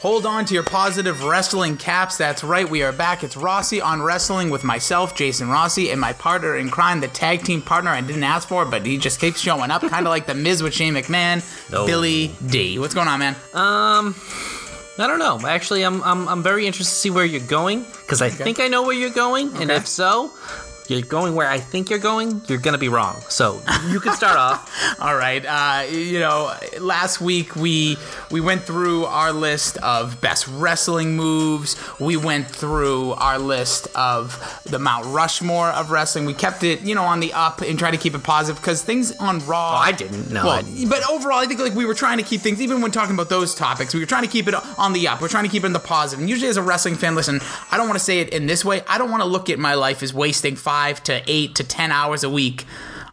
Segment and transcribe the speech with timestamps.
[0.00, 2.16] Hold on to your positive wrestling caps.
[2.16, 3.24] That's right, we are back.
[3.24, 7.42] It's Rossi on wrestling with myself, Jason Rossi, and my partner in crime, the tag
[7.42, 10.26] team partner I didn't ask for, but he just keeps showing up, kind of like
[10.26, 11.42] the Miz with Shane McMahon,
[11.72, 11.84] No.
[11.84, 12.78] Billy D.
[12.78, 13.34] What's going on, man?
[13.54, 14.14] Um,
[15.00, 15.40] I don't know.
[15.48, 18.68] Actually, I'm I'm, I'm very interested to see where you're going because I think I
[18.68, 20.32] know where you're going, and if so,
[20.88, 22.40] you're going where I think you're going.
[22.48, 23.20] You're gonna be wrong.
[23.28, 24.98] So you can start off.
[25.00, 25.44] All right.
[25.44, 27.98] Uh, you know, last week we
[28.30, 31.76] we went through our list of best wrestling moves.
[32.00, 36.24] We went through our list of the Mount Rushmore of wrestling.
[36.24, 38.82] We kept it, you know, on the up and tried to keep it positive because
[38.82, 39.72] things on Raw.
[39.74, 40.30] Oh, I didn't.
[40.30, 40.44] know.
[40.46, 43.14] Well, but overall, I think like we were trying to keep things, even when talking
[43.14, 45.20] about those topics, we were trying to keep it on the up.
[45.20, 46.20] We're trying to keep it in the positive.
[46.20, 48.64] And usually, as a wrestling fan, listen, I don't want to say it in this
[48.64, 48.80] way.
[48.88, 51.90] I don't want to look at my life as wasting five to eight to ten
[51.92, 52.64] hours a week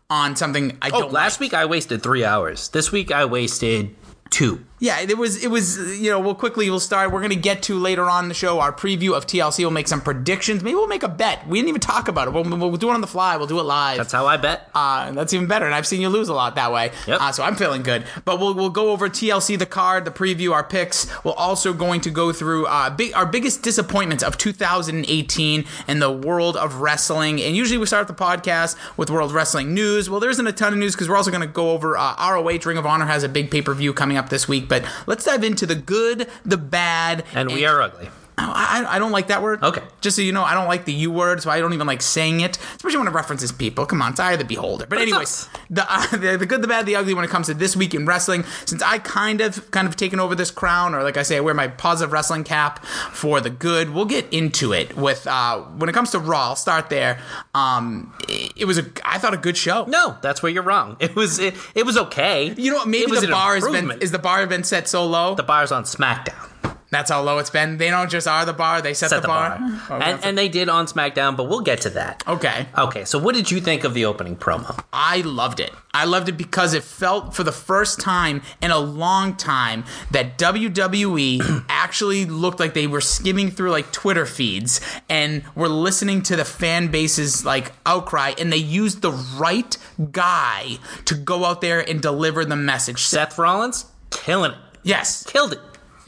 [0.10, 1.12] on something I Oh, don't.
[1.14, 2.70] last week I wasted three hours.
[2.70, 3.96] This week I wasted
[4.30, 4.64] two.
[4.80, 5.42] Yeah, it was.
[5.42, 5.78] It was.
[6.00, 6.70] You know, we'll quickly.
[6.70, 7.12] We'll start.
[7.12, 9.60] We're gonna get to later on the show our preview of TLC.
[9.60, 10.64] We'll make some predictions.
[10.64, 11.48] Maybe we'll make a bet.
[11.48, 12.32] We didn't even talk about it.
[12.32, 13.38] We'll, we'll do it on the fly.
[13.38, 13.98] We'll do it live.
[13.98, 14.70] That's how I bet.
[14.76, 16.92] Uh, that's even better, and I've seen you lose a lot that way.
[17.08, 17.22] Yep.
[17.22, 18.06] Uh, so I'm feeling good.
[18.26, 21.08] But we'll we'll go over TLC, the card, the preview, our picks.
[21.24, 26.12] We're also going to go through uh, big, our biggest disappointments of 2018 in the
[26.12, 27.42] world of wrestling.
[27.42, 30.10] And usually we start the podcast with World Wrestling news.
[30.10, 32.16] Well, there isn't a ton of news because we're also going to go over uh,
[32.20, 32.60] ROH.
[32.66, 34.65] Ring of Honor has a big pay per view coming up this week.
[34.68, 38.10] But let's dive into the good, the bad, and we are ugly.
[38.38, 39.64] I, I don't like that word.
[39.64, 39.82] Okay.
[40.02, 42.02] Just so you know, I don't like the U word, so I don't even like
[42.02, 43.86] saying it, especially when it references people.
[43.86, 44.86] Come on, it's of the beholder.
[44.86, 47.54] But anyways, the, uh, the the good, the bad, the ugly when it comes to
[47.54, 48.44] this week in wrestling.
[48.66, 51.40] Since I kind of kind of taken over this crown, or like I say, I
[51.40, 53.92] wear my positive wrestling cap for the good.
[53.92, 56.50] We'll get into it with uh, when it comes to Raw.
[56.50, 57.20] I'll start there.
[57.54, 59.86] Um, it, it was a I thought a good show.
[59.86, 60.98] No, that's where you're wrong.
[61.00, 62.54] It was it, it was okay.
[62.58, 62.88] You know what?
[62.88, 65.36] Maybe the bar has been is the bar been set so low.
[65.36, 66.52] the bar's on SmackDown.
[66.92, 67.78] That's how low it's been.
[67.78, 69.58] They don't just are the bar; they set, Set the, the bar.
[69.60, 72.24] bar, Oh, and and they did on SmackDown, but we'll get to that.
[72.28, 72.68] okay.
[72.78, 74.82] Okay, so what did you think of the opening promo?
[74.94, 75.72] I loved it.
[75.94, 80.38] I loved it because it felt for the first time in a long time that
[80.38, 86.36] WWE actually looked like they were skimming through like Twitter feeds and were listening to
[86.36, 89.78] the fan base's like outcry and they used the right
[90.12, 93.02] guy to go out there and deliver the message.
[93.04, 95.24] Seth Rollins killing it, Yes.
[95.24, 95.60] killed it.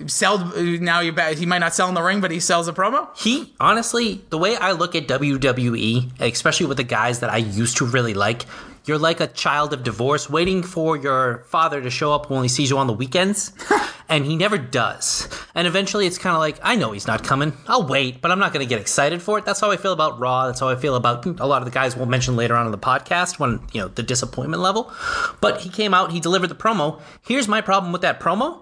[0.05, 2.67] Sell uh, now you bet he might not sell in the ring but he sells
[2.67, 3.09] a promo.
[3.17, 7.77] He honestly, the way I look at WWE, especially with the guys that I used
[7.77, 8.45] to really like,
[8.87, 12.47] you're like a child of divorce waiting for your father to show up when he
[12.47, 13.51] sees you on the weekends,
[14.09, 15.27] and he never does.
[15.53, 17.51] And eventually, it's kind of like I know he's not coming.
[17.67, 19.45] I'll wait, but I'm not going to get excited for it.
[19.45, 20.47] That's how I feel about Raw.
[20.47, 22.71] That's how I feel about a lot of the guys we'll mention later on in
[22.71, 24.91] the podcast when you know the disappointment level.
[25.41, 27.01] But he came out, he delivered the promo.
[27.27, 28.61] Here's my problem with that promo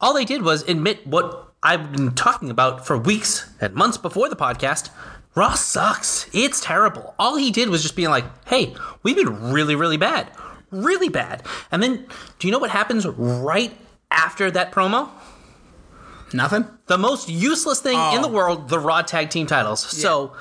[0.00, 4.28] all they did was admit what I've been talking about for weeks and months before
[4.28, 4.90] the podcast.
[5.34, 6.28] Raw sucks.
[6.32, 7.14] It's terrible.
[7.18, 10.30] All he did was just being like, hey, we've been really, really bad.
[10.70, 11.42] Really bad.
[11.70, 12.06] And then,
[12.38, 13.76] do you know what happens right
[14.10, 15.10] after that promo?
[16.32, 16.66] Nothing.
[16.86, 18.32] The most useless thing in the oh.
[18.32, 19.80] world, the Raw Tag Team titles.
[19.80, 20.32] So,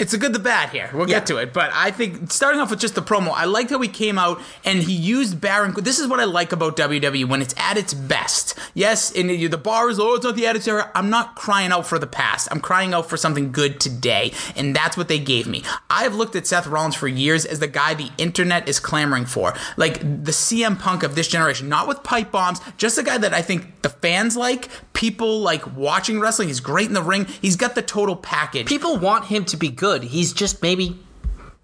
[0.00, 0.90] It's a good, the bad here.
[0.94, 3.68] We'll get to it, but I think starting off with just the promo, I liked
[3.68, 5.74] how he came out and he used Baron.
[5.76, 8.58] This is what I like about WWE when it's at its best.
[8.72, 10.14] Yes, and the bar is low.
[10.14, 10.90] it's not the attitude era.
[10.94, 12.48] I'm not crying out for the past.
[12.50, 15.62] I'm crying out for something good today, and that's what they gave me.
[15.90, 19.52] I've looked at Seth Rollins for years as the guy the internet is clamoring for,
[19.76, 23.34] like the CM Punk of this generation, not with pipe bombs, just the guy that
[23.34, 24.68] I think the fans like.
[24.92, 26.48] People like watching wrestling.
[26.48, 27.26] He's great in the ring.
[27.40, 28.66] He's got the total package.
[28.66, 29.89] people want him to be good.
[29.98, 30.98] He's just maybe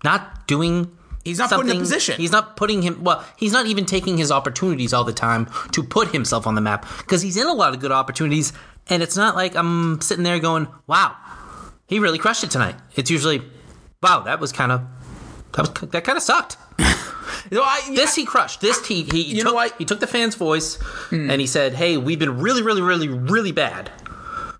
[0.05, 0.91] not doing
[1.25, 2.15] He's not put in the position.
[2.19, 3.03] He's not putting him.
[3.03, 6.61] Well, he's not even taking his opportunities all the time to put himself on the
[6.61, 8.53] map because he's in a lot of good opportunities,
[8.89, 11.17] and it's not like I'm sitting there going, "Wow,
[11.89, 13.43] he really crushed it tonight." It's usually,
[14.05, 14.83] "Wow, that was kind of
[15.55, 16.59] that was that kind of sucked."
[17.51, 18.61] No, I, This he crushed.
[18.61, 19.75] This he he You took, know what?
[19.79, 20.79] he took the fans' voice
[21.11, 23.91] and he said, "Hey, we've been really, really, really, really bad.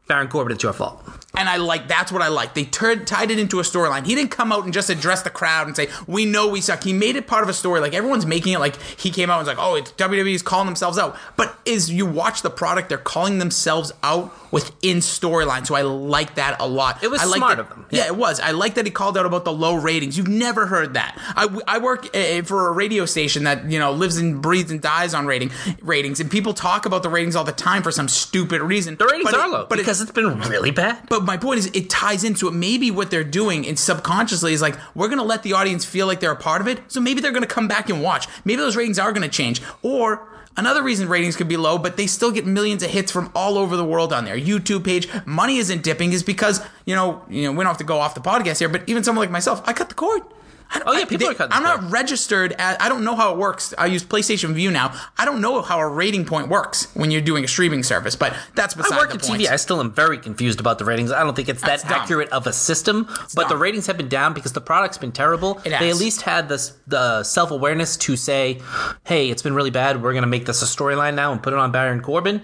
[0.09, 1.03] Baron Corbin, it's your fault."
[1.37, 2.55] And I like that's what I like.
[2.55, 4.07] They turned tied it into a storyline.
[4.07, 6.83] He didn't come out and just address the crowd and say, "We know we suck."
[6.85, 7.81] He made it part of a story.
[7.81, 10.67] Like everyone's making it like he came out and was like, "Oh, it's WWE's calling
[10.67, 15.67] themselves out." But as you watch the product, they're calling themselves out within storyline.
[15.67, 17.03] So I like that a lot.
[17.03, 17.87] It was I smart that- of them.
[17.91, 18.07] Yeah.
[18.07, 18.41] it was.
[18.41, 20.17] I like that he called out about the low ratings.
[20.17, 21.17] You've never heard that.
[21.37, 24.81] I, I work uh, for a radio station that you know lives and breathes and
[24.81, 25.51] dies on rating
[25.83, 28.97] ratings, and people talk about the ratings all the time for some stupid reason.
[28.97, 31.07] The ratings But it- are low but it- because it's been really bad.
[31.09, 32.53] but my point is, it ties into it.
[32.53, 36.07] Maybe what they're doing and subconsciously is like, we're going to let the audience feel
[36.07, 36.81] like they're a part of it.
[36.89, 38.27] So maybe they're going to come back and watch.
[38.45, 39.61] Maybe those ratings are going to change.
[39.83, 40.29] Or
[40.59, 43.59] Another reason ratings could be low, but they still get millions of hits from all
[43.59, 45.07] over the world on their YouTube page.
[45.27, 48.15] Money isn't dipping is because you know you know we don't have to go off
[48.15, 50.23] the podcast here, but even someone like myself, I cut the cord.
[50.71, 52.53] I don't- Oh, yeah, I- people are cutting I'm not registered.
[52.59, 53.73] At, I don't know how it works.
[53.79, 54.93] I use PlayStation Vue now.
[55.17, 58.35] I don't know how a rating point works when you're doing a streaming service, but
[58.55, 59.43] that's beside I work the in point.
[59.43, 59.49] TV.
[59.51, 61.13] I still am very confused about the ratings.
[61.13, 63.09] I don't think it's that accurate of a system.
[63.35, 65.61] but the ratings have been down because the product's been terrible.
[65.65, 68.61] They at least had this the self awareness to say,
[69.05, 70.03] "Hey, it's been really bad.
[70.03, 72.43] We're going to make this a storyline now and put it on Baron Corbin."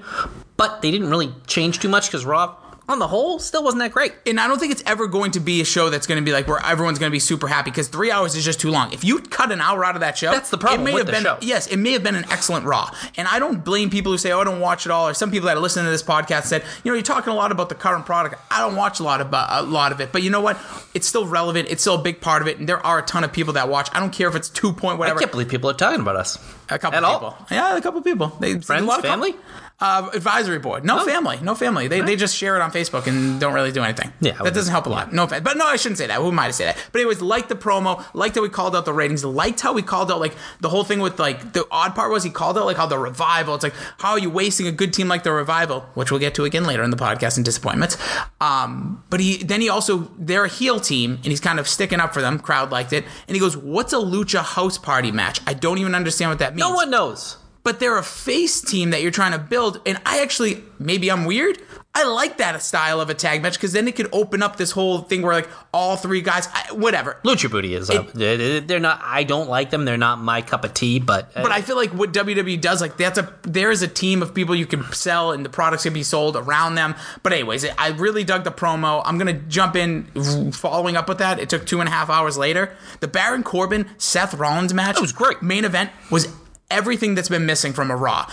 [0.57, 2.55] But they didn't really change too much because Raw,
[2.89, 4.13] on the whole, still wasn't that great.
[4.27, 6.33] and I don't think it's ever going to be a show that's going to be
[6.33, 8.93] like where everyone's going to be super happy because three hours is just too long.
[8.93, 11.07] If you cut an hour out of that show, That's the problem It may have
[11.07, 11.39] been show.
[11.41, 14.33] yes, it may have been an excellent Raw, and I don't blame people who say,
[14.33, 16.63] "Oh, I don't watch it all," or some people that listen to this podcast said,
[16.83, 18.35] "You know, you're talking a lot about the current product.
[18.51, 20.59] I don't watch a lot about uh, a lot of it, but you know what?
[20.95, 21.69] It's still relevant.
[21.71, 23.69] It's still a big part of it, and there are a ton of people that
[23.69, 23.89] watch.
[23.93, 25.19] I don't care if it's two point whatever.
[25.19, 26.39] I can't believe people are talking about us.
[26.69, 27.19] A couple At all?
[27.19, 27.47] people.
[27.51, 28.29] Yeah, a couple people.
[28.41, 29.35] They, Friends, of family?
[29.83, 30.85] Uh, advisory board.
[30.85, 31.41] No family.
[31.43, 31.89] No family.
[31.89, 34.13] They, they just share it on Facebook and don't really do anything.
[34.21, 35.13] Yeah, That doesn't help a lot.
[35.13, 35.43] No offense.
[35.43, 36.19] But no, I shouldn't say that.
[36.19, 36.79] Who am I to say that?
[36.93, 39.83] But anyways, liked the promo, liked how we called out the ratings, liked how we
[39.83, 42.65] called out like the whole thing with like the odd part was he called out
[42.65, 43.57] like how the revival.
[43.57, 46.37] It's like how are you wasting a good team like the revival, which we'll get
[46.37, 47.99] to again later in the podcast and disappointments.
[48.41, 51.99] Um, but he then he also they're a heel team and he's kind of sticking
[51.99, 52.39] up for them.
[52.39, 55.41] Crowd liked it, and he goes, "What's a lucha house party match?
[55.45, 57.39] I don't even understand what that means." No one knows.
[57.65, 59.81] But they're a face team that you're trying to build.
[59.87, 61.59] And I actually, maybe I'm weird.
[61.95, 64.71] I like that style of a tag match because then it could open up this
[64.71, 67.19] whole thing where like all three guys, I, whatever.
[67.23, 68.11] Lucha Booty is up.
[68.15, 69.03] They're not.
[69.05, 69.85] I don't like them.
[69.85, 71.01] They're not my cup of tea.
[71.01, 73.89] But, uh, But I feel like what WWE does, like that's a there is a
[73.89, 76.95] team of people you can sell and the products can be sold around them.
[77.23, 79.03] But anyways, I really dug the promo.
[79.05, 80.05] I'm gonna jump in
[80.53, 81.39] following up with that.
[81.41, 82.75] It took two and a half hours later.
[83.01, 85.43] The Baron Corbin Seth Rollins match was great.
[85.43, 86.27] Main event was
[86.73, 88.29] everything that's been missing from a Raw.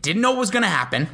[0.00, 1.08] Didn't know what was gonna happen.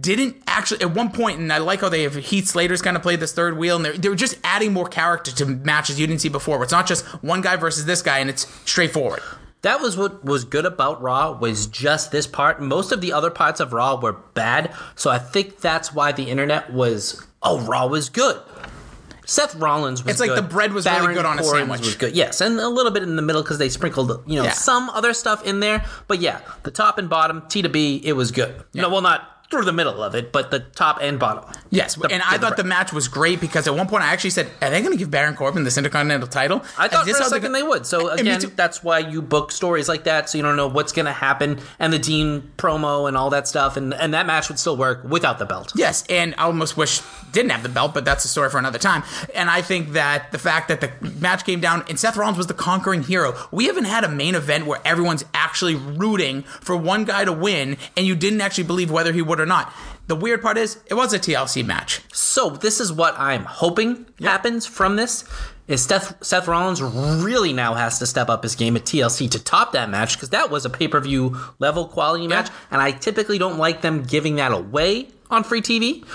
[0.00, 3.02] didn't actually at one point, and I like how they have Heath Slater's kind of
[3.02, 6.06] played this third wheel, and they're, they were just adding more character to matches you
[6.06, 6.62] didn't see before.
[6.62, 9.20] It's not just one guy versus this guy, and it's straightforward.
[9.62, 12.60] That was what was good about Raw was just this part.
[12.62, 16.30] Most of the other parts of Raw were bad, so I think that's why the
[16.30, 18.40] internet was oh Raw was good.
[19.26, 20.10] Seth Rollins was good.
[20.12, 20.38] It's like good.
[20.38, 21.80] the bread was really good on a sandwich.
[21.80, 24.44] Was good, yes, and a little bit in the middle because they sprinkled you know
[24.44, 24.52] Yeah.
[24.52, 25.84] some other stuff in there.
[26.08, 28.64] But yeah, the top and bottom T to B, it was good.
[28.72, 31.44] No, well not through the middle of it, but the top and bottom.
[31.70, 34.08] Yes, The- and I the thought the match was great because at one point I
[34.08, 37.16] actually said, "Are they going to give Baron Corbin this Intercontinental title?" I thought for
[37.16, 37.86] a second they would.
[37.86, 41.06] So again, that's why you book stories like that, so you don't know what's going
[41.06, 44.58] to happen, and the Dean promo and all that stuff, and and that match would
[44.58, 45.72] still work without the belt.
[45.76, 47.00] Yes, and I almost wish
[47.36, 49.02] didn't have the belt, but that's a story for another time.
[49.34, 50.90] And I think that the fact that the
[51.20, 53.34] match came down and Seth Rollins was the conquering hero.
[53.52, 57.76] We haven't had a main event where everyone's actually rooting for one guy to win,
[57.96, 59.72] and you didn't actually believe whether he would or not.
[60.06, 62.00] The weird part is it was a TLC match.
[62.12, 65.24] So this is what I'm hoping happens from this.
[65.68, 69.42] Is Seth, Seth Rollins really now has to step up his game at TLC to
[69.42, 72.92] top that match because that was a pay per view level quality match, and I
[72.92, 76.06] typically don't like them giving that away on free TV.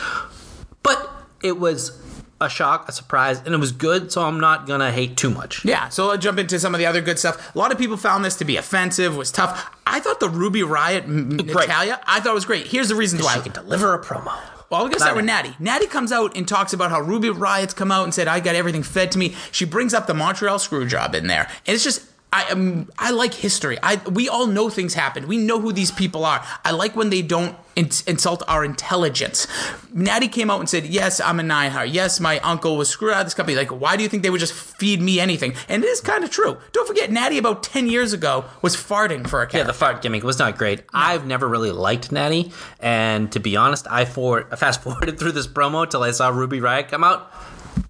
[0.84, 1.11] But
[1.44, 2.00] it was
[2.40, 5.64] a shock, a surprise, and it was good, so I'm not gonna hate too much.
[5.64, 7.54] Yeah, so let's jump into some of the other good stuff.
[7.54, 9.70] A lot of people found this to be offensive, was tough.
[9.86, 12.68] I thought the Ruby Riott Natalya, I thought it was great.
[12.68, 13.36] Here's the reason why.
[13.36, 14.34] She can deliver a promo.
[14.70, 15.54] Well, we're gonna start with Natty.
[15.60, 18.56] Natty comes out and talks about how Ruby Riott's come out and said, "I got
[18.56, 21.84] everything fed to me." She brings up the Montreal screw job in there, and it's
[21.84, 22.04] just.
[22.34, 23.78] I um, I like history.
[23.84, 25.28] I we all know things happen.
[25.28, 26.42] We know who these people are.
[26.64, 29.48] I like when they don't in- insult our intelligence.
[29.94, 31.90] Natty came out and said, "Yes, I'm a Neidhart.
[31.90, 33.58] Yes, my uncle was screwed out of this company.
[33.58, 36.24] Like, why do you think they would just feed me anything?" And it is kind
[36.24, 36.58] of true.
[36.72, 39.60] Don't forget, Natty about ten years ago was farting for a cat.
[39.60, 40.84] Yeah, the fart gimmick was not great.
[40.94, 45.48] I've never really liked Natty, and to be honest, I for fast forwarded through this
[45.48, 47.30] promo till I saw Ruby Riott come out.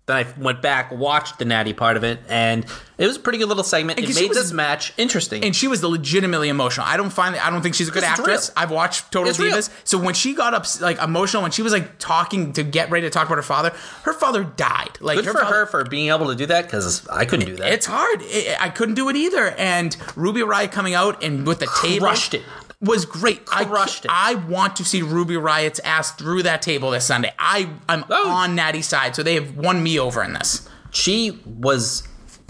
[0.08, 2.66] Then I went back, watched the Natty part of it, and
[2.98, 4.00] it was a pretty good little segment.
[4.00, 5.44] It made was- this match interesting.
[5.44, 6.86] and she was legitimately emotional.
[6.88, 8.50] I don't find I don't think she's a good actress.
[8.50, 8.64] real.
[8.64, 9.56] I've watched Total It's real.
[9.56, 9.70] Divas.
[9.84, 13.06] So when she got up like emotional, when she was like talking to get ready
[13.06, 13.72] to talk about her father,
[14.04, 14.98] her father died.
[15.00, 17.56] Like good for father- her for being able to do that because I couldn't do
[17.58, 17.72] that.
[17.72, 18.22] It's hard.
[18.24, 19.50] I I couldn't do it either.
[19.52, 22.42] And Ruby Riott coming out and with the table Crushed it.
[22.82, 23.46] Was great.
[23.46, 24.38] Crushed I, it.
[24.40, 27.32] I want to see Ruby Riott's ass through that table this Sunday.
[27.38, 28.30] I I'm Oh.
[28.32, 30.68] on Natty's side, so they have won me over in this.
[30.90, 32.04] she was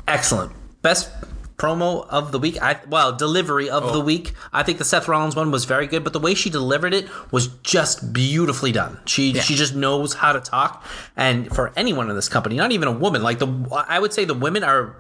[0.07, 0.51] excellent.
[0.81, 1.09] Best
[1.57, 2.59] promo of the week.
[2.61, 3.91] I well, delivery of Oh.
[3.93, 4.33] the week.
[4.51, 7.07] I think the Seth Rollins one was very good, but the way she delivered it
[7.31, 8.99] was just beautifully done.
[9.05, 10.83] She she just knows how to talk.
[11.15, 13.47] And for anyone in this company, not even a woman, like the
[13.87, 14.95] I would say the women are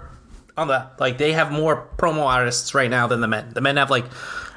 [0.57, 3.51] on the like they have more promo artists right now than the men.
[3.53, 4.05] The men have like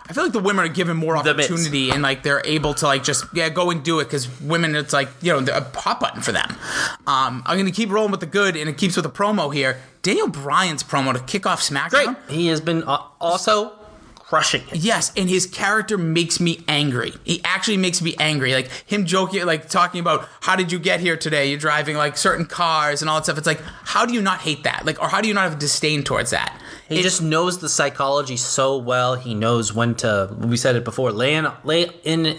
[0.07, 3.05] I feel like the women are given more opportunity and like they're able to like
[3.05, 6.21] just yeah go and do it because women it's like you know a pop button
[6.21, 6.49] for them.
[7.07, 9.81] Um, I'm gonna keep rolling with the good and it keeps with the promo here.
[10.03, 11.91] Daniel Bryan's promo to kick off SmackDown.
[11.91, 12.17] Great.
[12.29, 13.73] He has been uh, also
[14.17, 14.77] crushing it.
[14.77, 17.15] Yes, and his character makes me angry.
[17.25, 18.53] He actually makes me angry.
[18.53, 21.49] Like him joking, like talking about how did you get here today?
[21.49, 23.39] You're driving like certain cars and all that stuff.
[23.39, 24.85] It's like, how do you not hate that?
[24.85, 26.59] Like, or how do you not have disdain towards that?
[26.89, 29.15] He It- just knows the psychology so well.
[29.15, 30.29] He knows when to.
[30.39, 31.13] We said it before.
[31.13, 32.39] Lay in, lay in,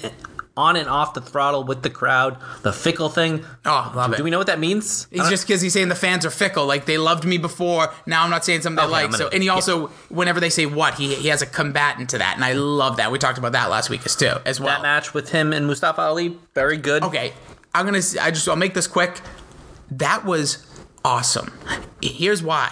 [0.57, 2.37] on and off the throttle with the crowd.
[2.61, 3.43] The fickle thing.
[3.65, 4.17] Oh, love it.
[4.17, 5.07] Do we know what that means?
[5.11, 6.65] He's uh, just because he's saying the fans are fickle.
[6.65, 7.91] Like they loved me before.
[8.05, 9.05] Now I'm not saying something they Okay, like.
[9.11, 12.19] Gonna- so and he also, whenever they say what, he he has a combatant to
[12.19, 13.11] that, and I love that.
[13.11, 14.69] We talked about that last week as too as well.
[14.69, 17.03] that match with him and Mustafa Ali, very good.
[17.03, 17.33] Okay,
[17.73, 17.97] I'm gonna.
[18.21, 18.47] I just.
[18.47, 19.19] I'll make this quick.
[19.91, 20.65] That was
[21.03, 21.51] awesome.
[22.01, 22.71] Here's why.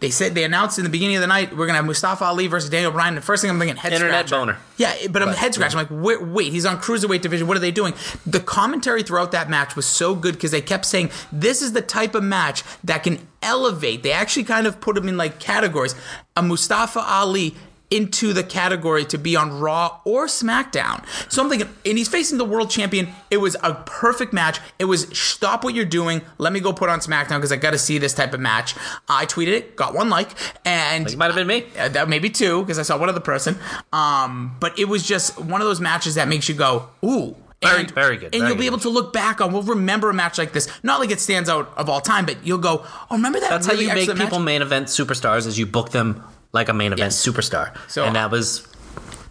[0.00, 2.46] They said they announced in the beginning of the night we're gonna have Mustafa Ali
[2.46, 3.14] versus Daniel Bryan.
[3.14, 4.40] The first thing I'm thinking head Internet scratcher.
[4.40, 4.58] boner.
[4.76, 5.78] Yeah, but I'm head scratching.
[5.78, 7.46] I'm like, wait, wait, he's on cruiserweight division.
[7.46, 7.94] What are they doing?
[8.26, 11.82] The commentary throughout that match was so good because they kept saying this is the
[11.82, 14.02] type of match that can elevate.
[14.02, 15.94] They actually kind of put him in like categories.
[16.36, 17.54] A Mustafa Ali
[17.90, 21.04] into the category to be on Raw or SmackDown.
[21.30, 23.08] So I'm thinking, and he's facing the world champion.
[23.30, 24.58] It was a perfect match.
[24.78, 26.22] It was stop what you're doing.
[26.38, 28.74] Let me go put on SmackDown because I got to see this type of match.
[29.08, 30.30] I tweeted it, got one like,
[30.64, 31.64] and It might have been me.
[31.78, 33.56] uh, that maybe two because I saw one other person.
[33.92, 37.36] Um, but it was just one of those matches that makes you go, ooh.
[37.62, 38.66] Very- and, very good, And very you'll be good.
[38.66, 39.50] able to look back on.
[39.50, 40.68] We'll remember a match like this.
[40.82, 43.48] Not like it stands out of all time, but you'll go, oh, remember that?
[43.48, 44.44] That's really how you make people match?
[44.44, 45.46] main event superstars.
[45.46, 46.22] Is you book them
[46.56, 47.24] like a main event Yes.
[47.26, 47.70] superstar.
[47.88, 48.66] So- and that was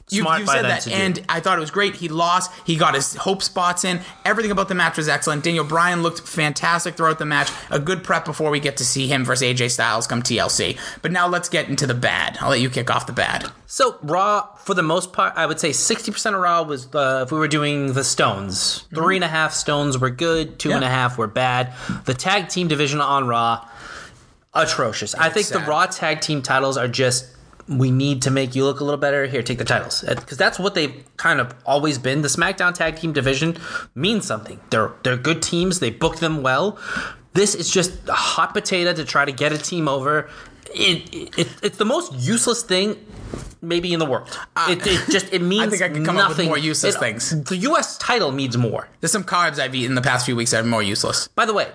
[0.10, 0.96] You, smart you by said them that, to do.
[0.96, 1.96] and I thought it was great.
[1.96, 2.51] He lost.
[2.63, 4.01] He got his hope spots in.
[4.24, 5.44] Everything about the match was excellent.
[5.44, 7.50] Daniel Bryan looked fantastic throughout the match.
[7.72, 10.77] A good prep before we get to see him versus AJ Styles come TLC.
[11.01, 12.38] But now let's get into the bad.
[12.39, 13.50] I'll let you kick off the bad.
[13.65, 17.24] So Raw, for the most part, I would say sixty percent of Raw was uh,
[17.25, 18.84] if we were doing the Stones.
[18.94, 20.60] Three and a half Stones were good.
[20.60, 21.74] Two and a half were bad.
[22.05, 23.67] The tag team division on Raw,
[24.55, 25.13] atrocious.
[25.15, 25.59] I think the.
[25.59, 27.31] Raw tag team titles are just.
[27.67, 29.25] We need to make you look a little better.
[29.25, 32.21] Here, take the titles uh, because that's what they've kind of always been.
[32.21, 33.57] The SmackDown tag team division
[33.95, 34.59] means something.
[34.69, 35.79] They're they're good teams.
[35.79, 36.77] They book them well.
[37.33, 40.29] This is just a hot potato to try to get a team over.
[40.74, 42.97] It, it, it's the most useless thing
[43.62, 44.38] maybe in the world.
[44.55, 46.95] Uh, it, it just it means I think I could come up with more useless
[46.95, 47.43] It- things.
[47.43, 47.97] The U.S.
[47.97, 48.88] title means more.
[49.00, 51.27] There's some carbs I've eaten the past few weeks that are more useless.
[51.29, 51.67] By the way,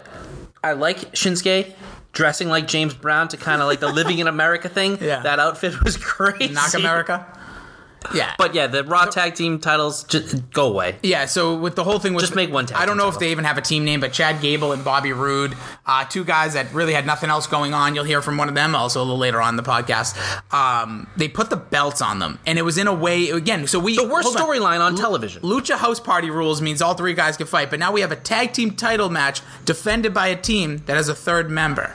[0.62, 1.74] I like Shinsuke
[2.12, 4.98] dressing like James Brown to kind of like the living in America thing.
[5.10, 5.22] Yeah.
[5.22, 6.52] That outfit was crazy.
[6.52, 7.26] Knock America.
[8.14, 8.34] Yeah.
[8.38, 10.96] But yeah, the Raw tag team titles just go away.
[11.02, 13.18] Yeah, so with the whole thing with Just make one tag I don't know if
[13.18, 15.54] they even have a team name, but Chad Gable and Bobby Roode,
[15.86, 17.94] uh, two guys that really had nothing else going on.
[17.94, 20.16] You'll hear from one of them also a little later on in the podcast.
[20.52, 23.66] Um, they put the belts on them, and it was in a way again.
[23.66, 25.42] So we The worst storyline on television.
[25.42, 28.16] Lucha House Party rules means all three guys can fight, but now we have a
[28.16, 31.94] tag team title match defended by a team that has a third member.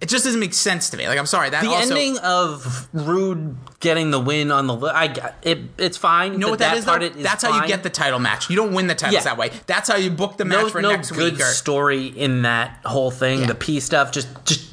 [0.00, 1.08] It just doesn't make sense to me.
[1.08, 5.32] Like I'm sorry that The also, ending of Roode getting the win on the I
[5.42, 5.58] it.
[5.76, 6.34] It's fine.
[6.34, 6.84] You know what that is?
[6.84, 7.06] part Though?
[7.06, 8.48] it is That's how you get the title match.
[8.48, 9.24] You don't win the titles Yeah.
[9.24, 9.50] that way.
[9.66, 11.40] That's how you book the match no, for no next good week.
[11.42, 13.40] Or, story in that whole thing.
[13.40, 13.46] Yeah.
[13.46, 14.12] The P stuff.
[14.12, 14.68] Just just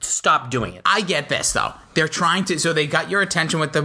[0.00, 0.82] stop doing it.
[0.84, 1.72] I get this though.
[1.94, 3.82] They're trying to, so they got your attention with the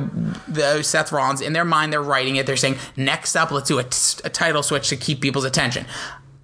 [0.48, 1.42] the Seth Rollins.
[1.42, 2.46] In their mind, they're writing it.
[2.46, 5.88] They're saying, next up, let's do a, t- a title switch to keep people's attention.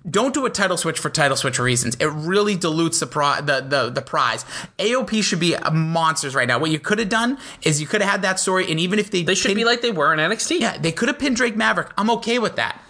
[0.10, 1.96] Don't do a title switch for title switch reasons.
[1.96, 4.46] It really dilutes the, pri- the the the prize.
[4.77, 6.58] AOP should be monsters right now.
[6.58, 9.12] What you could have done is you could have had that story, and even if
[9.12, 10.60] they They should be like they were in NXT.
[10.62, 11.89] yeah, they could have pinned Drake Maverick.
[11.98, 12.82] I'm okay with that.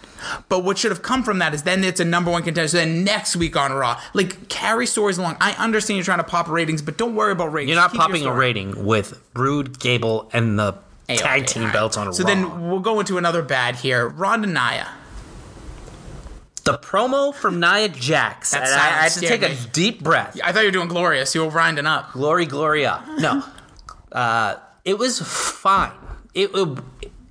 [0.48, 2.68] But what should have come from that is then it's a number one contender.
[2.68, 5.36] So then next week on Raw, like carry stories along.
[5.40, 7.70] I understand you're trying to pop ratings, but don't worry about ratings.
[7.72, 10.74] You're not Keep your popping a rating with Roode, Gable, and the
[11.08, 11.72] AOP, tag team right.
[11.72, 12.12] belts on So Raw.
[12.12, 14.08] So then we'll go into another bad here.
[14.08, 14.88] Ronda Nia.
[16.60, 18.52] The promo from Nia Jax.
[18.52, 19.48] That I, I had to take me.
[19.48, 20.38] a deep breath.
[20.42, 21.34] I thought you were doing glorious.
[21.34, 22.12] You were grinding up.
[22.12, 23.02] Glory, Gloria.
[23.18, 23.42] No,
[24.12, 25.92] uh, it was fine.
[26.34, 26.78] It, it-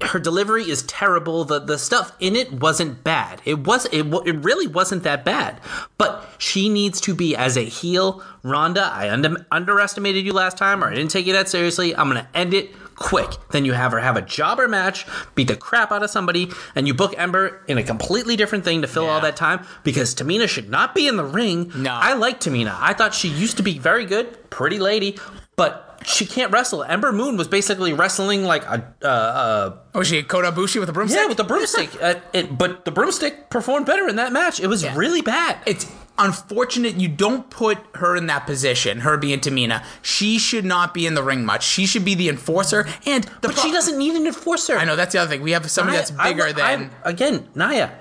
[0.01, 1.43] her delivery is terrible.
[1.43, 3.41] The the stuff in it wasn't bad.
[3.43, 5.59] It was it, it really wasn't that bad.
[5.97, 8.23] But she needs to be as a heel.
[8.41, 11.93] Ronda, I under, underestimated you last time, or I didn't take you that seriously.
[11.93, 13.29] I'm gonna end it quick.
[13.51, 16.87] Then you have her have a jobber match, beat the crap out of somebody, and
[16.87, 20.47] you book Ember in a completely different thing to fill all that time because Tamina
[20.47, 21.71] should not be in the ring.
[21.75, 21.91] No.
[21.91, 22.77] I like Tamina.
[22.79, 25.17] I thought she used to be very good, pretty lady,
[25.55, 26.83] but she can't wrestle.
[26.83, 30.93] Ember Moon was basically wrestling like a uh, uh, Oh, she Kota Ibushi with a
[30.93, 31.19] broomstick.
[31.19, 31.89] yeah with the broomstick.
[32.01, 34.59] uh, it, but the broomstick performed better in that match.
[34.59, 35.57] It was really bad.
[35.65, 35.85] it's
[36.19, 39.83] unfortunate you don't put her in that position, her being Tamina.
[40.01, 41.65] She should not be in the ring much.
[41.65, 42.87] She should be the enforcer.
[43.05, 44.77] And the But she doesn't need an enforcer.
[44.77, 45.41] I know that's the other thing.
[45.41, 46.91] We have somebody that's bigger I, than.
[47.03, 47.97] again Nia.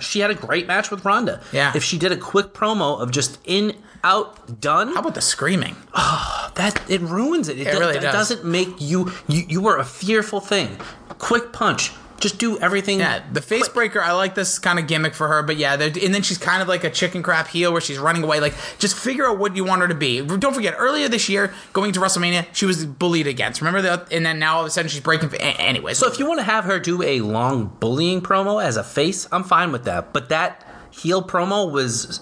[0.00, 1.42] She had a great match with Ronda.
[1.52, 1.72] Yeah.
[1.74, 5.74] If she did a quick promo of just in, out, done, How about the screaming?
[5.94, 7.58] Oh, that it ruins it.
[7.58, 8.12] It, do- really it does.
[8.12, 10.78] doesn't make you you you are a fearful thing.
[11.18, 11.92] Quick punch.
[12.24, 13.00] Just do everything.
[13.00, 14.00] Yeah, the face breaker.
[14.00, 16.68] I like this kind of gimmick for her, but yeah, and then she's kind of
[16.68, 18.40] like a chicken crap heel where she's running away.
[18.40, 20.22] Like, just figure out what you want her to be.
[20.24, 23.60] Don't forget, earlier this year, going to WrestleMania, she was bullied against.
[23.60, 24.10] Remember that?
[24.10, 25.34] And then now all of a sudden she's breaking.
[25.34, 28.82] Anyway, So if you want to have her do a long bullying promo as a
[28.84, 30.14] face, I'm fine with that.
[30.14, 32.20] But that heel promo was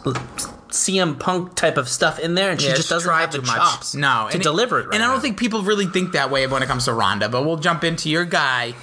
[0.70, 3.48] CM Punk type of stuff in there, and she Yeah, just doesn't have the much.
[3.54, 4.86] chops No, to and deliver it.
[4.86, 5.22] Right and I don't now.
[5.22, 7.28] think people really think that way when it comes to Ronda.
[7.28, 8.74] But we'll jump into your guy,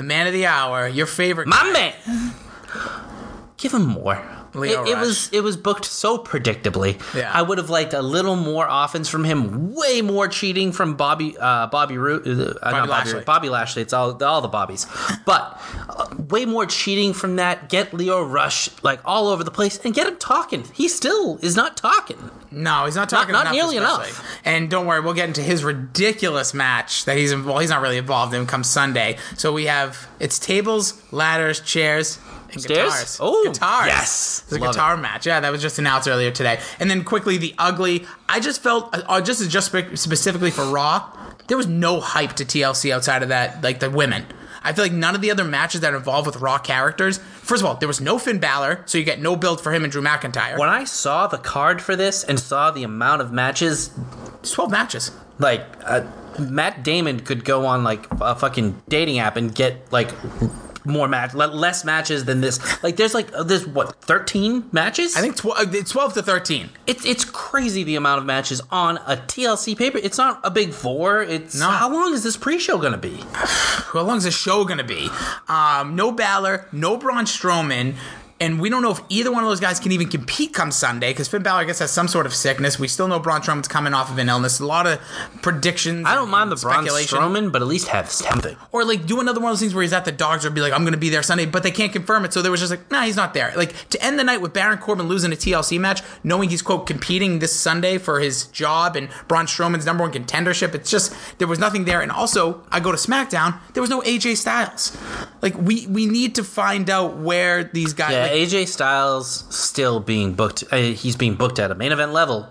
[0.00, 1.46] the man of the hour, your favorite.
[1.46, 1.92] my man.
[3.58, 4.16] Give him more.
[4.54, 7.00] Lio it, it was it was booked so predictably.
[7.14, 7.30] Yeah.
[7.32, 9.74] I would have liked a little more offense from him.
[9.74, 12.26] Way more cheating from Bobby uh, Bobby Roode.
[12.26, 13.24] Uh, not Bobby Lashley.
[13.24, 13.82] Bobby Lashley.
[13.82, 14.86] It's all all the Bobbies,
[15.24, 17.68] but uh, way more cheating from that.
[17.68, 20.64] Get Lio Rush like all over the place and get him talking.
[20.74, 22.30] He still is not talking.
[22.50, 24.08] No, he's not talking not enough, nearly especially.
[24.08, 24.40] enough.
[24.44, 27.98] And don't worry, we'll get into his ridiculous match that he's well, he's not really
[27.98, 29.18] involved in come Sunday.
[29.36, 32.18] So we have it's tables, ladders, chairs,
[32.52, 32.90] and Stairs?
[32.92, 33.18] guitars.
[33.20, 33.86] Oh, guitars.
[33.86, 34.42] yes.
[34.44, 35.26] it's a Love guitar match.
[35.26, 36.60] Yeah, that was just announced earlier today.
[36.78, 38.06] And then quickly, the ugly.
[38.28, 41.10] I just felt, uh, just just spe- specifically for Raw,
[41.48, 44.24] there was no hype to TLC outside of that, like the women.
[44.62, 47.16] I feel like none of the other matches that are involved with Raw characters.
[47.16, 49.84] First of all, there was no Finn Balor, so you get no build for him
[49.84, 50.58] and Drew McIntyre.
[50.58, 53.90] When I saw the card for this and saw the amount of matches,
[54.40, 55.12] It's twelve matches.
[55.38, 56.02] like uh,
[56.38, 60.10] Matt Damon could go on like a fucking dating app and get like
[60.84, 62.58] more match, less matches than this.
[62.82, 65.16] Like there's like uh, there's what 13 matches.
[65.16, 66.70] I think tw- uh, it's twelve to thirteen.
[66.86, 69.98] it's it's crazy the amount of matches on a TLC paper.
[69.98, 71.22] It's not a big four.
[71.22, 71.68] It's No.
[71.70, 73.22] how long is this pre-show gonna be?
[73.90, 75.08] How long is the show to be?
[75.48, 77.96] Um, no Balor, no Braun Strowman.
[78.40, 81.10] And we don't know if either one of those guys can even compete come Sunday
[81.10, 82.78] because Finn Balor, I guess, has some sort of sickness.
[82.78, 84.60] We still know Braun Strowman's coming off of an illness.
[84.60, 84.98] A lot of
[85.42, 86.06] predictions.
[86.06, 86.86] I don't mind the Braun.
[86.86, 88.56] Strowman, but at least have something.
[88.72, 90.62] Or like do another one of those things where he's at the dogs or be
[90.62, 92.32] like, I'm going to be there Sunday, but they can't confirm it.
[92.32, 93.52] So there was just like, nah, he's not there.
[93.56, 96.86] Like to end the night with Baron Corbin losing a TLC match, knowing he's quote
[96.86, 100.74] competing this Sunday for his job and Braun Strowman's number one contendership.
[100.74, 102.00] It's just there was nothing there.
[102.00, 104.96] And also, I go to SmackDown, there was no AJ Styles.
[105.42, 108.12] Like we we need to find out where these guys.
[108.12, 110.64] Yeah, like, AJ Styles still being booked.
[110.70, 112.48] Uh, he's being booked at a main event level,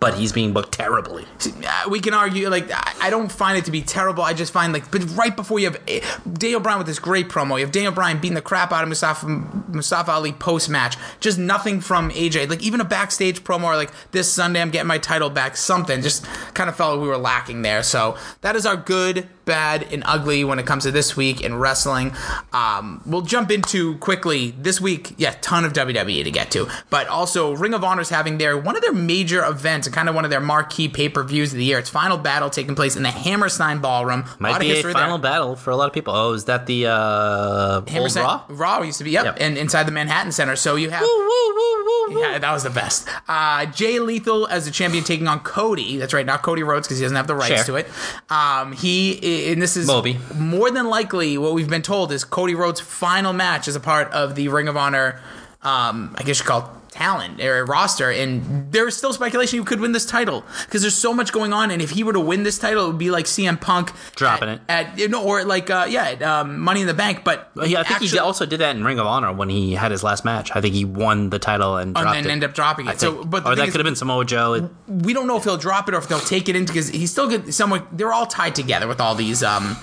[0.00, 1.26] but he's being booked terribly.
[1.66, 2.70] uh, we can argue like
[3.02, 4.22] I don't find it to be terrible.
[4.22, 6.00] I just find like, but right before you have eh,
[6.32, 8.88] Daniel Bryan with this great promo, you have Daniel Bryan beating the crap out of
[8.88, 10.96] Mustafa Mustafa Ali post match.
[11.20, 12.48] Just nothing from AJ.
[12.48, 15.56] Like even a backstage promo or like this Sunday I'm getting my title back.
[15.56, 17.82] Something just kind of felt like we were lacking there.
[17.82, 21.56] So that is our good, bad, and ugly when it comes to this week in
[21.56, 22.12] wrestling.
[22.52, 25.14] Um, we'll jump into quickly this week.
[25.16, 28.76] Yeah, ton of WWE to get to, but also Ring of Honor's having their one
[28.76, 31.58] of their major events and kind of one of their marquee pay per views of
[31.58, 31.78] the year.
[31.80, 34.24] It's Final Battle taking place in the Hammerstein Ballroom.
[34.38, 35.32] Might of be a final there.
[35.32, 36.14] battle for a lot of people.
[36.14, 38.44] Oh, is that the uh, Hammerstein- Raw?
[38.48, 39.36] Raw used to be, yep, Yep.
[39.40, 40.54] and inside the Manhattan Center.
[40.54, 41.00] So you have.
[41.00, 42.20] Woo, woo, woo, woo.
[42.20, 43.08] Yeah, that was the best.
[43.26, 45.96] Uh, Jay Lethal as the champion taking on Cody.
[45.96, 47.64] That's right, not Cody Rhodes because he doesn't have the rights Sure.
[47.64, 47.88] to it.
[48.30, 49.12] Um, he
[49.46, 50.18] and this is Moby.
[50.36, 54.10] more than likely what we've been told is Cody Rhodes' final match as a part
[54.12, 55.20] of the Ring of Honor.
[55.62, 59.80] Um, I guess you call it talent or roster, and there's still speculation he could
[59.80, 61.70] win this title because there's so much going on.
[61.70, 64.48] And if he were to win this title, it would be like CM Punk Dropping
[64.48, 64.60] at, it.
[64.68, 67.22] at you know, or like uh, yeah, at, um, Money in the Bank.
[67.24, 69.48] But Yeah, I think he actually- did- also did that in Ring of Honor when
[69.48, 70.50] he had his last match.
[70.54, 72.32] I think he won the title and dropped and then it.
[72.32, 72.98] end up dropping it.
[73.00, 74.54] So, but or that could have been Samoa Joe.
[74.54, 76.88] It- we don't know if he'll drop it or if they'll take it into because
[76.88, 77.54] he's still good.
[77.54, 79.76] Somewhat, they're all tied together with all these, um,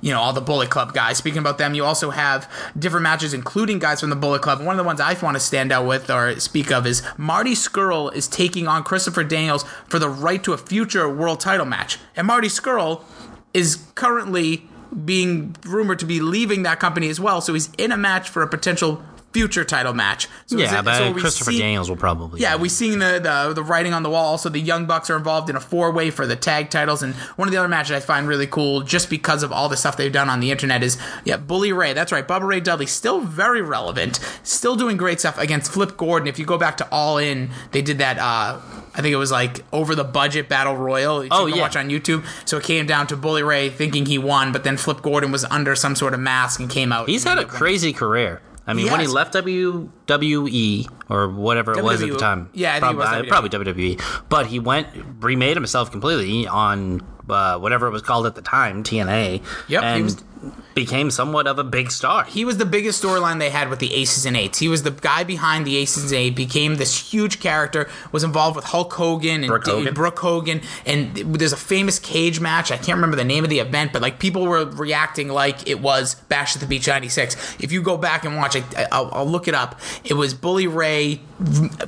[0.00, 1.18] you know, all the Bullet Club guys.
[1.18, 4.60] Speaking about them, you also have different matches, including guys from the Bullet Club.
[4.60, 7.52] One of the ones I want to stand out with or speak of is Marty
[7.52, 11.98] Scurll is taking on Christopher Daniels for the right to a future world title match,
[12.14, 13.02] and Marty Scurll
[13.54, 14.68] is currently
[15.04, 17.40] being rumored to be leaving that company as well.
[17.40, 19.02] So he's in a match for a potential
[19.36, 20.28] future title match.
[20.46, 22.40] So yeah, it- but so Christopher see- Daniels will probably.
[22.40, 24.24] yeah, we've seen the, the the writing on the wall.
[24.26, 27.14] Also, the Young Bucks are involved in a four way for the tag titles, and
[27.36, 29.96] one of the other matches I find really cool, just because of all the stuff
[29.96, 31.92] they've done on the internet, is yeah, Bully Ray.
[31.92, 36.26] That's right, Bubba Ray Dudley, still very relevant, still doing great stuff against Flip Gordon.
[36.28, 38.18] If you go back to All In, they did that.
[38.18, 38.58] uh
[38.98, 41.22] I think it was like over the budget battle royal.
[41.22, 41.60] You Oh, can yeah.
[41.60, 42.24] watch on YouTube.
[42.46, 45.44] So it came down to Bully Ray thinking he won, but then Flip Gordon was
[45.44, 47.06] under some sort of mask and came out.
[47.06, 48.40] He's had a crazy career.
[48.66, 52.74] I mean, He when he left WWE or whatever it was at the time, Yeah,
[52.74, 53.58] I think it was probably, WWE.
[53.58, 54.28] probably WWE.
[54.28, 54.88] But he went,
[55.20, 59.88] remade himself completely on uh, whatever it was called at the time, TNA, Yep, he
[59.88, 60.24] and was-
[60.74, 62.24] became somewhat of a big star.
[62.24, 64.58] He was the biggest storyline they had with the Aces and Eights.
[64.58, 66.36] He was the guy behind the Aces and Eight.
[66.36, 67.88] Became this huge character.
[68.12, 69.94] Was involved with Hulk Hogan and Brooke Hogan.
[69.94, 70.60] Brooke Hogan.
[70.84, 72.70] And there's a famous cage match.
[72.70, 75.80] I can't remember the name of the event, but like people were reacting like it
[75.80, 77.56] was Bash at the Beach '96.
[77.58, 79.80] If you go back and watch it, I- I'll, I'll look it up.
[80.04, 81.20] It was Bully Ray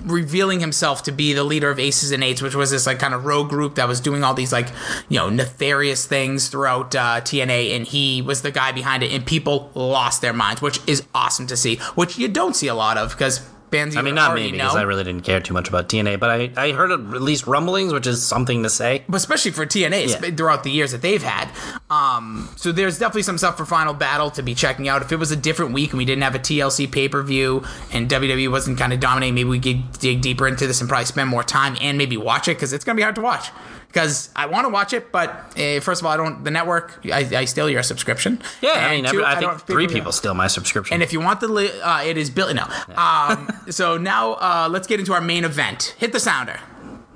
[0.03, 3.15] revealing himself to be the leader of Aces and Eights, which was this like kind
[3.15, 4.69] of rogue group that was doing all these like
[5.09, 9.25] you know nefarious things throughout uh, TNA, and he was the guy behind it, and
[9.27, 12.97] people lost their minds, which is awesome to see, which you don't see a lot
[12.99, 13.97] of because fans.
[13.99, 14.81] I mean, not me because know.
[14.81, 17.93] I really didn't care too much about TNA, but I, I heard at least rumblings,
[17.93, 19.05] which is something to say.
[19.09, 20.31] but especially for TNA Yeah.
[20.35, 21.51] throughout the years that they've had.
[21.91, 25.03] Um, so there's definitely some stuff for Final Battle to be checking out.
[25.03, 27.63] If it was a different week and we didn't have a TLC pay per view
[27.93, 31.05] and WWE wasn't kind of dominating, maybe we could dig deeper into this and probably
[31.05, 33.51] spend more time and maybe watch it because it's gonna be hard to watch.
[33.89, 36.45] Because I want to watch it, but uh, first of all, I don't.
[36.45, 38.41] The network, I, I steal your subscription.
[38.61, 40.95] Yeah, I mean, two, every, I, don't think three people steal my subscription.
[40.95, 42.55] And if you want the, li- uh, it is built.
[42.55, 42.67] No.
[42.95, 45.95] Um, so now uh, let's get into our main event.
[45.99, 46.61] Hit the sounder.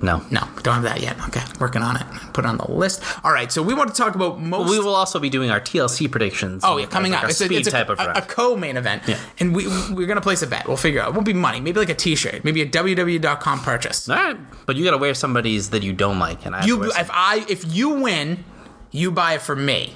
[0.03, 1.17] No, No, don't have that yet.
[1.29, 2.03] Okay, working on it.
[2.33, 3.01] Put it on the list.
[3.23, 4.69] All right, so we want to talk about most.
[4.69, 6.61] we will also be doing our TLC predictions.
[6.63, 7.27] oh yeah, coming like up.
[7.27, 9.17] A It's a, speed it's a, type of a, a co-main event, Yeah.
[9.39, 10.67] and we we're gonna place a bet.
[10.67, 11.09] We'll figure out.
[11.09, 11.59] It won't be money.
[11.61, 12.43] Maybe like a T-shirt.
[12.43, 14.07] Maybe a www.com purchase.
[14.09, 16.83] All right, but you got to wear somebody's that you don't like, and I You,
[16.83, 18.43] if I, if you win,
[18.91, 19.95] you buy it for me.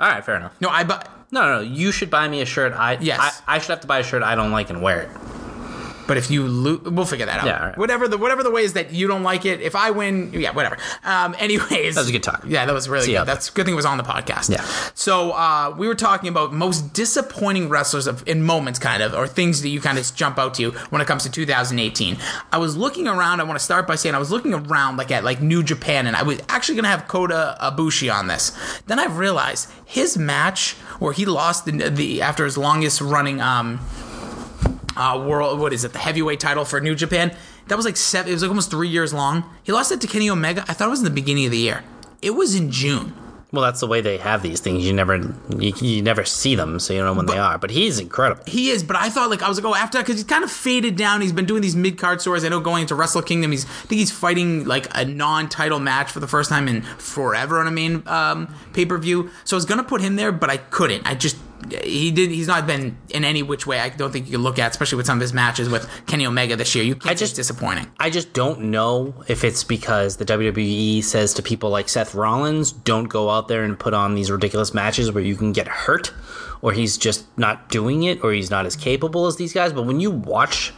[0.00, 0.54] All right, fair enough.
[0.60, 1.04] No, I buy.
[1.30, 2.72] No, no, no, you should buy me a shirt.
[2.72, 3.42] I Yes.
[3.46, 5.10] I, I should have to buy a shirt I don't like and wear it.
[6.08, 7.46] But if you lose, we'll figure that out.
[7.46, 7.78] Yeah, right.
[7.78, 9.60] Whatever the whatever the ways that you don't like it.
[9.60, 10.78] If I win, yeah, whatever.
[11.04, 12.44] Um, anyways, that was a good talk.
[12.46, 13.26] Yeah, that was really See good.
[13.26, 14.50] That's a good thing it was on the podcast.
[14.50, 14.62] Yeah.
[14.94, 19.28] So uh, we were talking about most disappointing wrestlers of in moments, kind of, or
[19.28, 22.16] things that you kind of jump out to you when it comes to 2018.
[22.50, 23.40] I was looking around.
[23.40, 26.06] I want to start by saying I was looking around like at like New Japan,
[26.06, 28.56] and I was actually gonna have Kota Ibushi on this.
[28.86, 33.78] Then I realized his match where he lost the, the after his longest running um
[34.98, 35.58] uh, world.
[35.58, 35.92] What is it?
[35.92, 37.34] The heavyweight title for New Japan.
[37.68, 38.30] That was like seven.
[38.30, 39.44] It was like almost three years long.
[39.62, 40.64] He lost it to Kenny Omega.
[40.68, 41.84] I thought it was in the beginning of the year.
[42.20, 43.14] It was in June.
[43.50, 44.84] Well, that's the way they have these things.
[44.84, 45.16] You never
[45.56, 47.56] you, you never see them, so you don't know when they are.
[47.56, 48.42] But he's incredible.
[48.46, 50.44] He is, but I thought like I was like, oh, after that because he's kind
[50.44, 51.22] of faded down.
[51.22, 52.44] He's been doing these mid card stories.
[52.44, 55.78] I know going into Wrestle Kingdom, he's I think he's fighting like a non title
[55.80, 59.30] match for the first time in forever on a main um, pay per view.
[59.44, 61.06] So I was gonna put him there, but I couldn't.
[61.06, 61.38] I just
[61.82, 62.30] he did.
[62.30, 63.80] He's not been in any which way.
[63.80, 66.26] I don't think you can look at, especially with some of his matches with Kenny
[66.26, 66.84] Omega this year.
[66.84, 67.10] You can't.
[67.10, 67.90] I just disappointing.
[67.98, 72.72] I just don't know if it's because the WWE says to people like Seth Rollins,
[72.72, 76.12] don't go out there and put on these ridiculous matches where you can get hurt,
[76.62, 79.72] or he's just not doing it, or he's not as capable as these guys.
[79.72, 80.72] But when you watch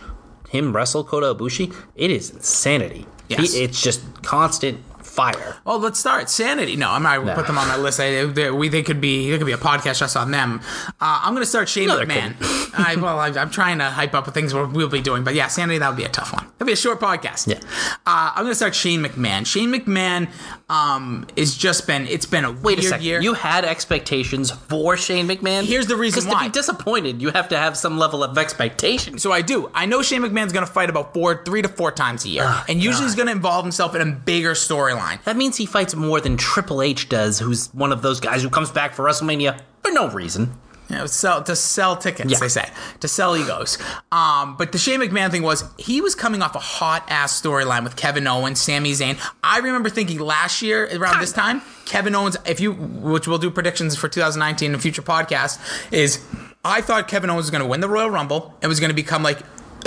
[0.48, 3.06] him wrestle Kota Ibushi, it is insanity.
[3.28, 3.52] Yes.
[3.52, 5.56] He, it's just constant fire.
[5.66, 6.76] Oh, let's start Sanity.
[6.76, 7.34] No, I'm not.
[7.34, 7.98] Put them on my list.
[8.00, 9.28] I, they, we they could be.
[9.28, 10.60] There could be a podcast just on them.
[11.00, 12.34] Uh, I'm going to start Shane No, McMahon.
[12.78, 15.34] I, well, I, I'm trying to hype up with things we'll, we'll be doing, but
[15.34, 16.44] yeah, Sanity that would be a tough one.
[16.58, 17.46] That'd be a short podcast.
[17.48, 17.58] Yeah.
[18.06, 19.44] Uh, I'm going to start Shane McMahon.
[19.44, 20.28] Shane McMahon
[20.68, 22.06] um, is just been.
[22.06, 23.04] It's been a Wait weird a second.
[23.04, 23.20] year.
[23.20, 25.64] You had expectations for Shane McMahon.
[25.64, 26.44] Here's the reason why.
[26.44, 29.18] to be disappointed, you have to have some level of expectation.
[29.18, 29.70] So I do.
[29.74, 32.44] I know Shane McMahon's going to fight about four, three to four times a year,
[32.46, 33.06] Oh, and usually God.
[33.06, 34.99] he's going to involve himself in a bigger storyline.
[35.24, 38.50] That means he fights more than Triple H does, who's one of those guys who
[38.50, 40.52] comes back for WrestleMania for no reason.
[40.88, 42.38] You know, sell to sell tickets, Yeah.
[42.40, 43.78] they say, to sell egos.
[44.10, 47.84] Um, but the Shane McMahon thing was he was coming off a hot ass storyline
[47.84, 49.16] with Kevin Owens, Sami Zayn.
[49.44, 53.52] I remember thinking last year around this time, Kevin Owens, if you, which we'll do
[53.52, 55.60] predictions for 2019 in a future podcast,
[55.92, 56.24] is
[56.64, 58.94] I thought Kevin Owens was going to win the Royal Rumble and was going to
[58.96, 59.38] become like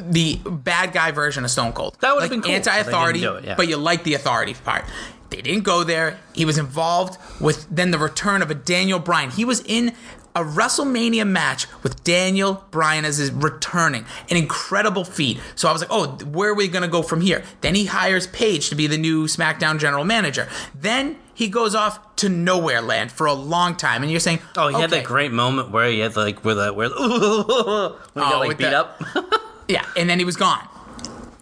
[0.04, 1.98] the bad guy version of Stone Cold.
[2.02, 2.52] That would've like been cool.
[2.52, 3.56] Anti-authority, They didn't do it, yeah.
[3.56, 4.86] but you like the authority part.
[5.30, 6.20] They didn't go there.
[6.34, 9.32] He was involved with then the return of a Daniel Bryan.
[9.32, 9.94] He was in
[10.36, 14.06] a WrestleMania match with Daniel Bryan as his returning.
[14.30, 15.40] An incredible feat.
[15.56, 17.44] So I was like, oh, where are we going to go from here?
[17.62, 20.48] Then he hires Paige to be the new SmackDown general manager.
[20.74, 24.02] Then he goes off to nowhere land for a long time.
[24.02, 26.74] And you're saying, Oh, he had that great moment where he had like where the
[26.74, 26.90] where
[28.14, 29.02] when he got oh, like beat the- up.
[29.68, 30.68] Yeah, and then he was gone.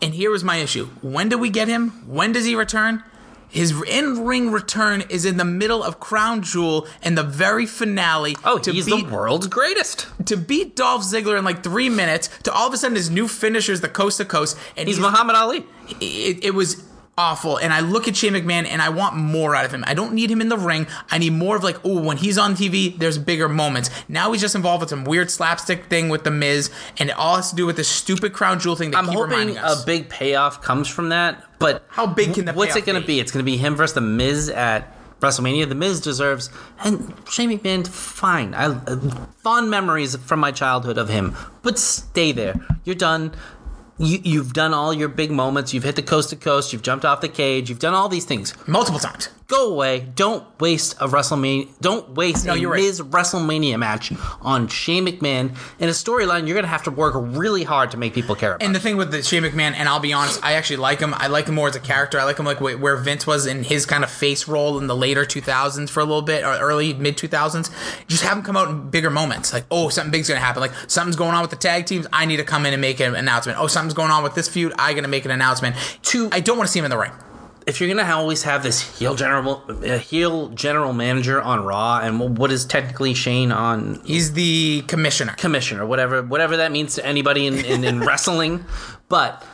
[0.01, 0.87] And here was my issue.
[1.01, 1.89] When do we get him?
[2.07, 3.03] When does he return?
[3.49, 8.37] His in ring return is in the middle of Crown Jewel and the very finale.
[8.45, 10.07] Oh, to he's beat, the world's greatest.
[10.25, 12.29] to beat Dolph Ziggler in like three minutes.
[12.43, 14.99] To all of a sudden, his new finisher is the coast to coast, and He's
[14.99, 15.65] Muhammad Ali.
[15.99, 16.81] it, it was
[17.17, 17.57] awful.
[17.57, 19.83] And I look at Shane McMahon and I want more out of him.
[19.85, 20.87] I don't need him in the ring.
[21.09, 23.89] I need more of like, oh, when he's on TV, there's bigger moments.
[24.07, 27.35] Now he's just involved with some weird slapstick thing with the Miz, and it all
[27.35, 28.91] has to do with this stupid crown jewel thing.
[28.91, 29.83] That I'm keep hoping reminding us.
[29.83, 31.43] a big payoff comes from that.
[31.59, 33.15] But How big can the What's it going to be?
[33.15, 33.19] be?
[33.19, 35.69] It's going to be him versus the Miz at WrestleMania.
[35.69, 36.49] The Miz deserves,
[36.83, 38.55] and Shane McMahon, fine.
[38.55, 38.99] I uh,
[39.43, 42.55] fond memories from my childhood of him, but stay there.
[42.83, 43.31] You're done.
[44.01, 45.73] You, you've done all your big moments.
[45.73, 46.73] You've hit the coast to coast.
[46.73, 47.69] You've jumped off the cage.
[47.69, 48.53] You've done all these things.
[48.67, 49.29] multiple times.
[49.47, 50.07] Go away.
[50.15, 51.67] Don't waste a WrestleMania.
[51.81, 52.81] Don't waste No, a right.
[52.81, 57.15] Miz WrestleMania match on Shane McMahon in a storyline you're going to have to work
[57.17, 58.65] really hard to make people care about.
[58.65, 61.13] And the thing with the Shane McMahon, and I'll be honest, I actually like him.
[61.13, 62.17] I like him more as a character.
[62.17, 64.95] I like him like where Vince was in his kind of face role in the
[64.95, 67.69] later 2000s for a little bit, or early mid 2000s.
[68.07, 70.71] Just have him come out in bigger moments, like oh something big's gonna happen, like
[70.87, 72.07] something's going on with the tag teams.
[72.13, 73.59] I need to come in and make an announcement.
[73.59, 74.73] Oh something's going on with this feud.
[74.77, 75.75] I gotta make an announcement.
[76.01, 77.11] Two, I don't want to see him in the ring.
[77.67, 82.37] if you're gonna always have this heel general uh, heel general manager on Raw and
[82.37, 85.33] what is technically Shane on He's the commissioner.
[85.37, 88.65] commissioner, whatever whatever that means to anybody in, in, in wrestling,
[89.09, 89.45] but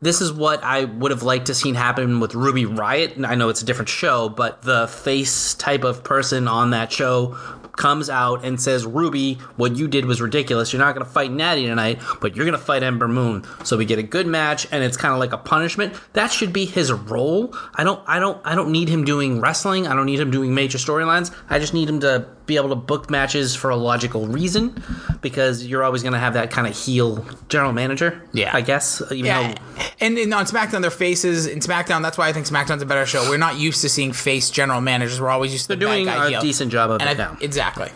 [0.00, 3.16] this is what I would have liked to seen happen with Ruby Riott.
[3.16, 6.92] And I know it's a different show, but the face type of person on that
[6.92, 7.36] show
[7.78, 10.72] comes out and says, Ruby, what you did was ridiculous.
[10.72, 13.46] You're not going to fight Natty tonight, but you're going to fight Ember Moon.
[13.64, 15.94] So we get a good match, and it's kind of like a punishment.
[16.12, 17.56] That should be his role.
[17.74, 19.86] I don't, I don't, I don't need him doing wrestling.
[19.86, 21.34] I don't need him doing major storylines.
[21.48, 24.82] I just need him to be able to book matches for a logical reason,
[25.20, 28.20] because you're always going to have that kind of heel general manager.
[28.32, 28.50] Yeah.
[28.52, 29.00] I guess.
[29.12, 32.02] Even Yeah, though and, and on SmackDown, their faces in SmackDown.
[32.02, 33.28] That's why I think SmackDown's a better show.
[33.30, 35.20] We're not used to seeing face general managers.
[35.20, 36.40] We're always used to They're the doing a heel.
[36.40, 37.36] decent job of and it I- now.
[37.40, 37.90] Exactly.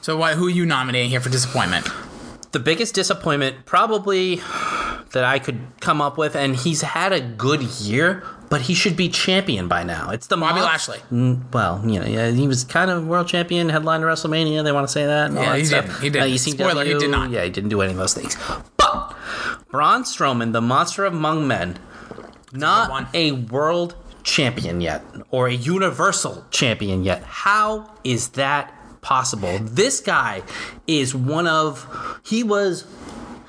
[0.00, 1.86] So why, who are you nominating here for disappointment?
[2.52, 4.36] the biggest disappointment probably
[5.12, 8.22] that I could come up with, and he's had a good year,
[8.52, 10.10] but he should be champion by now.
[10.10, 10.98] It's the Bobby Mon- Lashley.
[11.10, 14.62] Mm, Well, you know, yeah, he was kind of world champion, headline WrestleMania.
[14.62, 15.32] They want to say that.
[15.32, 16.00] Yeah, that he didn't.
[16.02, 16.32] He didn't.
[16.34, 17.30] Uh, Spoiler, he did not.
[17.30, 18.36] Yeah, he didn't do any of those things.
[18.76, 19.16] But
[19.70, 21.78] Braun Strowman, the monster among men,
[22.52, 27.22] not a world champion yet, or a universal champion yet.
[27.24, 29.58] How is that possible?
[29.60, 30.42] This guy
[30.86, 31.86] is one of.
[32.22, 32.84] He was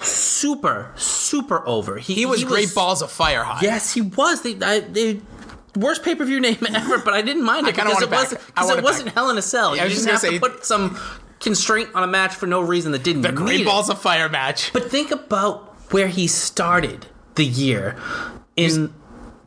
[0.06, 1.98] super, super over.
[1.98, 3.62] He was great balls of fire hot.
[3.62, 4.42] Yes, he was.
[4.42, 5.22] They, I, they,
[5.76, 8.46] worst pay per view name ever, but I didn't mind it because want it wasn't
[8.48, 9.76] because it it wasn't Hell in a Cell.
[9.76, 11.00] Yeah, I you was just have say- put some
[11.39, 13.66] constraint on a match for no reason that didn't The great it.
[13.66, 14.72] balls of fire match.
[14.72, 17.98] But think about where he started the year
[18.56, 18.94] in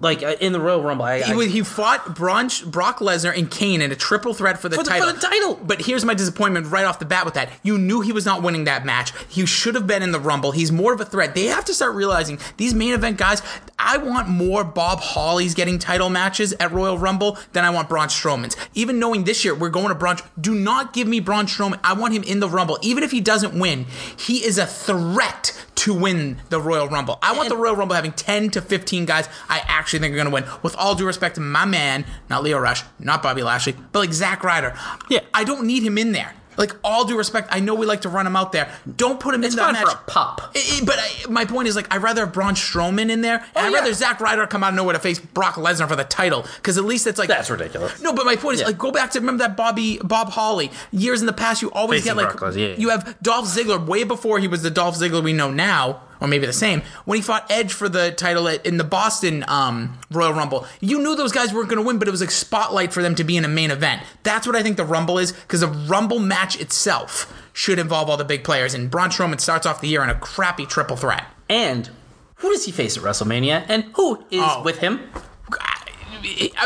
[0.00, 1.04] like uh, in the Royal Rumble.
[1.04, 4.68] I, He, I- he fought Braun, Brock Lesnar and Kane in a triple threat for
[4.68, 5.08] the, For the- title.
[5.08, 5.54] for the title.
[5.62, 7.50] But here's my disappointment right off the bat with that.
[7.62, 9.12] You knew he was not winning that match.
[9.28, 10.52] He should have been in the Rumble.
[10.52, 11.34] He's more of a threat.
[11.34, 13.42] They have to start realizing these main event guys.
[13.78, 18.08] I want more Bob Holly's getting title matches at Royal Rumble than I want Braun
[18.08, 18.56] Strowman's.
[18.74, 21.78] Even knowing this year we're going to Braun, do not give me Braun Strowman.
[21.84, 22.78] I want him in the Rumble.
[22.82, 23.86] Even if he doesn't win,
[24.18, 27.18] he is a threat to win the Royal Rumble.
[27.22, 30.26] I want the Royal Rumble having 10 to 15 guys I actually think are going
[30.26, 30.44] to win.
[30.62, 34.12] With all due respect to my man, not Lio Rush, not Bobby Lashley, but like
[34.12, 34.74] Zack Ryder.
[35.08, 35.20] Yeah.
[35.32, 36.34] I don't need him in there.
[36.56, 38.70] Like all due respect, I know we like to run him out there.
[38.96, 39.84] Don't put him it's in that match.
[39.84, 40.40] for a pop.
[40.54, 43.36] I- I- but I, my point is, like, I'd rather have Braun Strowman in there,
[43.36, 43.78] and Oh, I'd yeah.
[43.78, 46.78] rather Zack Ryder come out of nowhere to face Brock Lesnar for the title, because
[46.78, 48.00] at least it's like That's ridiculous.
[48.00, 48.66] No, but my point is, Yeah.
[48.68, 51.62] like, go back to remember that Bobby Bob Holly years in the past.
[51.62, 52.74] You always Facing get like Brock yeah.
[52.76, 56.28] you have Dolph Ziggler way before he was the Dolph Ziggler we know now, or
[56.28, 59.98] maybe the same when he fought Edge for the title at, in the Boston um,
[60.10, 60.66] Royal Rumble.
[60.80, 63.14] You knew those guys weren't going to win, but it was like spotlight for them
[63.16, 64.02] to be in a main event.
[64.22, 68.16] That's what I think the Rumble is, because the Rumble match itself should involve all
[68.16, 68.74] the big players.
[68.74, 71.24] And Braun Strowman starts off the year in a crappy triple threat.
[71.48, 71.88] And
[72.36, 73.64] who does he face at WrestleMania?
[73.68, 74.62] And who is Oh.
[74.62, 75.00] with him?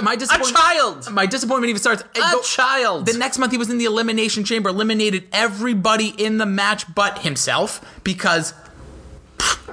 [0.03, 0.57] My A disappointment.
[0.57, 1.11] child.
[1.13, 2.03] My disappointment even starts.
[2.17, 3.07] A child.
[3.07, 7.19] The next month he was in the elimination chamber, eliminated everybody in the match but
[7.19, 8.55] himself because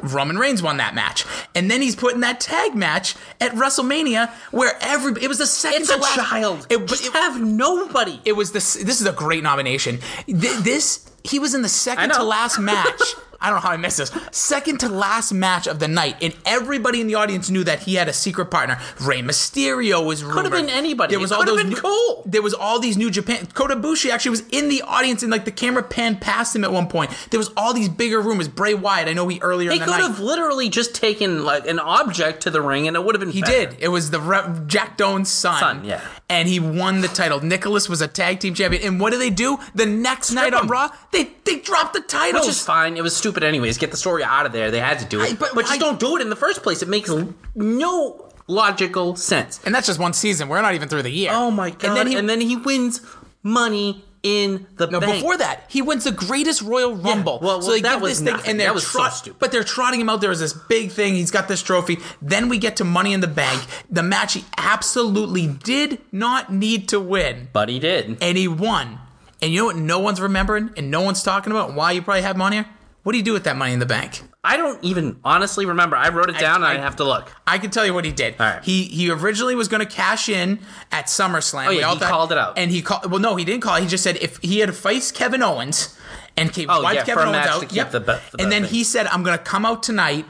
[0.01, 4.29] Roman Reigns won that match, and then he's put in that tag match at WrestleMania
[4.51, 6.15] where every it was the second It's to a last.
[6.15, 6.67] child.
[6.69, 8.21] It, Just it, have nobody.
[8.25, 8.73] it was this.
[8.75, 9.99] This is a great nomination.
[10.25, 13.01] Th- This he was in the second to last match.
[13.39, 14.11] I don't know how I missed this.
[14.31, 17.95] Second to last match of the night, and everybody in the audience knew that he
[17.95, 18.79] had a secret partner.
[19.01, 20.35] Rey Mysterio was rumored.
[20.45, 21.11] Could have been anybody.
[21.11, 22.23] There was It all those been new, cool.
[22.25, 23.47] There was all these new Japan.
[23.53, 26.71] Kota Ibushi actually was in the audience, and like the camera panned past him at
[26.71, 27.11] one point.
[27.29, 28.47] There was all these bigger rumors.
[28.47, 30.01] Bray Wyatt, I know he earlier He in the could night.
[30.01, 33.31] have literally just taken like an object to the ring, and it would have been.
[33.31, 33.75] He did.
[33.79, 35.59] It was the Re- John Cone's son.
[35.59, 36.01] Son, yeah.
[36.29, 37.39] And he won the title.
[37.41, 38.83] Nicholas was a tag team champion.
[38.83, 39.57] And what did they do?
[39.75, 40.67] The next night on.
[40.67, 42.97] Raw, they they dropped the title, Which is fine.
[42.97, 43.77] It was stupid anyways.
[43.77, 44.71] Get the story out of there.
[44.71, 45.31] They had to do it.
[45.31, 46.81] I- but but, just I- don't do it in the first place.
[46.81, 47.11] It makes
[47.55, 49.59] no logical sense.
[49.65, 50.47] And that's just one season.
[50.47, 51.31] We're not even through the year.
[51.33, 51.83] Oh my god!
[51.83, 53.01] And then he, and then he wins
[53.43, 55.13] money in the no, bank.
[55.15, 57.39] before that, he wins the greatest Royal Rumble.
[57.41, 59.39] well, so they that give was this thing, and they're That was so stupid.
[59.39, 61.13] But they're trotting him out there as this big thing.
[61.13, 61.99] He's got this trophy.
[62.21, 66.89] Then we get to Money in the Bank, the match he absolutely did not need
[66.89, 68.17] to win, but he did.
[68.21, 68.99] and he won.
[69.41, 69.75] And you know what?
[69.75, 72.65] No one's remembering, and no one's talking about why you probably have him on here.
[73.07, 74.21] What do you do with that Money in the Bank?
[74.43, 75.95] I don't even honestly remember.
[75.95, 77.31] I wrote it down, I- and I have to look.
[77.47, 78.37] I can tell you what he did.
[78.37, 78.61] Right.
[78.61, 80.59] He he originally was going to cash in
[80.91, 81.67] at SummerSlam.
[81.67, 82.57] Oh, yeah, he thought- called it out.
[82.57, 83.09] and he called.
[83.09, 83.77] Well, no, he didn't call.
[83.77, 83.83] it.
[83.83, 85.97] He just said if he had to face Kevin Owens
[86.35, 87.61] and keep Oh, wiped yeah, for Kevin a Owens match out.
[87.61, 88.71] to keep the the and then thing.
[88.73, 90.25] he said, "I'm going to come out tonight."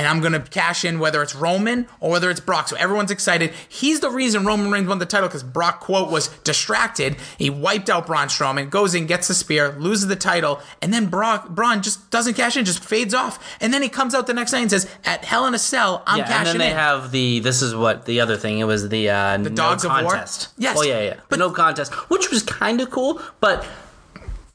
[0.00, 2.68] And I'm gonna cash in whether it's Roman or whether it's Brock.
[2.68, 3.52] So everyone's excited.
[3.68, 7.16] He's the reason Roman Reigns won the title because Brock quote was distracted.
[7.36, 11.08] He wiped out Braun Strowman, goes in, gets the spear, loses the title, and then
[11.08, 13.38] Brock Braun just doesn't cash in, just fades off.
[13.60, 16.02] And then he comes out the next night and says, "At Hell in a Cell,
[16.06, 17.40] I'm cashing in." Yeah, and then they in." have the.
[17.40, 18.58] This is what the other thing.
[18.58, 20.12] It was the uh, the Dogs no of War?
[20.12, 20.48] contest.
[20.56, 20.78] Yes.
[20.80, 21.16] Oh yeah, yeah.
[21.28, 23.66] But- no contest, which was kind of cool, but.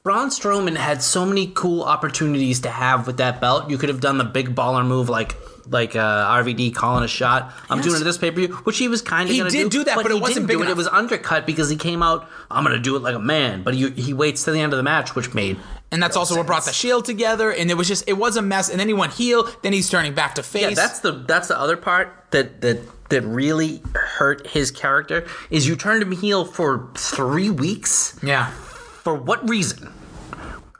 [0.05, 3.71] Braun Strowman had so many cool opportunities to have with that belt.
[3.71, 5.35] You could have done the big baller move like
[5.67, 7.51] like uh, RVD calling a shot.
[7.71, 7.87] I'm Yes.
[7.87, 9.71] doing it this pay per view, which he was kind of He going to did
[9.71, 10.69] do that, but it he wasn't big do it.
[10.69, 12.29] It was undercut because he came out.
[12.51, 14.73] I'm going to do it like a man, but he, he waits to the end
[14.73, 15.57] of the match, which made
[15.91, 17.51] and that's also what brought the Shield together.
[17.51, 18.69] And it was just, it was a mess.
[18.69, 19.49] And then he went heel.
[19.63, 20.61] Then he's turning back to face.
[20.61, 25.67] Yeah, that's the that's the other part that that that really hurt his character is
[25.67, 28.19] you turned him heel for three weeks.
[28.21, 28.51] yeah.
[29.05, 29.93] For what reason?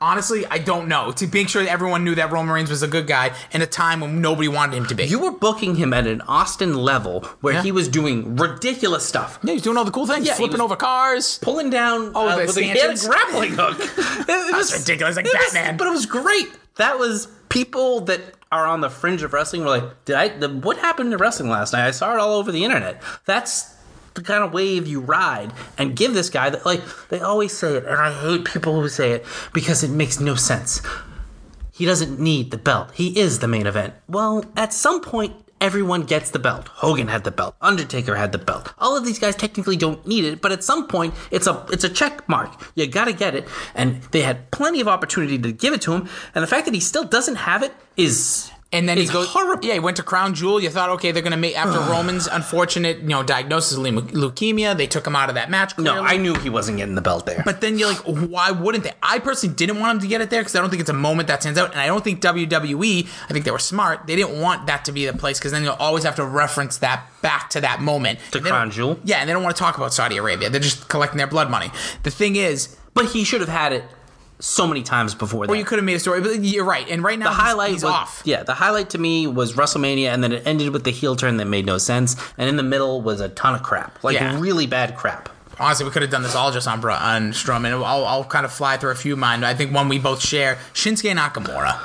[0.01, 1.11] Honestly, I don't know.
[1.13, 3.65] To make sure that everyone knew that Roman Reigns was a good guy in a
[3.67, 5.05] time when nobody wanted him to be.
[5.05, 7.61] You were booking him at an Austin level where Yeah.
[7.63, 9.39] he was doing ridiculous stuff.
[9.43, 11.37] yeah, he's doing all the cool things, Yeah, he was- over cars.
[11.41, 13.07] Pulling down Oh, uh, the with a, he had a stanchions?
[13.07, 13.79] grappling hook.
[13.79, 15.77] It, it was ridiculous, like it was- Batman.
[15.77, 16.49] but it was great.
[16.77, 20.27] That was people that are on the fringe of wrestling were like, "Did I?
[20.29, 21.87] The, what happened to wrestling last night?
[21.87, 23.73] I saw it all over the internet." That's
[24.15, 27.75] the kind of wave you ride and give this guy that like they always say
[27.75, 30.81] it and i hate people who say it because it makes no sense.
[31.71, 32.91] He doesn't need the belt.
[32.93, 33.93] He is the main event.
[34.07, 36.67] Well at some point everyone gets the belt.
[36.69, 37.55] Hogan had the belt.
[37.61, 38.73] Undertaker had the belt.
[38.77, 41.83] All of these guys technically don't need it but at some point it's a it's
[41.83, 42.71] a check mark.
[42.75, 43.47] You gotta get it.
[43.73, 46.73] And they had plenty of opportunity to give it to him and the fact that
[46.73, 49.27] he still doesn't have it is And then he is goes.
[49.27, 50.59] horrible Yeah, he went to Crown Jewel.
[50.59, 54.75] You thought, okay, they're gonna make after Roman's unfortunate, you know, diagnosis of leu- leukemia.
[54.77, 55.77] They took him out of that match.
[55.77, 58.83] no i knew he wasn't getting the belt there But then you're like, why wouldn't
[58.83, 58.93] they?
[59.01, 60.93] I personally didn't want him to get it there because I don't think it's a
[60.93, 63.07] moment that stands out, and I don't think WWE.
[63.29, 64.07] I think they were smart.
[64.07, 66.77] They didn't want that to be the place because then you'll always have to reference
[66.77, 68.19] that back to that moment.
[68.31, 68.99] To And they don't- Crown Jewel?
[69.03, 70.49] Yeah, and they don't want to talk about Saudi Arabia.
[70.49, 71.71] They're just collecting their blood money.
[72.03, 73.83] The thing is, but he should have had it
[74.45, 76.87] so many times before that well, you could have made a story, but you're right.
[76.87, 78.21] And right now, the highlight he's, was, off.
[78.25, 81.37] Yeah, the highlight to me was WrestleMania, and then it ended with the heel turn
[81.37, 84.39] that made no sense, and in the middle was a ton of crap, like Yeah.
[84.39, 85.29] really bad crap.
[85.59, 87.71] Honestly, we could have done this all just on, Bro- on Strowman.
[87.71, 89.43] I'll, I'll kind of fly through a few of mine.
[89.43, 91.79] I think one we both share Shinsuke Nakamura.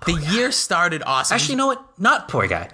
[0.06, 1.34] the year started awesome.
[1.34, 1.84] Actually, you know what?
[1.98, 2.70] Not poor guy.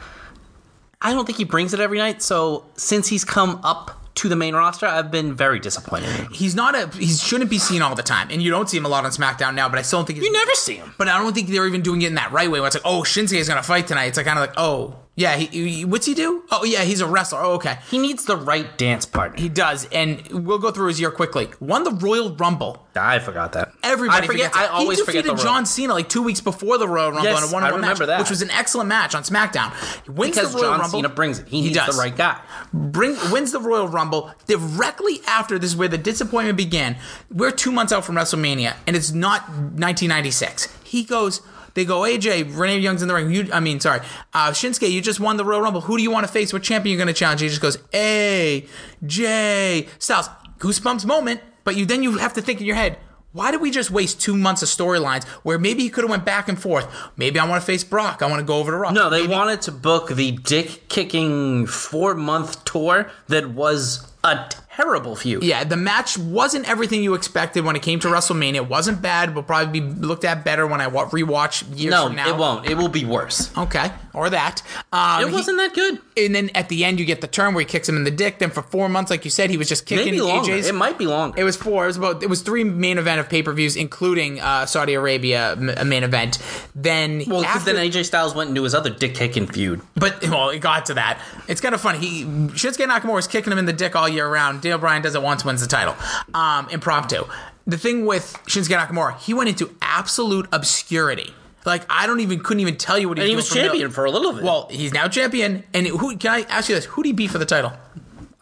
[1.02, 2.22] I don't think he brings it every night.
[2.22, 6.28] So since he's come up to the main roster, I've been very disappointed.
[6.32, 8.84] he's not a he shouldn't be seen all the time, and you don't see him
[8.84, 9.68] a lot on SmackDown now.
[9.68, 10.94] But I still don't think he's, You never see him.
[10.98, 12.60] But I don't think they're even doing it in that right way.
[12.60, 14.06] Where it's like, oh, Shinsuke is gonna fight tonight.
[14.06, 16.44] It's like kind of like, oh, yeah, he, he- what's he do?
[16.50, 17.40] Oh, yeah, he's a wrestler.
[17.42, 19.40] Oh, okay, He needs the right dance partner.
[19.40, 19.88] he does.
[19.90, 21.48] And we'll go through his year quickly.
[21.58, 22.86] Won the Royal Rumble.
[22.94, 23.72] I forgot that.
[23.82, 24.52] Everybody I forget.
[24.52, 24.56] forgets.
[24.56, 27.10] I always he forget defeated the John Royal- Cena like two weeks before the Royal
[27.12, 28.20] Rumble Yes, in a one-on-one I match, remember that.
[28.20, 29.72] which was an excellent match on SmackDown.
[30.04, 30.98] He wins because the Royal John Rumble.
[30.98, 31.48] Cena brings it.
[31.48, 31.94] He, needs does.
[31.96, 32.38] the right guy.
[32.72, 36.96] bring wins the Royal Rumble directly after this is where the disappointment began.
[37.30, 40.68] We're two months out from WrestleMania, and it's not 1996.
[40.84, 41.40] He goes.
[41.76, 43.30] They go, AJ, Renee Young's in the ring.
[43.30, 44.00] You, I mean, sorry,
[44.32, 45.82] uh, Shinsuke, you just won the Royal Rumble.
[45.82, 46.50] Who do you want to face?
[46.52, 47.42] What champion you're going to challenge?
[47.42, 50.28] He just goes, AJ Styles.
[50.58, 52.98] Goosebumps moment, but you then you have to think in your head,
[53.32, 56.24] why did we just waste two months of storylines where maybe he could have went
[56.24, 56.88] back and forth?
[57.18, 58.22] Maybe I want to face Brock.
[58.22, 58.94] I want to go over to Rock.
[58.94, 64.48] No, they Maybe- wanted to book the dick kicking four month tour that was a
[64.76, 65.42] terrible feud.
[65.42, 68.56] Yeah, the match wasn't everything you expected when it came to WrestleMania.
[68.56, 69.34] It wasn't bad.
[69.34, 72.28] Will probably be looked at better when I wa- rewatch years No, from now.
[72.28, 72.66] it won't.
[72.68, 73.50] It will be worse.
[73.56, 74.62] Okay, or that.
[74.92, 75.98] Um, It wasn't that good.
[76.16, 78.10] and then at the end, you get the turn where he kicks him in the
[78.10, 78.38] dick.
[78.38, 80.52] Then for four months, like you said, he was just kicking Maybe longer.
[80.52, 80.66] AJ's.
[80.68, 81.38] It might be longer.
[81.40, 81.84] It was four.
[81.84, 82.22] It was about.
[82.22, 85.84] It was three main event of pay per views, including uh, Saudi Arabia m- a
[85.84, 86.38] main event.
[86.74, 89.80] Then well, after, then AJ Styles went into his other dick kicking feud.
[89.94, 91.18] but well, it got to that.
[91.48, 91.98] It's kind of funny.
[91.98, 94.62] He Shinsuke Nakamura was kicking him in the dick all year round.
[94.66, 95.94] Daniel Bryan does it once, wins the title,
[96.34, 97.24] um, impromptu.
[97.66, 101.32] The thing with Shinsuke Nakamura, he went into absolute obscurity.
[101.64, 103.66] Like I don't even couldn't even tell you what he And he was was doing
[103.66, 104.42] champion for a little bit.
[104.44, 105.64] Well, he's now champion.
[105.74, 106.84] And who can I ask you this?
[106.84, 107.72] Who did he beat for the title?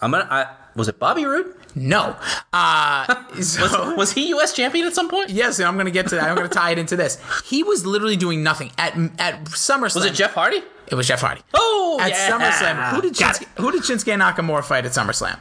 [0.01, 0.29] I'm gonna.
[0.31, 1.55] I, was it Bobby Roode?
[1.75, 2.17] No.
[2.53, 4.53] Uh, so, Was he U.S.
[4.55, 5.31] champion at some point?
[5.31, 6.29] yes, and I'm going to get to that.
[6.29, 7.19] I'm going to tie it into this.
[7.45, 9.97] He was literally doing nothing at at SummerSlam.
[9.97, 10.63] Was it Jeff Hardy?
[10.87, 11.41] It was Jeff Hardy.
[11.55, 12.31] Oh, At yeah.
[12.31, 15.39] SummerSlam, who did Got Shinsuke, who did Shinsuke Nakamura fight at SummerSlam?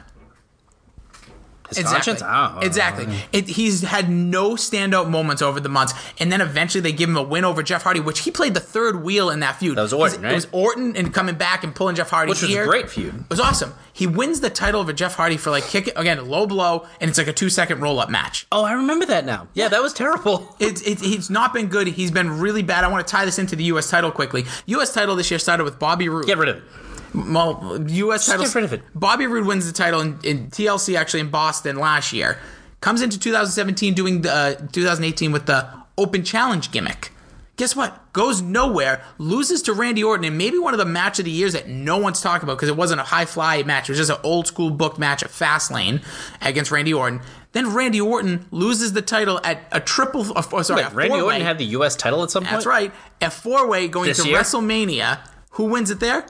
[1.76, 2.22] His conscience?
[2.22, 2.66] I don't know.
[2.66, 3.06] Exactly.
[3.32, 7.16] It, he's had no standout moments over the months, and then eventually they give him
[7.16, 9.76] a win over Jeff Hardy, which he played the third wheel in that feud.
[9.78, 10.32] That was Orton, right?
[10.32, 12.30] It was Orton and coming back and pulling Jeff Hardy.
[12.30, 13.14] Which was a great feud.
[13.14, 13.74] It was awesome.
[13.92, 17.08] He wins the title over Jeff Hardy for like kick again a low blow, and
[17.08, 18.46] it's like a two second roll up match.
[18.50, 19.48] Oh, I remember that now.
[19.54, 20.50] Yeah, that was terrible.
[20.64, 21.86] It's it, he's not been good.
[21.88, 22.84] He's been really bad.
[22.84, 23.90] I want to tie this into the U.S.
[23.90, 24.44] title quickly.
[24.66, 24.94] U.S.
[24.94, 26.26] title this year started with Bobby Roode.
[26.26, 26.62] Get rid of it.
[27.14, 28.26] Well, U.S.
[28.26, 28.44] title.
[28.44, 28.82] get rid of it.
[28.94, 32.38] Bobby Roode wins the title in, in TLC actually in Boston last year.
[32.80, 37.12] Comes into 2017 doing the uh, 2018 with the Open Challenge gimmick.
[37.56, 38.12] Guess what?
[38.12, 39.04] Goes nowhere.
[39.16, 41.98] Loses to Randy Orton in maybe one of the match of the years that no
[41.98, 43.88] one's talking about because it wasn't a high fly match.
[43.88, 46.04] It was just an old school booked match at Fastlane
[46.42, 47.20] against Randy Orton.
[47.52, 50.36] Then Randy Orton loses the title at a triple.
[50.36, 51.20] Uh, sorry, Wait, Randy.
[51.20, 51.94] Orton had the U.S.
[51.94, 52.52] title at some point.
[52.54, 52.92] That's right.
[53.22, 54.40] A four way going This to year?
[54.40, 55.20] WrestleMania.
[55.50, 56.26] Who wins it there?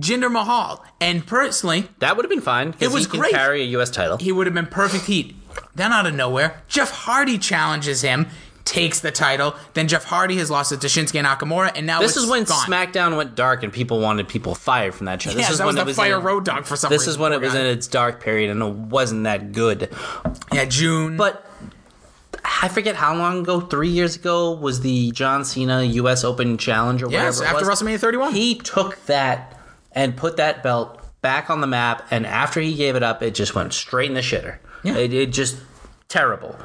[0.00, 0.84] Jinder Mahal.
[1.00, 2.74] And personally, That would have been fine.
[2.80, 3.32] It was he can great.
[3.32, 3.90] carry a U.S.
[3.90, 4.16] title.
[4.18, 5.36] he would have been perfect heat.
[5.74, 8.26] Then out of nowhere, Jeff Hardy challenges him,
[8.64, 9.54] takes the title.
[9.74, 12.66] Then Jeff Hardy has lost it to Shinsuke Nakamura, and now This is when gone.
[12.66, 15.30] SmackDown went dark and people wanted people fired from that show.
[15.30, 17.00] This Yeah, is that when was it was Fire in, Road Dog for some This
[17.02, 17.10] reason.
[17.12, 17.60] is when it was guy.
[17.60, 19.88] in its dark period and it wasn't that good.
[20.52, 21.16] yeah June.
[21.16, 21.44] But
[22.62, 26.24] I forget how long ago, three years ago, was the John Cena U.S.
[26.24, 27.58] Open Challenge or yes, whatever.
[27.66, 27.84] it after.
[27.84, 28.34] WrestleMania 31.
[28.34, 29.59] He took that
[29.92, 33.34] and put that belt back on the map, and after he gave it up, it
[33.34, 34.58] just went straight in the shitter.
[34.82, 34.96] Yeah.
[34.96, 35.58] It, it just
[36.08, 36.56] terrible.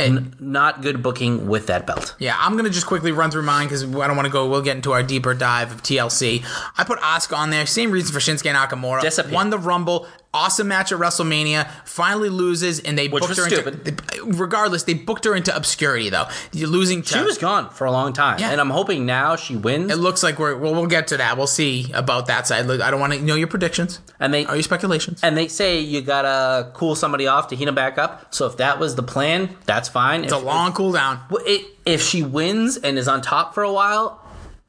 [0.00, 2.14] And not good booking with that belt.
[2.20, 4.48] Yeah, I'm gonna just quickly run through mine because I don't want to go.
[4.48, 6.44] We'll get into our deeper dive of TLC.
[6.76, 7.66] I put Asuka on there.
[7.66, 9.00] Same reason for Shinsuke Nakamura.
[9.00, 9.34] Disappear.
[9.34, 10.06] Won the Rumble.
[10.34, 11.66] Awesome match at WrestleMania.
[11.86, 13.88] Finally loses, and they Which booked her stupid.
[13.88, 14.24] into.
[14.38, 16.26] Regardless, they booked her into obscurity though.
[16.52, 17.00] You're losing.
[17.02, 18.50] To, She was gone for a long time, Yeah.
[18.50, 19.90] and I'm hoping now she wins.
[19.90, 20.54] It looks like we're.
[20.56, 21.38] Well, we'll get to that.
[21.38, 22.66] We'll see about that side.
[22.66, 24.00] Look, I don't want to know your predictions.
[24.20, 25.20] and they Are your speculations?
[25.22, 28.34] and they say you gotta cool somebody off to heat them back up.
[28.34, 30.24] So if that was the plan, that's fine.
[30.24, 31.20] It's a long cool down.
[31.46, 34.20] If, if she wins and is on top for a while,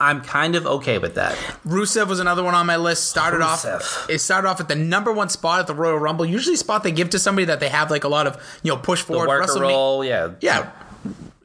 [0.01, 1.33] I'm kind of okay with that.
[1.67, 3.09] Rusev was another one on my list.
[3.09, 3.65] Started off.
[4.09, 6.25] It started off at the number one spot at the Royal Rumble.
[6.25, 8.71] Usually, a spot they give to somebody that they have like a lot of you
[8.71, 9.27] know push The forward.
[9.27, 10.69] worker WrestleMania- roll, yeah, Yeah,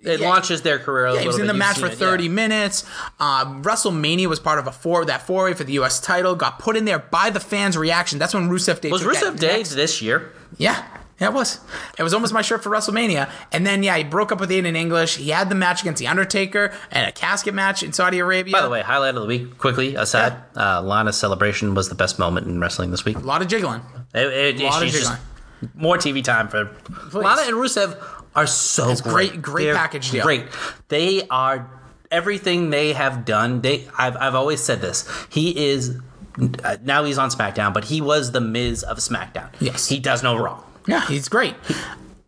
[0.02, 0.28] it yeah.
[0.28, 1.06] launches their career.
[1.06, 1.58] A Yeah, he was in the bit.
[1.58, 2.30] match You've for it, 30 yeah.
[2.30, 2.84] minutes.
[3.18, 5.98] Um, WrestleMania was part of a four that four way for the U.S.
[5.98, 6.36] title.
[6.36, 8.20] Got put in there by the fans' reaction.
[8.20, 10.30] That's when Rusev Day Was Rusev Day next- this year?
[10.58, 10.80] Yeah,
[11.20, 11.60] yeah, it was.
[11.98, 13.30] It was almost my shirt for WrestleMania.
[13.52, 15.16] And then yeah, he broke up with Aiden English.
[15.16, 18.52] He had the match against the Undertaker and a casket match in Saudi Arabia.
[18.52, 22.18] By the way, highlight of the week, quickly aside, uh, Lana's celebration was the best
[22.18, 23.16] moment in wrestling this week.
[23.16, 23.82] a lot of jiggling.
[24.14, 25.18] It, it, Lot of jiggling.
[25.74, 26.70] more TV time for
[27.12, 27.96] Lana and Rusev
[28.34, 30.24] are so great- great They're package deal.
[30.24, 30.46] Great,
[30.88, 31.70] they are
[32.10, 33.60] everything they have done.
[33.60, 35.08] They, I've, I've always said this.
[35.30, 35.96] He is
[36.64, 39.50] uh, now he's on SmackDown, but he was the Miz of SmackDown.
[39.60, 39.88] Yes.
[39.88, 40.64] he does no wrong.
[40.86, 41.54] Yeah, he's great.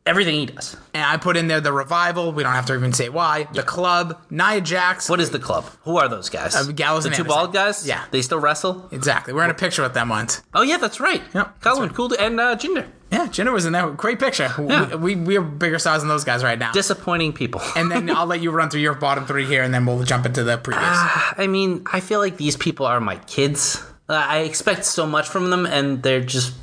[0.06, 0.76] Everything he does.
[0.94, 2.30] And I put in there the revival.
[2.30, 3.48] We don't have to even say why.
[3.52, 5.10] The club, Nia Jax.
[5.10, 5.64] What is the club?
[5.82, 6.54] Who are those guys?
[6.54, 7.26] Uh, Gallows the and two Anderson.
[7.42, 7.84] bald guys.
[7.88, 8.04] Yeah.
[8.12, 8.88] they still wrestle.
[8.92, 9.32] Exactly.
[9.32, 10.42] We're in a picture with them once.
[10.54, 11.22] Oh yeah, that's right.
[11.34, 12.86] Yep, Colin, cool, and uh, Jinder.
[13.10, 13.90] Yeah, Jinder was in there.
[13.90, 14.48] Great picture.
[14.60, 14.94] Yeah.
[14.94, 16.70] We, we, we are bigger size than those guys right now.
[16.70, 17.60] Disappointing people.
[17.74, 20.24] and then I'll let you run through your bottom three here, and then we'll jump
[20.24, 20.84] into the previous.
[20.86, 23.82] I mean, I feel like these people are my kids.
[24.08, 26.54] Uh, I expect so much from them, and they're just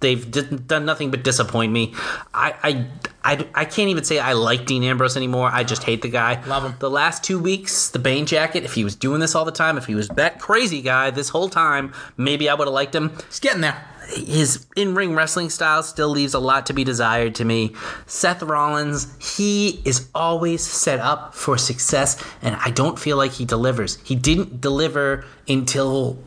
[0.00, 1.94] they've d- done nothing but disappoint me.
[2.32, 2.86] I, I
[3.24, 5.50] I I can't even say I like Dean Ambrose anymore.
[5.52, 6.42] I just hate the guy.
[6.46, 6.74] Love him.
[6.78, 8.64] The last two weeks, the Bane jacket.
[8.64, 11.28] If he was doing this all the time, if he was that crazy guy this
[11.28, 13.16] whole time, maybe I would have liked him.
[13.28, 13.84] He's getting there.
[14.14, 17.74] His in ring wrestling style still leaves a lot to be desired to me.
[18.06, 23.44] Seth Rollins, he is always set up for success, and I don't feel like he
[23.44, 23.98] delivers.
[24.04, 26.18] He didn't deliver until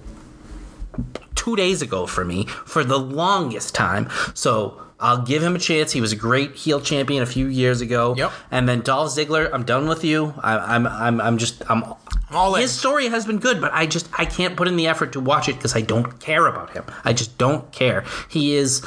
[1.36, 4.10] two days ago for me for the longest time.
[4.34, 5.92] So I'll give him a chance.
[5.92, 8.14] He was a great heel champion a few years ago.
[8.16, 8.32] Yep.
[8.52, 10.34] And then Dolph Ziggler, I'm done with you.
[10.42, 11.84] I, I'm I'm I'm just I'm.
[12.30, 12.62] All in.
[12.62, 15.20] His story has been good, but I just I can't put in the effort to
[15.20, 16.86] watch it because I don't care about him.
[17.04, 18.06] I just don't care.
[18.30, 18.86] He is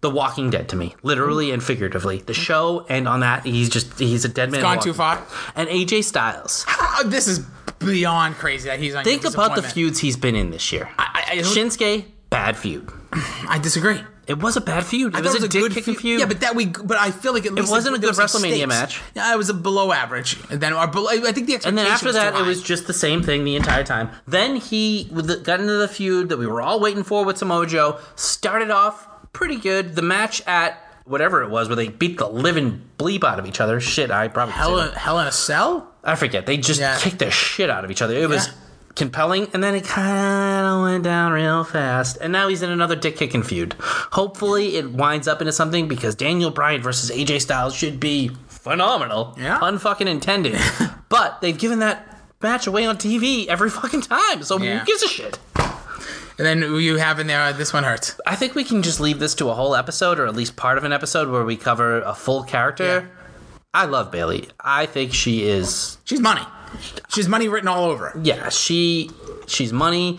[0.00, 2.18] the Walking Dead to me, literally and figuratively.
[2.18, 4.62] The show and on that, he's just he's a dead man.
[4.62, 5.20] gone too far.
[5.56, 6.64] And AJ Styles.
[6.68, 7.40] Ah, this is
[7.80, 9.04] beyond crazy that he's on.
[9.04, 10.88] Think about the feuds he's been in this year.
[10.98, 12.90] I, I, Shinsuke, bad feud.
[13.12, 14.00] I disagree.
[14.26, 15.14] It was a bad feud.
[15.14, 16.18] It was, thought a, dick kicking feud.
[16.18, 18.66] Yeah, but that we, but I feel like at least wasn't a good was WrestleMania
[18.66, 19.00] match.
[19.14, 20.36] Yeah, it was a below average.
[20.50, 22.60] And then, or below, I think the expectation And then after was that, it was
[22.60, 24.10] just the same thing the entire time.
[24.26, 28.00] Then he got into the feud that we were all waiting for with Samoa Joe.
[28.16, 29.94] Started off pretty good.
[29.94, 33.60] The match at whatever it was, where they beat the living bleep out of each
[33.60, 33.78] other.
[33.78, 34.94] Shit, I probably Hell, it.
[34.94, 35.92] Hell in a Cell.
[36.02, 36.46] I forget.
[36.46, 36.98] They just Yeah.
[36.98, 38.14] kicked the shit out of each other.
[38.14, 38.52] It was Yeah.
[38.96, 42.16] Compelling, and then it kind of went down real fast.
[42.20, 43.76] And now he's in another dick kicking feud.
[43.78, 49.34] Hopefully, it winds up into something because Daniel Bryan versus AJ Styles should be phenomenal.
[49.38, 49.58] Yeah.
[49.58, 50.58] Pun fucking intended.
[51.10, 54.42] but they've given that match away on TV every fucking time.
[54.42, 54.78] So Yeah.
[54.80, 55.38] who gives a shit?
[56.38, 58.18] And then you have in there, uh, this one hurts.
[58.26, 60.76] I think we can just leave this to a whole episode, or at least part
[60.78, 62.84] of an episode, where we cover a full character.
[62.84, 63.04] Yeah.
[63.72, 64.48] I love Bayley.
[64.60, 66.42] I think she is She's money.
[67.08, 69.10] She's money written all over yeah, she
[69.46, 70.18] she's money.